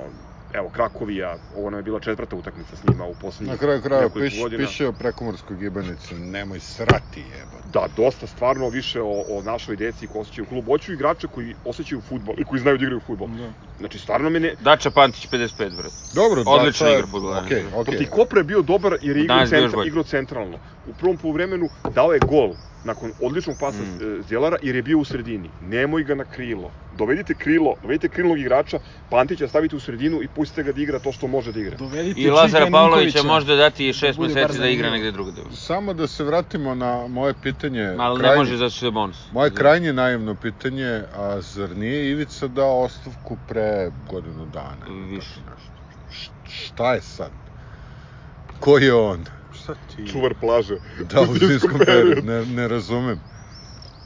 [0.54, 4.18] evo, Krakovija, ovo nam je bila četvrta utakmica s njima u poslednjih Na kraju nekoliko
[4.20, 4.66] piše, godina.
[4.66, 7.62] piše o prekomorskoj gibanici, nemoj srati jebote.
[7.64, 10.64] Da, dosta stvarno više o, o našoj deci koji osjećaju klub.
[10.66, 13.28] Hoću igrače koji osjećaju futbol i koji znaju da igraju futbol.
[13.28, 13.52] Da.
[13.78, 14.54] Znači, stvarno mene...
[14.60, 15.96] Dača Pantić 55, brate.
[16.12, 16.50] Dobro, da,
[16.86, 17.68] je- igra fudbala, Okej, ne.
[17.68, 17.84] okej.
[17.84, 20.58] Protiv Kopra je bio dobar jer je igrao, centra, igrao centralno.
[20.84, 22.54] U prvom poluvremenu dao je gol
[22.84, 24.04] nakon odličnog pasa Mm.
[24.04, 24.22] mm.
[24.28, 25.50] Zjelara jer je bio u sredini.
[25.60, 26.70] Nemoj ga na krilo.
[26.98, 28.78] Dovedite krilo, dovedite krilnog igrača,
[29.10, 31.76] Pantića stavite u sredinu i pustite ga da igra to što može da igra.
[31.76, 35.42] Dovedite I Lazara Pavlovića možda dati šest bude bar meseci da igra negde drugde.
[35.52, 37.94] Samo da se vratimo na moje pitanje.
[37.98, 39.32] Ali ne može zato što je bonus.
[39.32, 45.06] Moje krajnje naivno pitanje, a zar nije Ivica dao ostavku pre godinu dana?
[45.10, 45.40] Više.
[46.44, 47.30] šta je sad?
[48.60, 49.24] Ko je on?
[49.64, 50.06] Šta ti?
[50.06, 50.76] Čuvar plaže.
[51.10, 53.20] Da, u zimskom periodu, ne, ne razumem.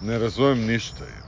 [0.03, 1.05] Ne razumem ništa.
[1.05, 1.23] je.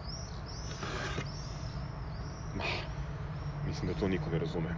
[3.66, 4.74] Mislim da to niko ne razume.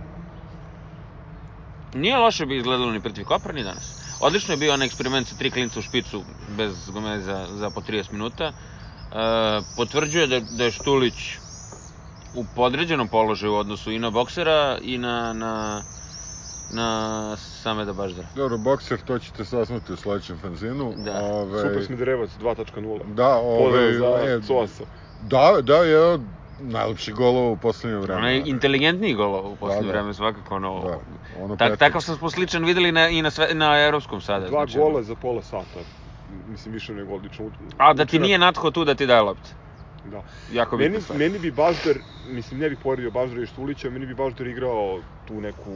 [1.94, 3.94] Nije loše bi izgledalo ni protiv Kopra ni danas.
[4.20, 6.24] Odlično je bio onaj eksperiment sa tri klinca u špicu
[6.56, 8.44] bez Gomeza za po 30 minuta.
[8.44, 8.52] E,
[9.76, 11.38] potvrđuje da, da je Štulić
[12.34, 15.82] u podređenom položaju u odnosu i na boksera i na, na,
[16.72, 18.28] na Sameda Baždara.
[18.34, 20.94] Dobro, bokser, to ćete saznati u sledećem fanzinu.
[20.96, 21.20] Da.
[21.22, 23.14] Ove, Super Smederevac 2.0.
[23.14, 24.84] Da, ove, Pozdrav za Coasa.
[25.20, 26.20] da, da, je od
[26.60, 28.18] najlepših golova u poslednje vreme.
[28.18, 29.92] Onaj inteligentniji gol u poslednje Da, da.
[29.92, 30.80] vreme svakako ono...
[30.80, 30.98] Da,
[31.44, 34.48] ono Tak, takav smo sličan videli na, i na, sve, na evropskom sada.
[34.48, 34.90] Dva znači, ono.
[34.90, 35.80] gola za pola sata.
[36.48, 37.50] Mislim, više nego odlično.
[37.76, 39.50] A da ti Učinak- nije natho tu da ti daje lopte.
[40.04, 40.22] Da.
[40.52, 41.18] Jako Meni, stvar.
[41.18, 41.96] meni bi Baždar,
[42.26, 45.70] mislim, ne bih poredio Baždara i Štulića, meni bi Baždar igrao tu neku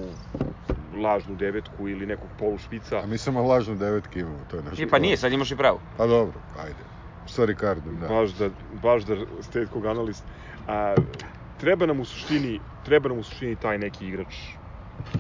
[1.02, 2.98] lažnu devetku ili nekog polu špica.
[2.98, 4.82] A mi samo lažnu devetke imamo, to je nešto.
[4.82, 5.80] Je, pa nije, sad imaš i pravo.
[5.96, 6.84] Pa dobro, ajde.
[7.26, 8.08] Sa Ricardom, da.
[8.08, 8.50] Baždar,
[8.82, 10.24] Baždar stetskog analist.
[10.66, 10.94] A,
[11.56, 14.34] treba nam u suštini, treba nam u suštini taj neki igrač.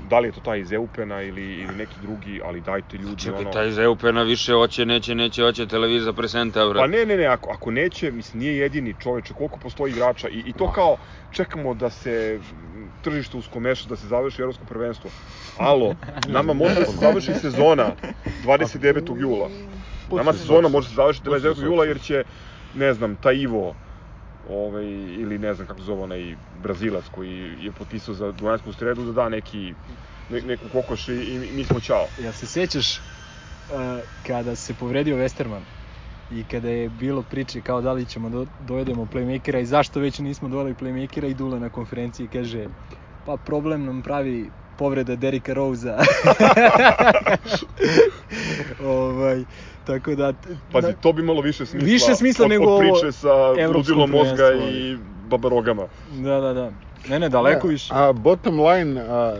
[0.08, 3.40] Da li je to taj iz Eupena ili, ili neki drugi, ali dajte ljudi Čekaj,
[3.40, 3.50] ono...
[3.50, 6.88] taj iz Eupena više hoće, neće, neće, hoće televizija presenta, Pa brate.
[6.88, 10.52] ne, ne, ne, ako, ako neće, mislim, nije jedini čoveče, koliko postoji igrača i, i
[10.52, 10.96] to kao,
[11.30, 12.40] čekamo da se
[13.02, 15.10] tržište uskomeša, da se završi evropsko prvenstvo.
[15.58, 15.94] Alo,
[16.28, 17.92] nama može da se završi sezona
[18.44, 19.20] 29.
[19.20, 19.48] jula.
[20.12, 21.64] Nama sezona može da se završiti 29.
[21.64, 22.24] jula jer će,
[22.74, 23.74] ne znam, taj Ivo,
[24.48, 24.84] ovaj,
[25.20, 29.28] ili ne znam kako zove onaj Brazilac koji je potpisao za Dunajsku sredu da da
[29.28, 29.74] neki,
[30.28, 32.06] ne, neku kokoš i, i mi smo čao.
[32.18, 33.74] Jel se sjećaš uh,
[34.22, 35.62] kada se povredio Westerman
[36.30, 40.18] i kada je bilo priče kao da li ćemo do, dovedemo playmakera i zašto već
[40.18, 42.68] nismo doveli playmakera i Dule na konferenciji kaže
[43.24, 45.98] pa problem nam pravi povreda Derika Rose-a.
[48.80, 49.44] ovaj,
[49.84, 50.32] tako da...
[50.72, 53.32] Pazi, na- to bi malo više smisla, Više smisla od, nego od priče sa
[53.68, 55.86] ludilom mozga i babarogama.
[56.08, 56.70] Da, da, da.
[57.08, 57.94] Ne, ne, daleko Da, više.
[57.94, 59.36] A bottom line, a,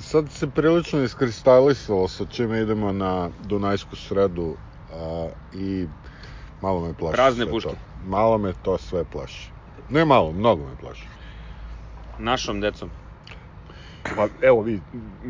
[0.00, 4.56] sad se prilično iskristalisalo sa čime idemo na Dunajsku sredu
[4.90, 5.86] a, i
[6.60, 7.68] malo me plaši Prazne sve puške.
[7.68, 7.76] to.
[7.96, 9.52] malo me to sve plaši.
[9.88, 11.06] Ne malo, mnogo me plaši.
[12.18, 12.90] Našom decom.
[14.16, 14.80] Pa evo vi,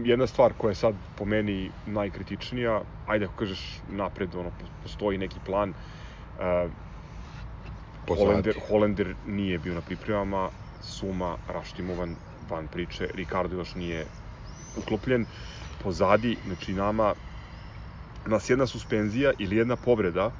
[0.05, 4.51] jedna stvar koja je sad po meni najkritičnija, ajde ako kažeš napred, ono,
[4.82, 6.70] postoji neki plan, uh,
[8.07, 8.27] Pozadi.
[8.27, 10.51] Holender, Holender nije bio na pripremama,
[10.81, 12.16] Suma raštimovan
[12.48, 14.07] van priče, Ricardo još nije
[14.77, 15.27] uklopljen.
[15.82, 17.15] Pozadi, znači nama,
[18.27, 20.31] nas jedna suspenzija ili jedna povreda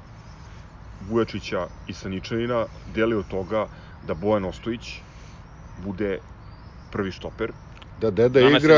[0.99, 3.67] Vujačića i Saničanina deli od toga
[4.01, 5.01] da Bojan Ostojić
[5.75, 6.19] bude
[6.91, 7.51] prvi štoper,
[7.97, 8.75] Da deda Nama igra,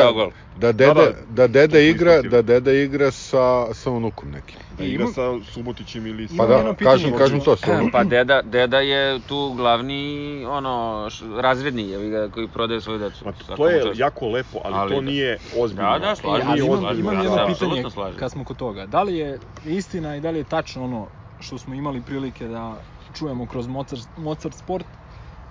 [0.56, 1.48] da deda, Da, da, da.
[1.50, 2.30] deda To igra, ispratio.
[2.32, 3.44] da deda igra sa,
[3.74, 4.60] sa unukom nekim.
[4.70, 6.34] da igra sa Subotićem ili sa...
[6.38, 7.92] Pa da, kažem, kažem to, sa unukom.
[7.92, 10.02] Pa deda, deda je tu glavni,
[10.46, 10.74] ono,
[11.10, 13.26] š, razredni, jevi ga, koji prodaje svoju decu.
[13.26, 14.00] Ma Svakom to je čast.
[14.00, 15.06] jako lepo, ali, Ali to da.
[15.06, 15.92] nije ozbiljno.
[15.92, 17.84] Da, da, slažem se, imam, imam jedno ja pitanje
[18.16, 18.86] kad smo kod toga.
[18.86, 21.08] Da li je istina i da li je tačno ono
[21.40, 22.74] što smo imali prilike da
[23.14, 24.86] čujemo kroz Mozart, Mozart Sport,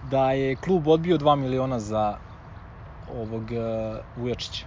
[0.02, 2.16] da je klub odbio 2 miliona za
[3.08, 3.58] ovog uh,
[4.14, 4.66] Vujačića.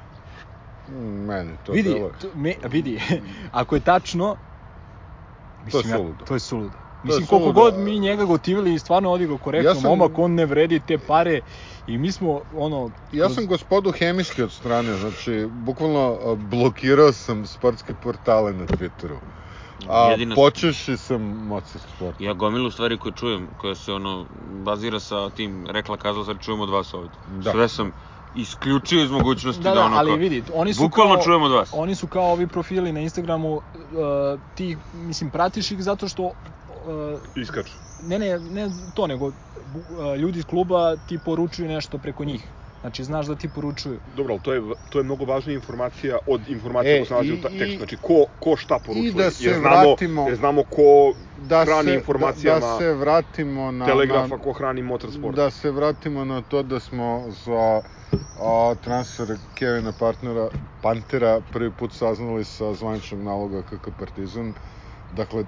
[1.28, 2.12] Meni to vidi, deluje.
[2.14, 3.00] to, me, vidi,
[3.52, 4.42] ako je tačno, To
[5.60, 6.26] je mislim, ja- suludo.
[6.26, 6.78] to je suludo.
[7.04, 7.62] Mislim, je koliko suludo.
[7.62, 10.98] god mi njega gotivili i stvarno odigrao korektno, Ja sam- momak, on ne vredi te
[11.00, 11.42] pare
[11.86, 12.92] i mi smo, ono...
[13.12, 19.18] Ja sam gospodu hemijski od strane, znači, bukvalno a, blokirao sam sportske portale na Twitteru.
[19.88, 22.16] A Jedino- počeši sam Mozart Sport.
[22.20, 26.60] Ja gomilu stvari koje čujem, koje se ono bazira sa tim rekla kazala stvari čujem
[26.60, 27.18] od vas ovde.
[27.24, 27.52] Da.
[27.52, 27.92] Sve sam
[28.34, 31.42] isključio iz mogućnosti Da, da, da, ono ali kao, vidi, oni su bukvalno kao, čujem
[31.44, 31.70] od vas.
[31.74, 33.62] Oni su kao ovi profili na Instagramu, uh,
[34.54, 36.34] ti, mislim, pratiš ih zato što, uh,
[37.36, 37.74] Iskaču.
[38.00, 39.34] ne, ne, ne to, nego uh,
[40.18, 42.52] ljudi iz kluba ti poručuju nešto preko njih.
[42.82, 44.00] Znači, znaš da ti poručuju.
[44.08, 47.30] Dobro, ali to je, to je mnogo važnija informacija od informacije E, koja se nalazi
[47.30, 47.78] i- u i- tekstu.
[47.78, 49.12] Znači, ko, ko šta poručuje.
[49.14, 52.94] da se jer znamo, vratimo- Jer znamo ko Da hrani se, informacijama da, da se
[52.94, 53.86] vratimo na...
[53.86, 55.36] Telegrafa, na, ko hrani motorsport.
[55.36, 57.82] Da se vratimo na to da smo za
[58.42, 60.50] a, transfer Kevina Partnera,
[60.82, 64.54] Pantera prvi put saznali sa zvaničnog naloga KK Partizan.
[65.12, 65.46] Dakle,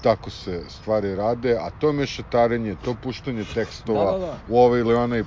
[0.00, 4.38] tako se stvari rade, a to mešetarenje, to puštanje tekstova Da, da, da.
[4.48, 5.24] u ovaj ili onaj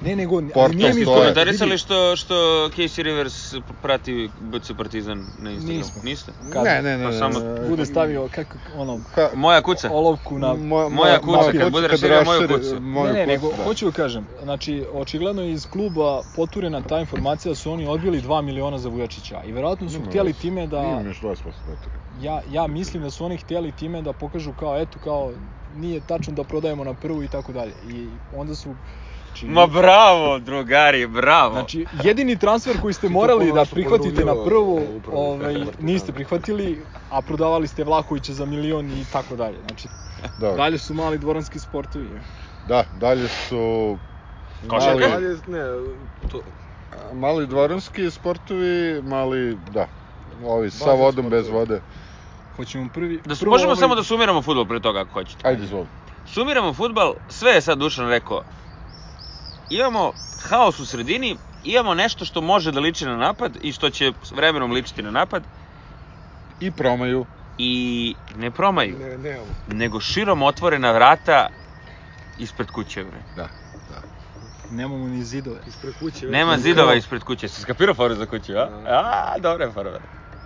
[0.00, 1.04] Ne, nego, ali Portal nije mi.
[1.04, 2.34] Komentarisali vidi, što, što
[2.68, 5.78] Casey Rivers prati BC Partizan na Instagramu?
[5.78, 6.02] Nismo.
[6.04, 6.32] Niste?
[6.52, 9.90] Kad ne, ne, ne, pa samo Bude stavio, kako, ono, Ha, Moja kuca.
[9.92, 10.54] olovku na...
[10.54, 12.80] moja, moja kuca, kad bude raširio moju kucu.
[12.80, 13.64] moju ne, ne, nego, da.
[13.64, 18.20] hoću da kažem, znači, očigledno je iz kluba poturena ta informacija da su oni odbili
[18.20, 19.42] 2 miliona za Vujačića.
[19.44, 20.78] I verovatno su htjeli time da...
[20.78, 21.34] Imam još 20%
[21.68, 21.96] bateri.
[22.20, 25.32] ja, ja mislim da su oni htjeli time da pokažu kao, eto, kao,
[25.74, 27.72] nije tačno da prodajemo na prvu i tako dalje.
[27.82, 28.76] I onda su...
[29.36, 31.52] Znači, Ma bravo, drugari, bravo.
[31.52, 37.68] Znači, jedini transfer koji ste morali da prihvatite na prvu, ovaj, niste prihvatili, a prodavali
[37.68, 39.60] ste Vlakovića za milion i tako dalje.
[39.66, 39.88] Znači,
[40.36, 40.56] Dobro.
[40.56, 42.20] dalje su mali dvoranski sportovi.
[42.66, 43.98] Da, dalje su
[44.68, 45.08] Košarka?
[45.08, 45.64] mali, Dalje, ne,
[46.28, 46.42] to,
[47.12, 49.86] mali dvoranski sportovi, mali, da,
[50.44, 51.58] ovi sa Bazen vodom, bez sportovi.
[51.58, 51.80] vode.
[52.56, 53.20] Hoćemo prvi...
[53.24, 55.48] da su, možemo ovaj- samo da sumiramo futbol pre toga ako hoćete.
[55.48, 55.86] Ajde, izvoli.
[56.24, 58.42] Sumiramo futbal, sve je sad Dušan rekao.
[59.70, 60.12] Imamo
[60.48, 64.30] haos u sredini, imamo nešto što može da liči na napad i što će s
[64.30, 65.42] vremenom ličiti na napad
[66.60, 67.26] I promaju.
[67.58, 69.54] i ne promaju, ne, nemamo.
[69.66, 71.46] nego širom otvorena vrata
[72.36, 73.22] ispred kuće, bre.
[73.36, 73.48] Da,
[73.90, 74.02] da.
[74.70, 75.60] Nemamo ni zidove.
[75.66, 76.26] Ispred kuće.
[76.26, 77.48] Nema zidova ispred kuće.
[77.48, 78.68] Si skapirao foru za kuću, a?
[78.86, 80.00] A, dobra je fora.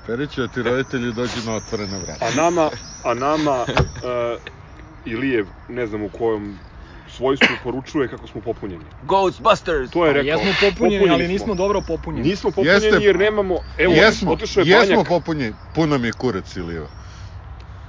[0.06, 2.24] Periću, da ti roditelji dođu na otvorene vrata.
[2.26, 2.70] A nama,
[3.05, 4.38] a nama uh,
[5.05, 6.59] Ilijev, ne znam u kojom
[7.20, 8.84] svojstvu poručuje kako smo popunjeni.
[9.02, 9.90] Ghostbusters!
[9.90, 10.28] To je rekao.
[10.28, 11.32] Jesmo popunjeni, popunjeni ali smo.
[11.32, 12.28] nismo dobro popunjeni.
[12.28, 13.59] Nismo popunjeni Jeste- jer nemamo...
[13.78, 15.09] Evo, jesmo, otišao je jesmo Banjak.
[15.09, 15.55] popunjeni.
[15.74, 16.88] Puno mi je kurac Iliva.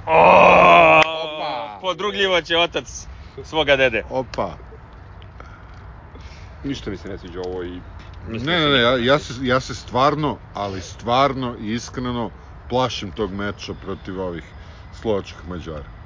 [0.05, 1.79] Opa!
[1.81, 3.07] Podrugljivo će otac
[3.43, 4.03] svoga dede.
[4.09, 4.57] Opa.
[6.63, 7.81] Ništa mi se ne sviđa ovo i...
[8.27, 12.31] Ne, ne, ne, ja, ja, se, ja se stvarno, ali stvarno i iskreno
[12.69, 14.43] plašim tog meča protiv ovih
[14.91, 16.00] slovačkih Mađara.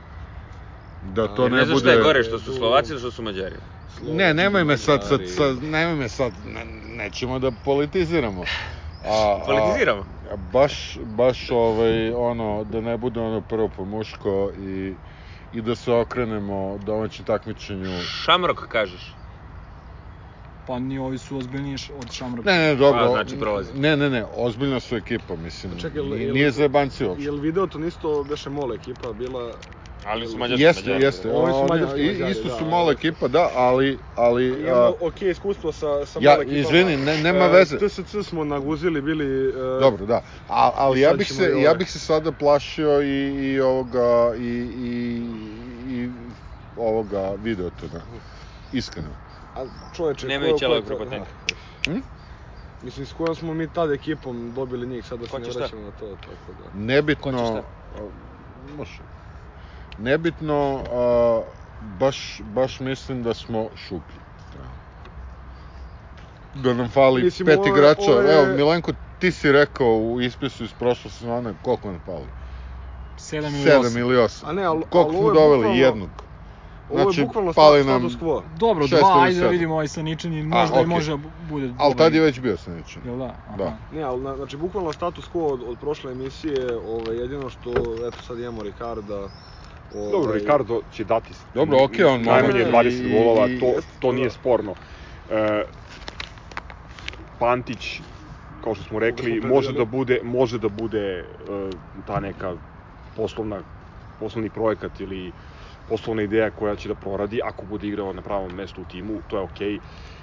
[1.13, 1.89] Da to ne, ne znam bude...
[1.89, 3.55] šta je gore, što su Slovaci ili što su Mađari.
[4.01, 6.65] Ne, nemoj me sad, sad, sad, nemoj me sad, ne,
[6.97, 8.43] nećemo da politiziramo.
[9.03, 10.05] A, Politiziramo.
[10.31, 14.97] A, baš, baš ovaj, ono, da ne bude ono prvo po muško i,
[15.51, 18.01] i da se okrenemo domaćem takmičenju.
[18.01, 19.15] Šamrok, kažeš.
[20.65, 22.51] Pa ni ovi su ozbiljniji od Šamroka.
[22.51, 22.99] Ne, ne, dobro.
[22.99, 23.73] Pa, znači prolazi.
[23.73, 25.79] Ne, ne, ne, ozbiljna su ekipa, mislim.
[25.79, 27.23] Čekaj, jel- nije, nije za jebanci uopšte.
[27.23, 29.53] Jel video to nisto beše mol ekipa bila
[30.05, 31.03] Ali su Mađarski Jeste, Mađari.
[31.03, 31.29] jeste.
[31.29, 32.69] Ovi su Oni- mađarski i- Mađari, Isto su da.
[32.69, 33.99] mala ekipa, da, ali...
[34.15, 36.59] ali a, Imamo ok iskustvo sa, sa ja, mol ekipama.
[36.59, 37.77] izvini, ne, nema E, veze.
[37.79, 39.49] TSC smo naguzili bili...
[39.49, 40.15] e, Dobro, da.
[40.47, 43.07] A, ali I ja bih se i ja bih se sada plašio i,
[43.45, 44.91] i ovoga i, i,
[45.87, 46.09] i
[46.75, 48.01] ovoga videote, da.
[48.71, 49.15] Iskreno.
[49.55, 51.09] A čoveče, Nema ko- i ćelog ko- preko da.
[51.09, 51.29] tenka.
[51.85, 51.99] Hm?
[52.81, 55.91] Mislim, s kojom smo mi tad ekipom dobili njih, sad da se ne vraćamo na
[55.91, 56.63] to, tako da...
[56.63, 57.31] Ko će Nebitno...
[57.37, 58.01] šta?
[58.67, 59.03] Može.
[59.97, 60.55] Nebitno,
[60.85, 61.41] a,
[61.79, 64.21] baš, baš mislim da smo šuplji.
[66.53, 68.11] Da nam fali Mislim, pet ove- igrača.
[68.11, 72.27] ove- Evo, Milenko, ti si rekao u ispisu iz prošle sezone koliko nam fali?
[73.17, 73.99] 7 ili 7 8.
[73.99, 74.43] ili 8.
[74.45, 75.57] A ne, al- koliko al smo doveli?
[75.57, 76.23] bukvalno- Jednog.
[76.89, 78.43] Ovo Znači, je bukvalno fali sta, nam- quo.
[78.49, 82.13] Dobro, dva, ajde da vidimo ovaj Saničanin, A, možda i može da bude Ali tad
[82.13, 83.01] je već bio Saničan.
[83.05, 83.35] Jel da?
[83.45, 83.57] Aha.
[83.57, 83.77] Da.
[83.89, 87.71] Ne, ali na- znači bukvalno status quo od, od prošle emisije, ovaj, jedino što,
[88.07, 89.29] eto sad imamo Ricarda,
[89.91, 93.65] ovaj, Dobro, Ricardo će dati Dobro, okej, on najmanje može 20 i- golova, i- to,
[93.99, 94.75] to nije sporno.
[95.29, 95.61] E,
[97.37, 98.01] Pantić,
[98.61, 99.85] kao što smo rekli, smo može da predvideli.
[99.85, 101.23] bude, može da bude e,
[102.05, 102.55] ta neka
[103.15, 103.63] poslovna,
[104.17, 105.33] poslovni projekat ili
[105.85, 109.37] poslovna ideja koja će da proradi ako bude igrao na pravom mestu u timu, to
[109.37, 109.79] je okej.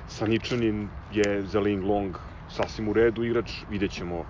[0.06, 2.16] Saničanin je za Ling Long
[2.48, 4.24] sasvim u redu igrač, vidjet ćemo,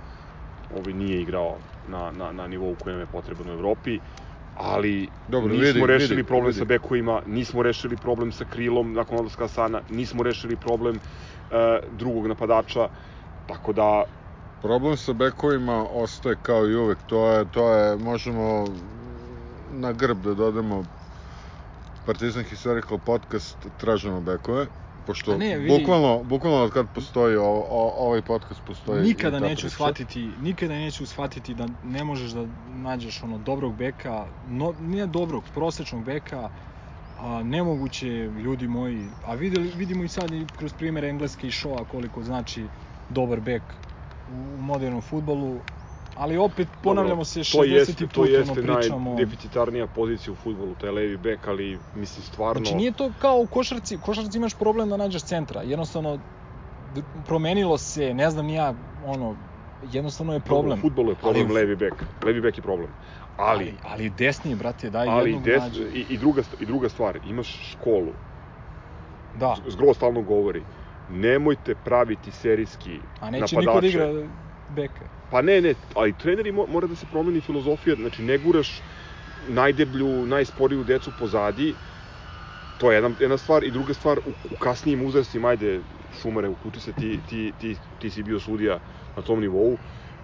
[0.70, 4.00] ovaj nije igrao na, na, na nivou kojem je potreban u Evropi,
[4.54, 6.58] ali Dobro, nismo vidi, rešili vidi, problem vidi.
[6.58, 11.00] sa bekovima, nismo rešili problem sa krilom nakon odlaska Asana, nismo rešili problem
[11.50, 11.54] e,
[11.90, 12.88] drugog napadača,
[13.46, 14.04] tako da
[14.60, 18.64] Problem sa bekovima ostaje kao i uvek, to je, to je, možemo
[19.70, 20.86] na grb da dodamo
[22.04, 24.66] Partizan Historical Podcast tražimo bekove,
[25.02, 29.60] pošto ne, vidi- bukvalno, bukvalno od kad postoji o, o, ovaj podcast postoji Nikada neću
[29.60, 29.70] priča.
[29.70, 35.48] shvatiti, nikada neću shvatiti da ne možeš da nađeš ono dobrog beka, no, ne dobrog,
[35.48, 36.48] prosečnog beka,
[37.14, 38.06] a nemoguće
[38.36, 42.68] ljudi moji, a videli, vidimo i sad i kroz primjer Engleske i Shoa koliko znači
[43.08, 43.74] dobar bek
[44.26, 45.64] u, u modernom futbolu,
[46.14, 47.52] ali opet ponavljamo se 60.
[47.52, 49.10] to jeste, put to jeste ono pričamo.
[49.10, 52.64] najdeficitarnija pozicija u futbolu, taj levi bek, ali mislim stvarno...
[52.64, 56.18] Znači nije to kao u košarci, u košarci imaš problem da nađeš centra, jednostavno
[57.24, 58.74] promenilo se, ne znam ja,
[59.04, 59.36] ono,
[59.82, 60.78] jednostavno je problem.
[60.78, 61.94] U futbolu je problem Ali- levi bek,
[62.24, 62.90] levi bek je problem.
[63.36, 65.62] Ali, ali, ali desni, brate, daj ali jednog des,
[65.94, 68.12] i, i, druga, i druga stvar, imaš školu,
[69.34, 70.64] Da, Zgro stalno govori,
[71.08, 73.86] nemojte praviti serijski a neće napadače.
[73.86, 74.28] niko da igra
[74.72, 75.06] beka.
[75.30, 78.82] Pa ne, ne, ali treneri mo- mora da se promeni filozofija, znači ne guraš
[79.48, 81.76] najdeblju, najsporiju decu pozadi,
[82.78, 85.82] to je jedna, jedna stvar, i druga stvar, u, u kasnijim uzrastima, ajde,
[86.22, 88.80] šumare, uključi se, ti, ti, ti, ti si bio sudija
[89.16, 89.78] na tom nivou,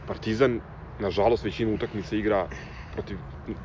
[0.07, 0.61] Partizan,
[0.99, 2.49] nažalost, većinu utakmica igra
[2.91, 3.19] protiv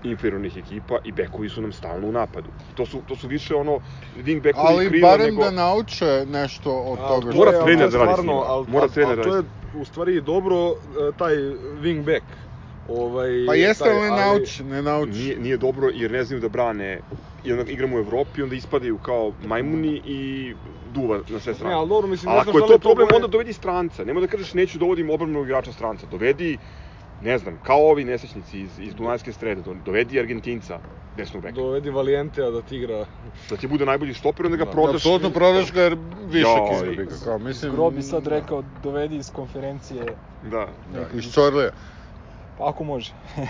[0.03, 2.51] inferiornih ekipa i bekovi su nam stalno u napadu.
[2.75, 3.79] To su, to su više ono
[4.15, 5.43] wing bekovi Ali krila barem nego...
[5.43, 8.65] da nauče nešto od A, toga to Mora ali trener da radi s njima.
[8.67, 10.73] Mora trener da to je radi u stvari dobro e,
[11.13, 11.35] taj
[11.75, 12.23] wing back.
[12.85, 15.11] Ovaj, Pa jeste, taj, ali ne nauči, ne nauči.
[15.11, 16.99] Nije, nije dobro jer ne znaju da brane
[17.43, 20.53] i onda igramo u Evropi, onda ispadaju kao majmuni i
[20.85, 21.69] duva na sve strane.
[21.69, 23.53] Ne, ali dobro, mislim, ne ako znaš je da li to problem, bolje- onda dovedi
[23.53, 24.03] stranca.
[24.03, 26.05] Nemoj da kažeš neću dovodim obrmenog igrača stranca.
[26.05, 26.57] Dovedi,
[27.23, 30.79] ne znam, kao ovi nesrećnici iz, iz Dunajske strede, do- dovedi Argentinca,
[31.11, 31.53] desnog beka.
[31.53, 33.05] Dovedi Valientea da ti igra.
[33.49, 34.71] Da ti bude najbolji stoper, onda ga Da.
[34.71, 34.95] prodaš.
[34.95, 36.75] Apsolutno prodaš ga jer višak Joj.
[36.75, 37.15] izgubi ga.
[37.23, 40.05] Kao, mislim, Zgro bi sad rekao, dovedi iz konferencije,
[40.41, 40.67] Da.
[40.85, 41.69] Da, iz Čorlija.
[42.57, 43.13] pa ako može.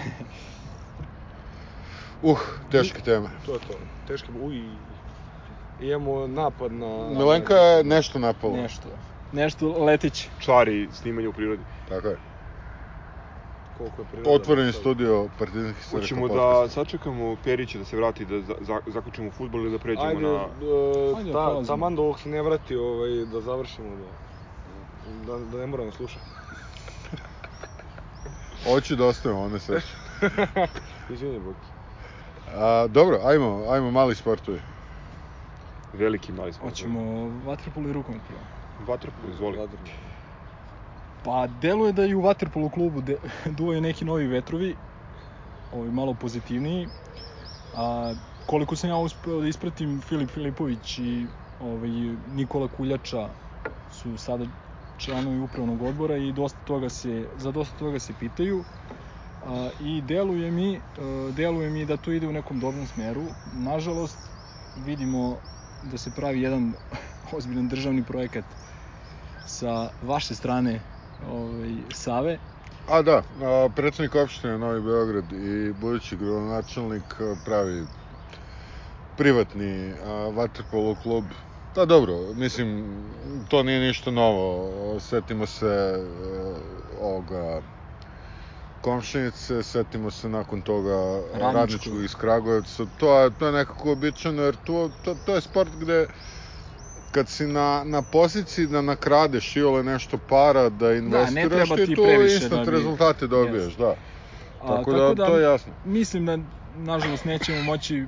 [2.22, 2.40] Uh,
[2.70, 3.30] teške teme.
[3.46, 3.74] To je to.
[4.06, 4.56] Teški, uj.
[5.80, 7.10] Imamo napad na...
[7.10, 8.58] Milenka je nešto napala.
[8.58, 8.90] Nešto,
[9.32, 10.28] nešto letić.
[10.40, 11.64] Čari snimanje u prirodi.
[11.86, 12.18] Tako je.
[13.78, 14.30] Koliko je priroda.
[14.30, 19.32] Otvoreni studio Partizan Historical Hoćemo da sačekamo Perića da se vrati, da za, za, zaključimo
[19.32, 20.30] futbol ili da pređemo Ajde, na...
[20.30, 21.68] e, Ajde, ta, prolazimo.
[21.68, 24.12] taman dok se ne vrati, ovaj, da završimo, da,
[25.34, 26.26] da, da ne moramo slušati.
[28.70, 29.88] Hoću da ostavimo one seće.
[31.14, 31.56] Izvini, Bog.
[32.48, 34.62] A, dobro, ajmo, ajmo mali sportovi.
[35.94, 36.70] Veliki mali sport.
[36.70, 38.42] Hoćemo vaterpolo i rukomet prvo.
[38.88, 39.58] Vatrpol, izvoli.
[41.24, 43.18] Pa deluje da i u Waterpolo klubu de,
[43.58, 44.76] duvaju neki novi vetrovi,
[45.72, 46.90] ovaj, malo pozitivniji.
[47.74, 51.28] A, koliko sam ja uspeo da ispratim, Filip Filipović i
[51.60, 51.90] ovaj,
[52.28, 53.36] Nikola Kuljača
[53.90, 54.48] su sada
[54.98, 58.66] članovi upravnog odbora i dosta toga se, za dosta toga se pitaju.
[59.42, 60.82] A, I deluje mi, e,
[61.34, 63.36] deluje mi da to ide u nekom dobrom smeru.
[63.46, 64.32] Nažalost,
[64.76, 65.42] vidimo
[65.82, 66.74] da se pravi jedan
[67.38, 68.46] ozbiljan državni projekat
[69.46, 70.93] sa vaše strane
[71.32, 72.38] ovaj, Save.
[72.90, 77.86] A da, a, predsednik opštine Novi Beograd i budući gradonačelnik pravi
[79.18, 81.24] privatni a, vaterpolo klub.
[81.76, 82.98] Pa dobro, mislim,
[83.50, 85.00] to nije ništa novo.
[85.00, 86.56] Setimo se a,
[87.02, 87.62] ovoga
[88.84, 94.56] komšinice, setimo se nakon toga radničkog iz Kragujevca, to je, to je nekako običano, jer
[94.56, 96.08] to, to, to je sport gde
[97.14, 102.06] kad si na, na poziciji da nakradeš iole nešto para, da investiraš, treba ti tu
[102.24, 103.78] instant da bi- rezultate dobiješ, Jest.
[103.78, 103.96] da.
[104.60, 105.74] A, Tako, da, to je jasno.
[105.84, 106.38] Mislim da,
[106.68, 108.06] nažalost, nećemo moći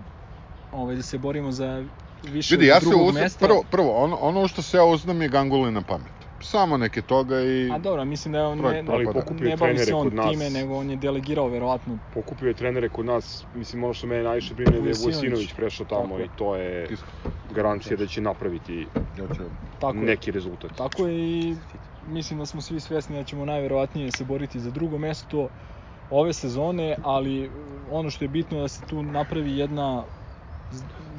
[0.72, 1.86] ovaj, da se borimo za
[2.23, 3.45] više Vidi, ja se uzdam, mesta.
[3.48, 6.24] prvo, prvo, ono, ono što se ja uzdam je Ganguli na pamet.
[6.45, 7.69] Samo neke toga i...
[7.72, 10.31] A dobro, mislim da je on ne, Ali pokupio ne bavi se on kod nas.
[10.31, 14.23] time, nego on je delegirao verovatno Pokupio je trenere kod nas, mislim ono što mene
[14.23, 15.53] najviše brine da je Vujsinović.
[15.53, 16.26] Prešao tamo Tako je.
[16.26, 17.05] i to je Isto.
[17.43, 19.43] garancija da će napraviti Ja ću...
[19.80, 20.03] tako je.
[20.03, 20.72] neki rezultat.
[20.73, 21.55] Tako je i
[22.01, 25.49] mislim da smo svi svesni da ćemo najverovatnije se boriti za drugo mesto
[26.09, 27.51] ove sezone, ali
[27.89, 30.05] ono što je bitno je da se tu napravi jedna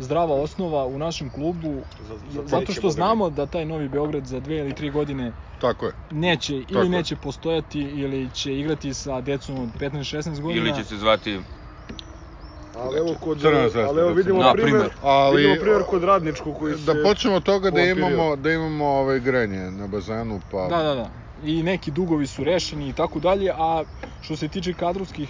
[0.01, 4.40] zdrava osnova u našem klubu, Za, za zato što znamo da taj Novi Beograd za
[4.40, 5.93] dve ili tri godine Tako je.
[6.10, 6.89] neće ili Tako je.
[6.89, 10.66] neće postojati ili će igrati sa decom od 15-16 godina.
[10.66, 11.40] Ili će se zvati
[12.78, 13.44] Ali evo kod
[13.89, 14.90] ali evo vidimo Na primer, primer.
[15.02, 18.86] Ali, vidimo primer kod radničkog koji se da počnemo od toga da imamo, da imamo
[18.86, 20.66] ovaj grejanje na bazenu, pa...
[20.68, 21.10] Da, da, da.
[21.44, 23.85] I neki dugovi su rešeni i tako dalje, a
[24.20, 25.28] što se tiče kadrovskih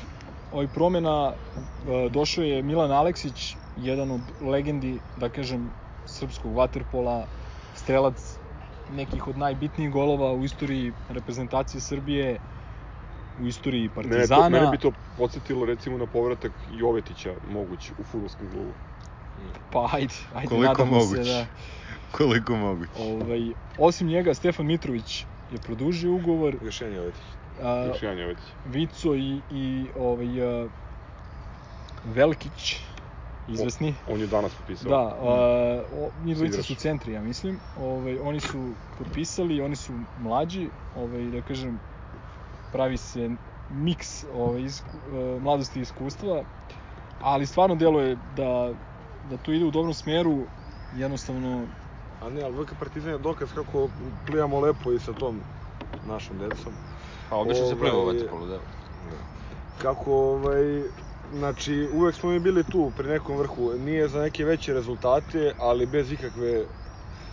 [0.52, 5.70] ovih promena, e, došao je Milan Aleksić, jedan od legendi, da kažem,
[6.06, 7.26] srpskog vaterpola,
[7.74, 8.38] strelac
[8.92, 12.38] nekih od najbitnijih golova u istoriji reprezentacije Srbije,
[13.42, 14.42] u istoriji Mene, Partizana.
[14.42, 18.72] to, mene bi to podsjetilo recimo na povratak Jovetića moguć u futbolskom klubu.
[19.72, 21.24] Pa ajde, ajde, Koliko nadamo moguće.
[21.24, 21.46] se da...
[22.12, 22.90] Koliko moguće.
[22.98, 23.40] Ovaj,
[23.78, 27.12] osim njega, Stefan Mitrović je produžio ugovor, još jedan je
[27.62, 28.44] a, Još jedan Jovetić.
[28.64, 30.68] Vico i, i ovaj, a,
[32.04, 32.80] Velkić,
[33.48, 33.94] izvesni.
[34.08, 34.90] On je danas potpisao.
[34.90, 37.58] Da, a, o, njih dvojica su centri, ja mislim.
[37.80, 41.78] Ovaj, oni su potpisali, oni su mlađi, ovaj, da kažem,
[42.72, 43.30] pravi se
[43.70, 46.44] miks ovaj, isku, e, mladosti i iskustva,
[47.20, 48.74] ali stvarno deluje da,
[49.30, 50.38] da to ide u dobrom smeru,
[50.96, 51.66] jednostavno
[52.22, 53.88] A ne, ali VK Partizan je dokaz kako
[54.26, 55.40] plijamo lepo i sa tom
[56.06, 56.72] našom decom.
[57.30, 58.58] Pa obično se pliva u Ovaj, vaterpolu, da.
[59.78, 60.82] Kako, ovaj,
[61.30, 63.72] znači, uvek smo mi bili tu pri nekom vrhu.
[63.72, 66.66] Nije za neke veće rezultate, ali bez ikakve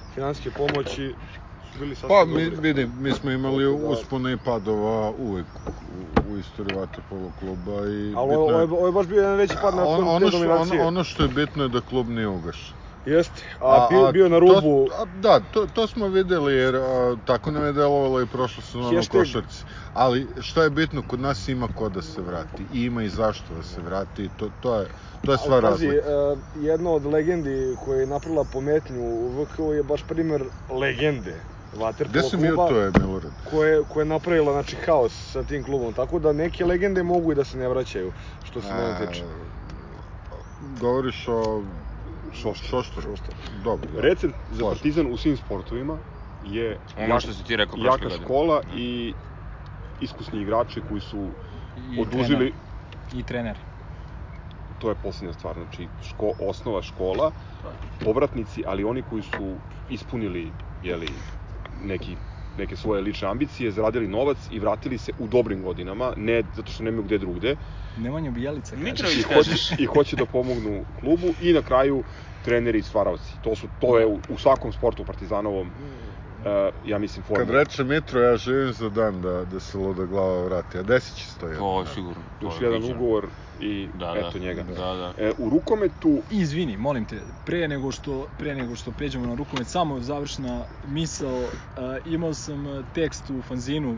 [0.10, 1.16] finansijske pomoći
[1.62, 2.58] su bili sasvim Pa, dobri.
[2.58, 5.48] vidi, mi smo imali da- uspone i padova uvek
[5.82, 9.18] u, u istoriji Vaterpolo kluba i Ali bitno ovo, ovo, je, ovo je baš bio
[9.18, 10.80] jedan veći pad na on, te ono, što, dominacije.
[10.80, 12.83] ono, ono što je bitno je da klub nije ugašen.
[13.06, 17.16] Jeste, a, bio, bio na rubu, To, a, da, to, to smo videli jer a,
[17.26, 18.28] tako nam je delovalo i
[18.62, 19.22] sezona u Hashtag.
[19.22, 19.64] košarci.
[19.94, 22.64] Ali šta je bitno, kod nas ima ko da se vrati.
[22.64, 24.30] I ima i zašto da se vrati.
[24.30, 24.88] To, to je,
[25.22, 26.08] to je sva Ali pazi, razlika.
[26.34, 31.44] uh, jedna od legendi koja je napravila pometnju u VK je baš primer legende
[32.00, 33.34] Gde bio, kluba to je Milorad.
[33.44, 35.94] koje, koje je napravila znači, haos sa tim klubom.
[35.94, 38.12] Tako da neke legende mogu i da se ne vraćaju,
[38.44, 39.24] što se mene tiče.
[40.58, 41.64] Govoriš o
[42.34, 42.70] Šoštar.
[42.70, 43.02] Šoštaru.
[43.02, 43.36] Šoštar.
[43.64, 43.90] Dobro.
[44.02, 44.66] Recept za.
[44.66, 45.98] Partizan u svim sportovima
[46.44, 48.24] je Ono što si ti rekao prošle jaka godine.
[48.24, 49.14] škola i
[50.00, 51.30] iskusni igrači koji su
[51.94, 52.54] i odužili, trener.
[53.14, 53.58] I trener.
[54.80, 57.32] to je posljednja stvar, znači ško, osnova škola,
[58.04, 59.56] povratnici, ali oni koji su
[59.90, 60.52] ispunili
[60.84, 61.08] jeli,
[61.82, 62.18] neki,
[62.58, 66.84] neke svoje lične ambicije, zaradili novac i vratili se u dobrim godinama, ne zato što
[66.84, 67.56] nemaju gde drugde,
[67.98, 68.84] Nemanja Bijelica, kaže.
[68.84, 69.70] Mitrović i kažeš.
[69.70, 72.04] hoće, i hoće da pomognu klubu i na kraju
[72.42, 73.38] treneri i stvaravci.
[73.42, 75.72] To su to je u, u svakom sportu partizanovom
[76.46, 77.46] e, ja mislim formula.
[77.46, 81.16] Kad reče Mitro, ja živim za dan da, da se luda glava vrati, a desit
[81.16, 81.60] će se to jedno.
[81.60, 82.24] To je sigurno.
[82.40, 83.28] to još je jedan ugovor
[83.60, 84.40] i Da, eto da.
[84.40, 84.64] njega.
[84.64, 85.14] Da, da.
[85.18, 89.68] E, u rukometu Izvini, molim te, pre nego što pre nego što pređemo na rukomet,
[89.68, 91.48] samo završna misao, uh,
[92.06, 93.98] imao sam uh, tekst u fanzinu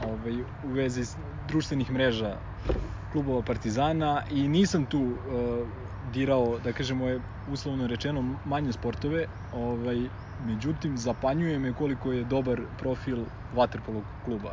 [0.00, 1.04] ovaj, u vezi
[1.48, 2.36] društvenih mreža
[3.12, 5.68] klubova Partizana i nisam tu uh,
[6.02, 10.08] dirao, da kažemo je uslovno rečeno manje sportove, ovaj,
[10.38, 13.18] međutim zapanjuje me koliko je dobar profil
[13.52, 14.52] Waterpolo kluba.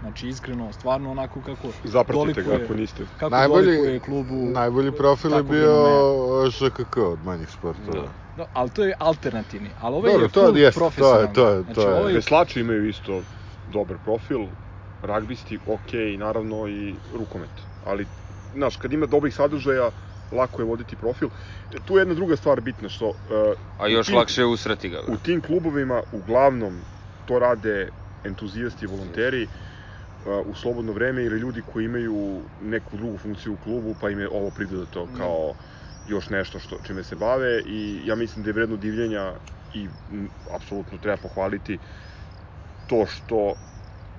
[0.00, 3.06] Znači iskreno, stvarno onako kako zapratite ga ako niste.
[3.16, 6.50] kako Najbolji- dolikuje klubu Najbolji profil je bio fenomena.
[6.50, 8.02] ŽKK od manjih sportova.
[8.02, 8.12] Da.
[8.36, 9.72] No, ali to je alternativni.
[9.78, 12.12] Ali ovaj Dobro, je to full jeste, to je- to je- znači, to je- ovaj,
[12.12, 13.22] Veslači imaju isto
[13.66, 14.46] dobar profil,
[15.02, 17.50] ragbisti, ok, naravno i rukomet.
[17.80, 18.06] Ali,
[18.52, 19.90] znaš, kad ima dobrih sadržaja,
[20.30, 21.28] lako je voditi profil.
[21.84, 25.00] Tu je jedna druga stvar bitna, što e, A još tim- lakše je usrati ga.
[25.08, 26.84] u tim klubovima uglavnom
[27.24, 27.88] to rade
[28.24, 32.14] entuzijasti i volonteri uh, u slobodno vreme ili ljudi koji imaju
[32.56, 35.12] neku drugu funkciju u klubu pa im je ovo pridodato Da.
[35.14, 35.54] kao
[36.04, 39.36] još nešto što čime se bave i ja mislim da je vredno divljenja
[39.70, 41.78] i m, apsolutno treba pohvaliti
[42.86, 43.54] to što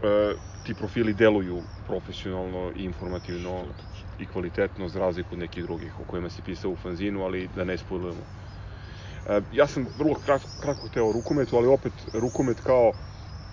[0.01, 0.33] e,
[0.63, 3.65] ti profili deluju profesionalno i informativno
[4.19, 7.63] i kvalitetno za razliku od nekih drugih o kojima si pisao u fanzinu, ali da
[7.63, 8.21] ne spojlujemo.
[9.29, 12.91] E, ja sam vrlo kratko, kratko hteo o rukometu, ali opet rukomet kao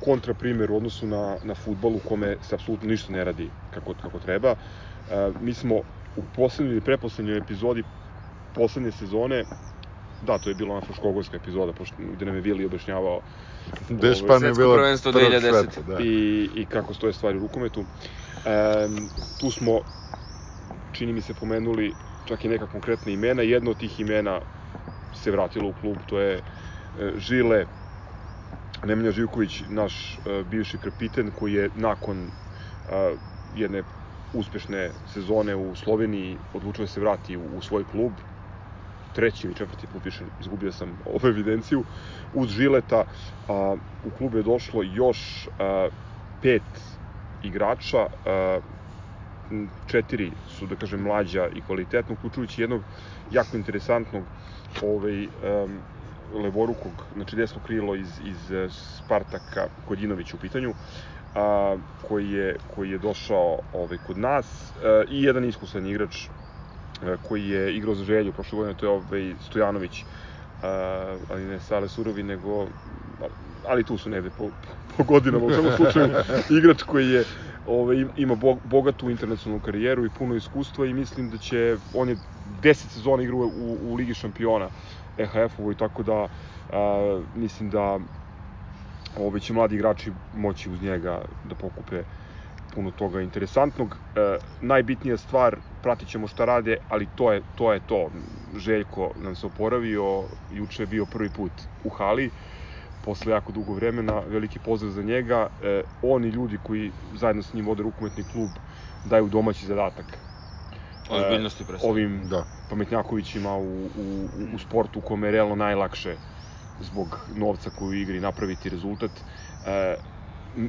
[0.01, 4.19] kontraprimer u odnosu na, na futbol u kome se apsolutno ništa ne radi kako, kako
[4.19, 4.51] treba.
[4.51, 4.57] E,
[5.41, 5.75] mi smo
[6.17, 7.85] u poslednjoj ili preposlednjoj epizodi
[8.53, 9.45] poslednje sezone
[10.21, 13.21] Da, to je bila ona Fruškogorska epizoda, pošto, gde nam je Vili objašnjavao
[13.89, 15.51] Gde je Španija bila prvenstvo prvog 2010.
[15.51, 15.99] sveta, da.
[16.01, 17.87] i, i kako stoje stvari u rukometu.
[18.45, 18.89] E,
[19.37, 19.81] tu smo,
[20.97, 21.93] čini mi se, pomenuli
[22.25, 23.43] čak i neka konkretna imena.
[23.43, 24.41] Jedno od tih imena
[25.15, 26.43] se vratilo u klub, to je e,
[27.19, 27.67] Žile.
[28.85, 33.17] Nemanja Živković, naš e, bivši kapiten, koji je nakon e,
[33.57, 33.83] jedne
[34.33, 38.13] uspešne sezone u Sloveniji odlučio da se vrati u, svoj klub,
[39.15, 41.85] treći ili četvrti put više izgubio sam ovu evidenciju,
[42.35, 43.05] uz Žileta.
[43.49, 45.89] A, u klubu je došlo još a,
[46.41, 46.63] pet
[47.43, 48.61] igrača, a,
[49.87, 52.83] četiri su, da kažem, mlađa i kvalitetna, uključujući jednog
[53.31, 54.25] jako interesantnog
[54.83, 55.79] ovaj, um,
[56.35, 60.75] levorukog, znači desno krilo iz, iz eh, Spartaka, Kodjinović u pitanju,
[61.35, 61.77] a,
[62.09, 67.49] koji, je, koji je došao ovaj, kod nas a, i jedan iskusan igrač a, koji
[67.49, 70.05] je igrao za želju prošle godine, to je ovaj Stojanović,
[70.63, 72.67] a, ali ne Sale Surovi, nego
[73.69, 74.51] ali tu su negde po,
[74.97, 76.09] po godinama, u svakom slučaju
[76.59, 77.25] igrač koji je
[77.67, 82.17] ovaj, ima bo, bogatu internacionalnu karijeru i puno iskustva i mislim da će, on je
[82.63, 84.69] 10 sezona igrao u, u Ligi šampiona
[85.19, 86.29] EHF-ovo i tako da
[86.73, 87.99] a, mislim da
[89.19, 92.03] ovaj, će mladi igrači moći uz njega da pokupe
[92.75, 93.97] puno toga interesantnog.
[94.17, 97.73] E, najbitnija stvar, pratit ćemo šta rade, ali to je to.
[97.73, 98.11] Je to.
[98.57, 101.53] Željko nam se oporavio, juče je bio prvi put
[101.85, 102.31] u hali,
[103.07, 105.47] posle jako dugo vremena, veliki pozdrav za njega.
[105.63, 108.51] E, on i ljudi koji zajedno s njim vode rukometni klub
[109.05, 110.07] daju domaći zadatak.
[110.13, 110.19] E,
[111.09, 111.79] Ozbiljnosti svega.
[111.93, 112.45] Ovim Da.
[112.69, 116.19] pametnjakovićima u, u, u sportu u kome je realno najlakše
[116.79, 119.25] zbog novca koji u igri napraviti rezultat.
[119.65, 119.97] E,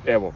[0.05, 0.34] evo,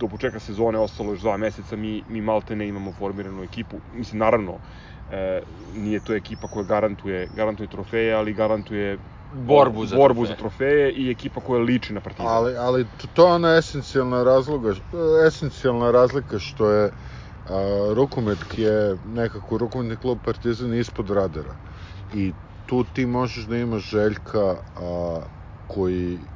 [0.00, 3.82] do početka sezone ostalo još dva meseca, mi, mi malte ne imamo formiranu ekipu.
[3.92, 4.60] Mislim, naravno,
[5.08, 5.42] e,
[5.72, 8.98] nije to ekipa koja garantuje, garantuje trofeje, ali garantuje
[9.34, 10.28] Borbu za borbu trofeje.
[10.28, 12.26] za trofeje i ekipa koja liči na Partizan.
[12.28, 14.74] Ali, ali to- to je ona esencijalna razloga,
[15.28, 16.90] esencijalna razlika što je
[17.46, 21.56] a, rukomet je nekako rukometni klub Partizan ispod radara.
[22.10, 22.34] I
[22.66, 25.22] tu ti možeš da imaš Željka a,
[25.66, 26.26] koji,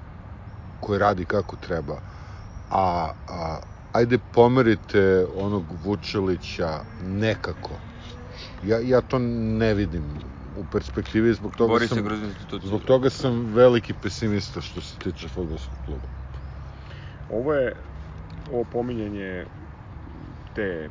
[0.80, 2.00] koji radi kako treba.
[2.70, 3.60] A, a
[3.92, 7.80] ajde pomerite onog Vučelića nekako.
[8.62, 9.18] Ja, ja to
[9.58, 10.20] ne vidim
[10.56, 12.08] u perspektivi, zbog toga Bori sam...
[12.62, 16.08] Zbog toga sam veliki pesimista što se tiče fudbalskog kluba.
[17.28, 17.72] Ovo je
[18.52, 19.46] ovo pominjanje
[20.54, 20.88] te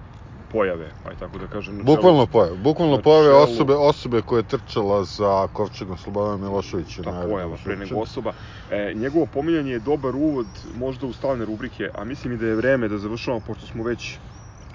[0.49, 1.75] pojave, aj tako da kažem.
[1.75, 7.03] čelu- Bukvalno pojave, bukvalno pojave čelu- osobe, osobe koja je trčala za Kovčegom Slobodanom Miloševića.
[7.03, 8.33] ta na pojava pre nego osoba.
[8.69, 12.55] E, njegovo pominjanje je dobar uvod možda u stalne rubrike, a mislim i da je
[12.55, 14.17] vreme da završavamo, pošto smo već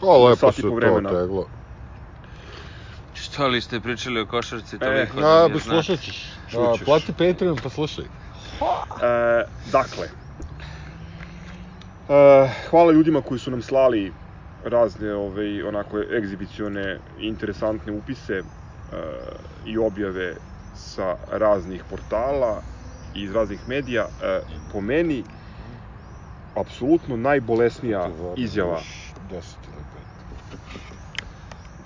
[0.00, 1.10] O, lepo se to vremena.
[3.32, 5.86] Što li ste pričali o košarci E, toliko A, da ba, mi znaš?
[5.86, 6.32] slušat ćeš.
[6.46, 6.84] A, Čućeš.
[6.84, 8.04] plati Patreon pa slušaj.
[8.04, 8.08] E,
[9.72, 10.08] dakle,
[12.08, 14.12] e, hvala ljudima koji su nam slali
[14.64, 18.42] razne ove, onako egzibicione interesantne upise e,
[19.64, 20.36] i objave
[20.72, 22.62] sa raznih portala
[23.14, 24.06] i iz raznih medija.
[24.22, 24.40] E,
[24.72, 25.24] po meni,
[26.54, 29.59] apsolutno najbolesnija izjava Još 10 ili 5.
[29.59, 29.59] u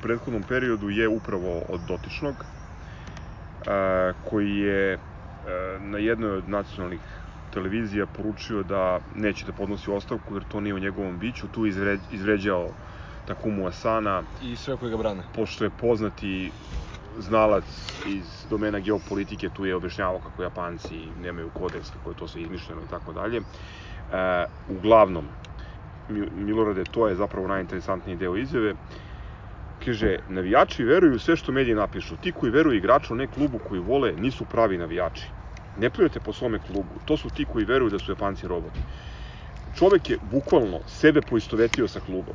[0.05, 2.44] prethodnom periodu je upravo od dotičnog,
[3.66, 3.70] e,
[4.20, 4.98] koji je e,
[5.81, 7.05] na jednoj od nacionalnih
[7.51, 8.82] televizija poručio da
[9.14, 11.48] neće da podnosi ostavku jer to nije u njegovom biću.
[11.48, 12.72] Tu je izvre, izvređao
[13.24, 15.22] Takumu Asana, I sve koji ga brane.
[15.32, 16.52] pošto je poznati
[17.18, 17.64] znalac
[18.06, 22.82] iz domena geopolitike, tu je objašnjavao kako Japanci nemaju kodeks, kako je to sve izmišljeno
[22.82, 23.40] i tako dalje.
[24.10, 25.28] E, uglavnom,
[26.09, 28.74] Mi- Milorade, to je zapravo najinteresantniji deo izjave.
[29.85, 32.16] Kaže, navijači veruju u sve što mediji napišu.
[32.16, 35.28] Ti koji veruju igraču, ne klubu koji vole, nisu pravi navijači.
[35.77, 37.01] Ne pljujete po svome klubu.
[37.05, 38.81] To su ti koji veruju da su Japanci roboti.
[39.74, 42.35] Čovek je bukvalno sebe poistovetio sa klubom.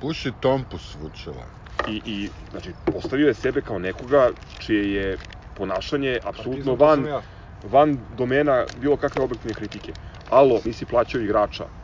[0.00, 1.46] Puši Tompus Vučela.
[1.88, 5.18] I, i znači, postavio je sebe kao nekoga čije je
[5.54, 7.22] ponašanje apsolutno van, ja.
[7.62, 9.92] van domena bilo kakve objektivne kritike.
[10.30, 11.79] Alo, nisi plaćao igrača.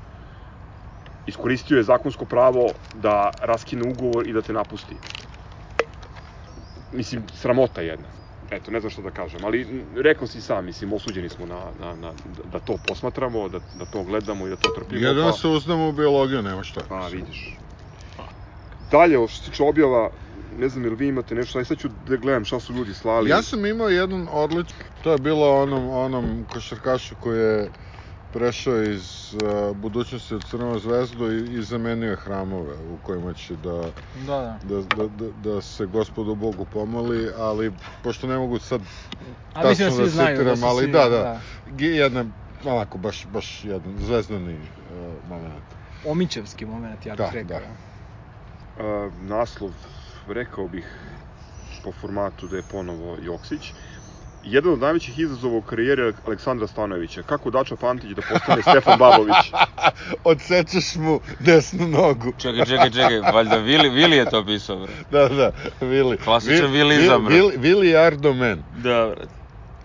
[1.26, 4.96] Iskoristio je zakonsko pravo da raskine ugovor i da te napusti.
[6.92, 8.08] Mislim, sramota jedna.
[8.50, 11.94] eto, ne znam što da kažem, ali rekao si sam, mislim, osuđeni smo na, na,
[11.94, 12.12] na,
[12.44, 15.06] da to posmatramo, da, da to gledamo i da to trpimo.
[15.06, 16.82] Jedno pa- se uznamo u biologiju, nema šta.
[16.88, 17.58] Pa, vidiš.
[18.90, 20.10] Dalje, što se tiče objava,
[20.58, 23.30] ne znam, jel vi imate nešto, aj sad ću da gledam šta su ljudi slali.
[23.30, 24.72] Ja sam imao jedan odlič,
[25.02, 27.70] to je bilo onom, onom košarkašu koji je
[28.26, 29.40] prešao iz uh,
[29.76, 33.82] budućnosti u Crvenu zvezdu i, i zamenio je hramove u kojima će da,
[34.16, 34.58] Da, da.
[34.64, 37.72] da, da, da, da se gospodu Bogu pomoli, ali
[38.02, 38.80] pošto ne mogu sad
[39.54, 41.40] A mislim da tačno znaju da citiram, su ali svi, da, da, da.
[41.66, 42.24] Gi- jedna,
[42.64, 44.68] onako, baš, baš jedan zvezdani uh,
[45.24, 45.64] moment.
[46.04, 47.60] Omićevski moment, ja bih Da, rekao.
[47.60, 47.76] da.
[48.76, 49.72] Uh, naslov,
[50.26, 50.86] rekao bih,
[51.84, 53.74] po formatu da je ponovo Joksić.
[54.46, 57.22] Jedan od najvećih izazova u karijeri Aleksandra Stanojevića.
[57.22, 59.34] Kako Dača Pantić da postane Stefan Babović?
[60.24, 62.32] Odsečeš mu desnu nogu.
[62.38, 64.92] Čekaj, čekaj, čekaj, valjda Vili, Vili je to pisao, bre.
[65.10, 65.50] Da, da,
[65.80, 66.16] Vili.
[66.18, 67.34] Klasičan Vi- vilizam, Vi- bre.
[67.34, 68.62] Vili, Vili Ardomen.
[68.72, 69.26] Da, bre.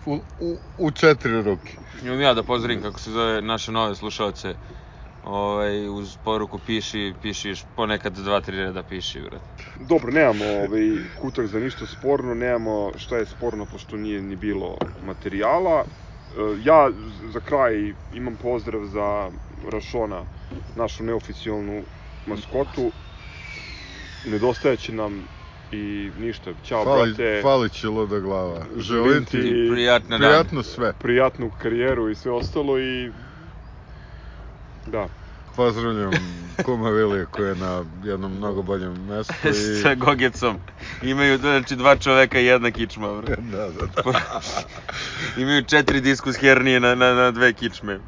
[0.05, 1.71] U, u, u četiri ruke.
[2.03, 4.55] Imam ja da pozdravim kako se zove naše nove slušalce.
[5.23, 9.39] Ovaj, uz poruku piši, pišiš, ponekad dva, tri reda piši, bre.
[9.79, 10.89] Dobro, nemamo ovaj,
[11.21, 15.83] kutak za ništa sporno, nemamo šta je sporno pošto nije ni bilo materijala.
[15.83, 16.91] E, Ja
[17.33, 19.31] za kraj imam pozdrav za
[19.71, 20.23] Rašona,
[20.75, 21.83] našu neoficijalnu
[22.25, 22.91] maskotu.
[24.25, 25.23] Nedostajaće nam
[25.71, 26.53] i ništa.
[26.63, 27.39] Ćao, Fali, brate.
[27.41, 28.65] fali će luda glava.
[28.77, 30.93] Želim ti Prijatno prijatno sve.
[30.93, 33.11] Prijatnu karijeru i sve ostalo i...
[34.87, 35.07] Da.
[35.55, 36.11] Pozdravljam
[36.65, 39.53] kuma Vilija koji je na jednom mnogo boljem mestu i...
[39.83, 40.57] Sa Gogecom.
[41.01, 43.35] Imaju, znači, dva čoveka i jedna kičma, bre.
[43.35, 44.41] Da, da, da.
[45.41, 47.99] Imaju četiri diskus hernije na, na, na dve kičme.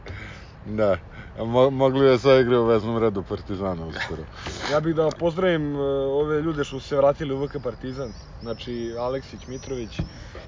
[0.66, 0.98] da.
[1.40, 4.24] A mo, mogli da se igraju u veznom redu Partizana uskoro.
[4.72, 8.14] Ja bih da pozdravim e, ove ljude što su se vratili u VK Partizan.
[8.42, 10.00] Znači, Aleksić, Mitrović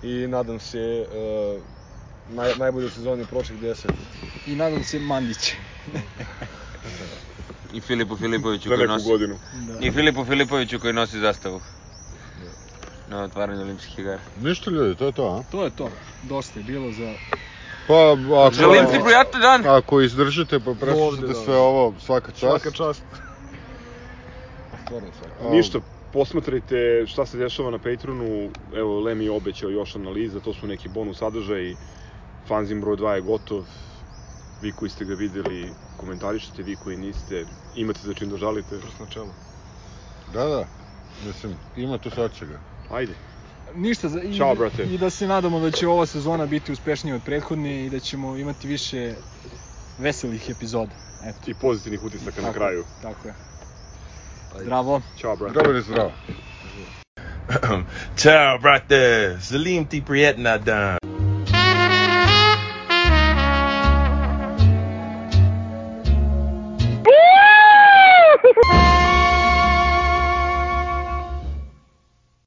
[0.03, 1.60] i nadam se e,
[2.30, 3.89] naj, najbolje sezoni prošlih 10.
[4.47, 5.53] I nadam se Mandić.
[7.73, 9.10] I Filipu Filipoviću koji nosi...
[9.10, 9.35] godinu.
[9.68, 9.85] Da.
[9.88, 11.61] I Filipu Filipoviću koji nosi zastavu.
[13.10, 14.19] Na otvaranju olimpijskih igara.
[14.41, 15.52] Ništa ljudi, to je to, a?
[15.52, 15.89] To je to.
[16.23, 17.14] Dosta je bilo za...
[17.88, 18.11] Pa,
[18.47, 19.77] ako, Želim ti prijatan dan!
[19.77, 21.34] ako izdržite pa preslušate Ovde, da.
[21.34, 22.41] sve ovo, svaka čast.
[22.41, 23.03] Svaka čast.
[24.85, 25.47] Stvarno svaka.
[25.47, 25.80] A, Ništa,
[26.14, 28.49] posmatrajte šta se dešava na Patreonu.
[28.76, 31.76] Evo, Lemi je obećao još analiza, to su neki bonus sadržaji.
[32.47, 33.63] Fanzin broj 2 je gotov.
[34.61, 37.45] Vi koji ste ga videli, komentarišite, vi koji niste,
[37.76, 38.80] imate za čim da žalite.
[38.80, 39.34] Prst na čelo.
[40.34, 40.65] Da, da.
[41.27, 42.59] Mislim, ima tu svačega.
[42.91, 43.13] Ajde.
[43.76, 44.84] Ništa, za, i, Ćao, brate.
[44.84, 48.38] i da se nadamo da će ova sezona biti uspešnija od prethodne i da ćemo
[48.38, 49.13] imati više
[49.99, 50.91] veselih epizoda.
[51.26, 52.84] Eto, I pozitivnih utisaka na kraju.
[53.01, 53.34] tako je.
[54.61, 55.01] Zdravo.
[55.17, 55.53] Ćao, brate.
[55.53, 56.11] Dobar i zdravo.
[58.17, 59.38] Ciao, brate.
[59.41, 61.24] Salim ti prijetna dan.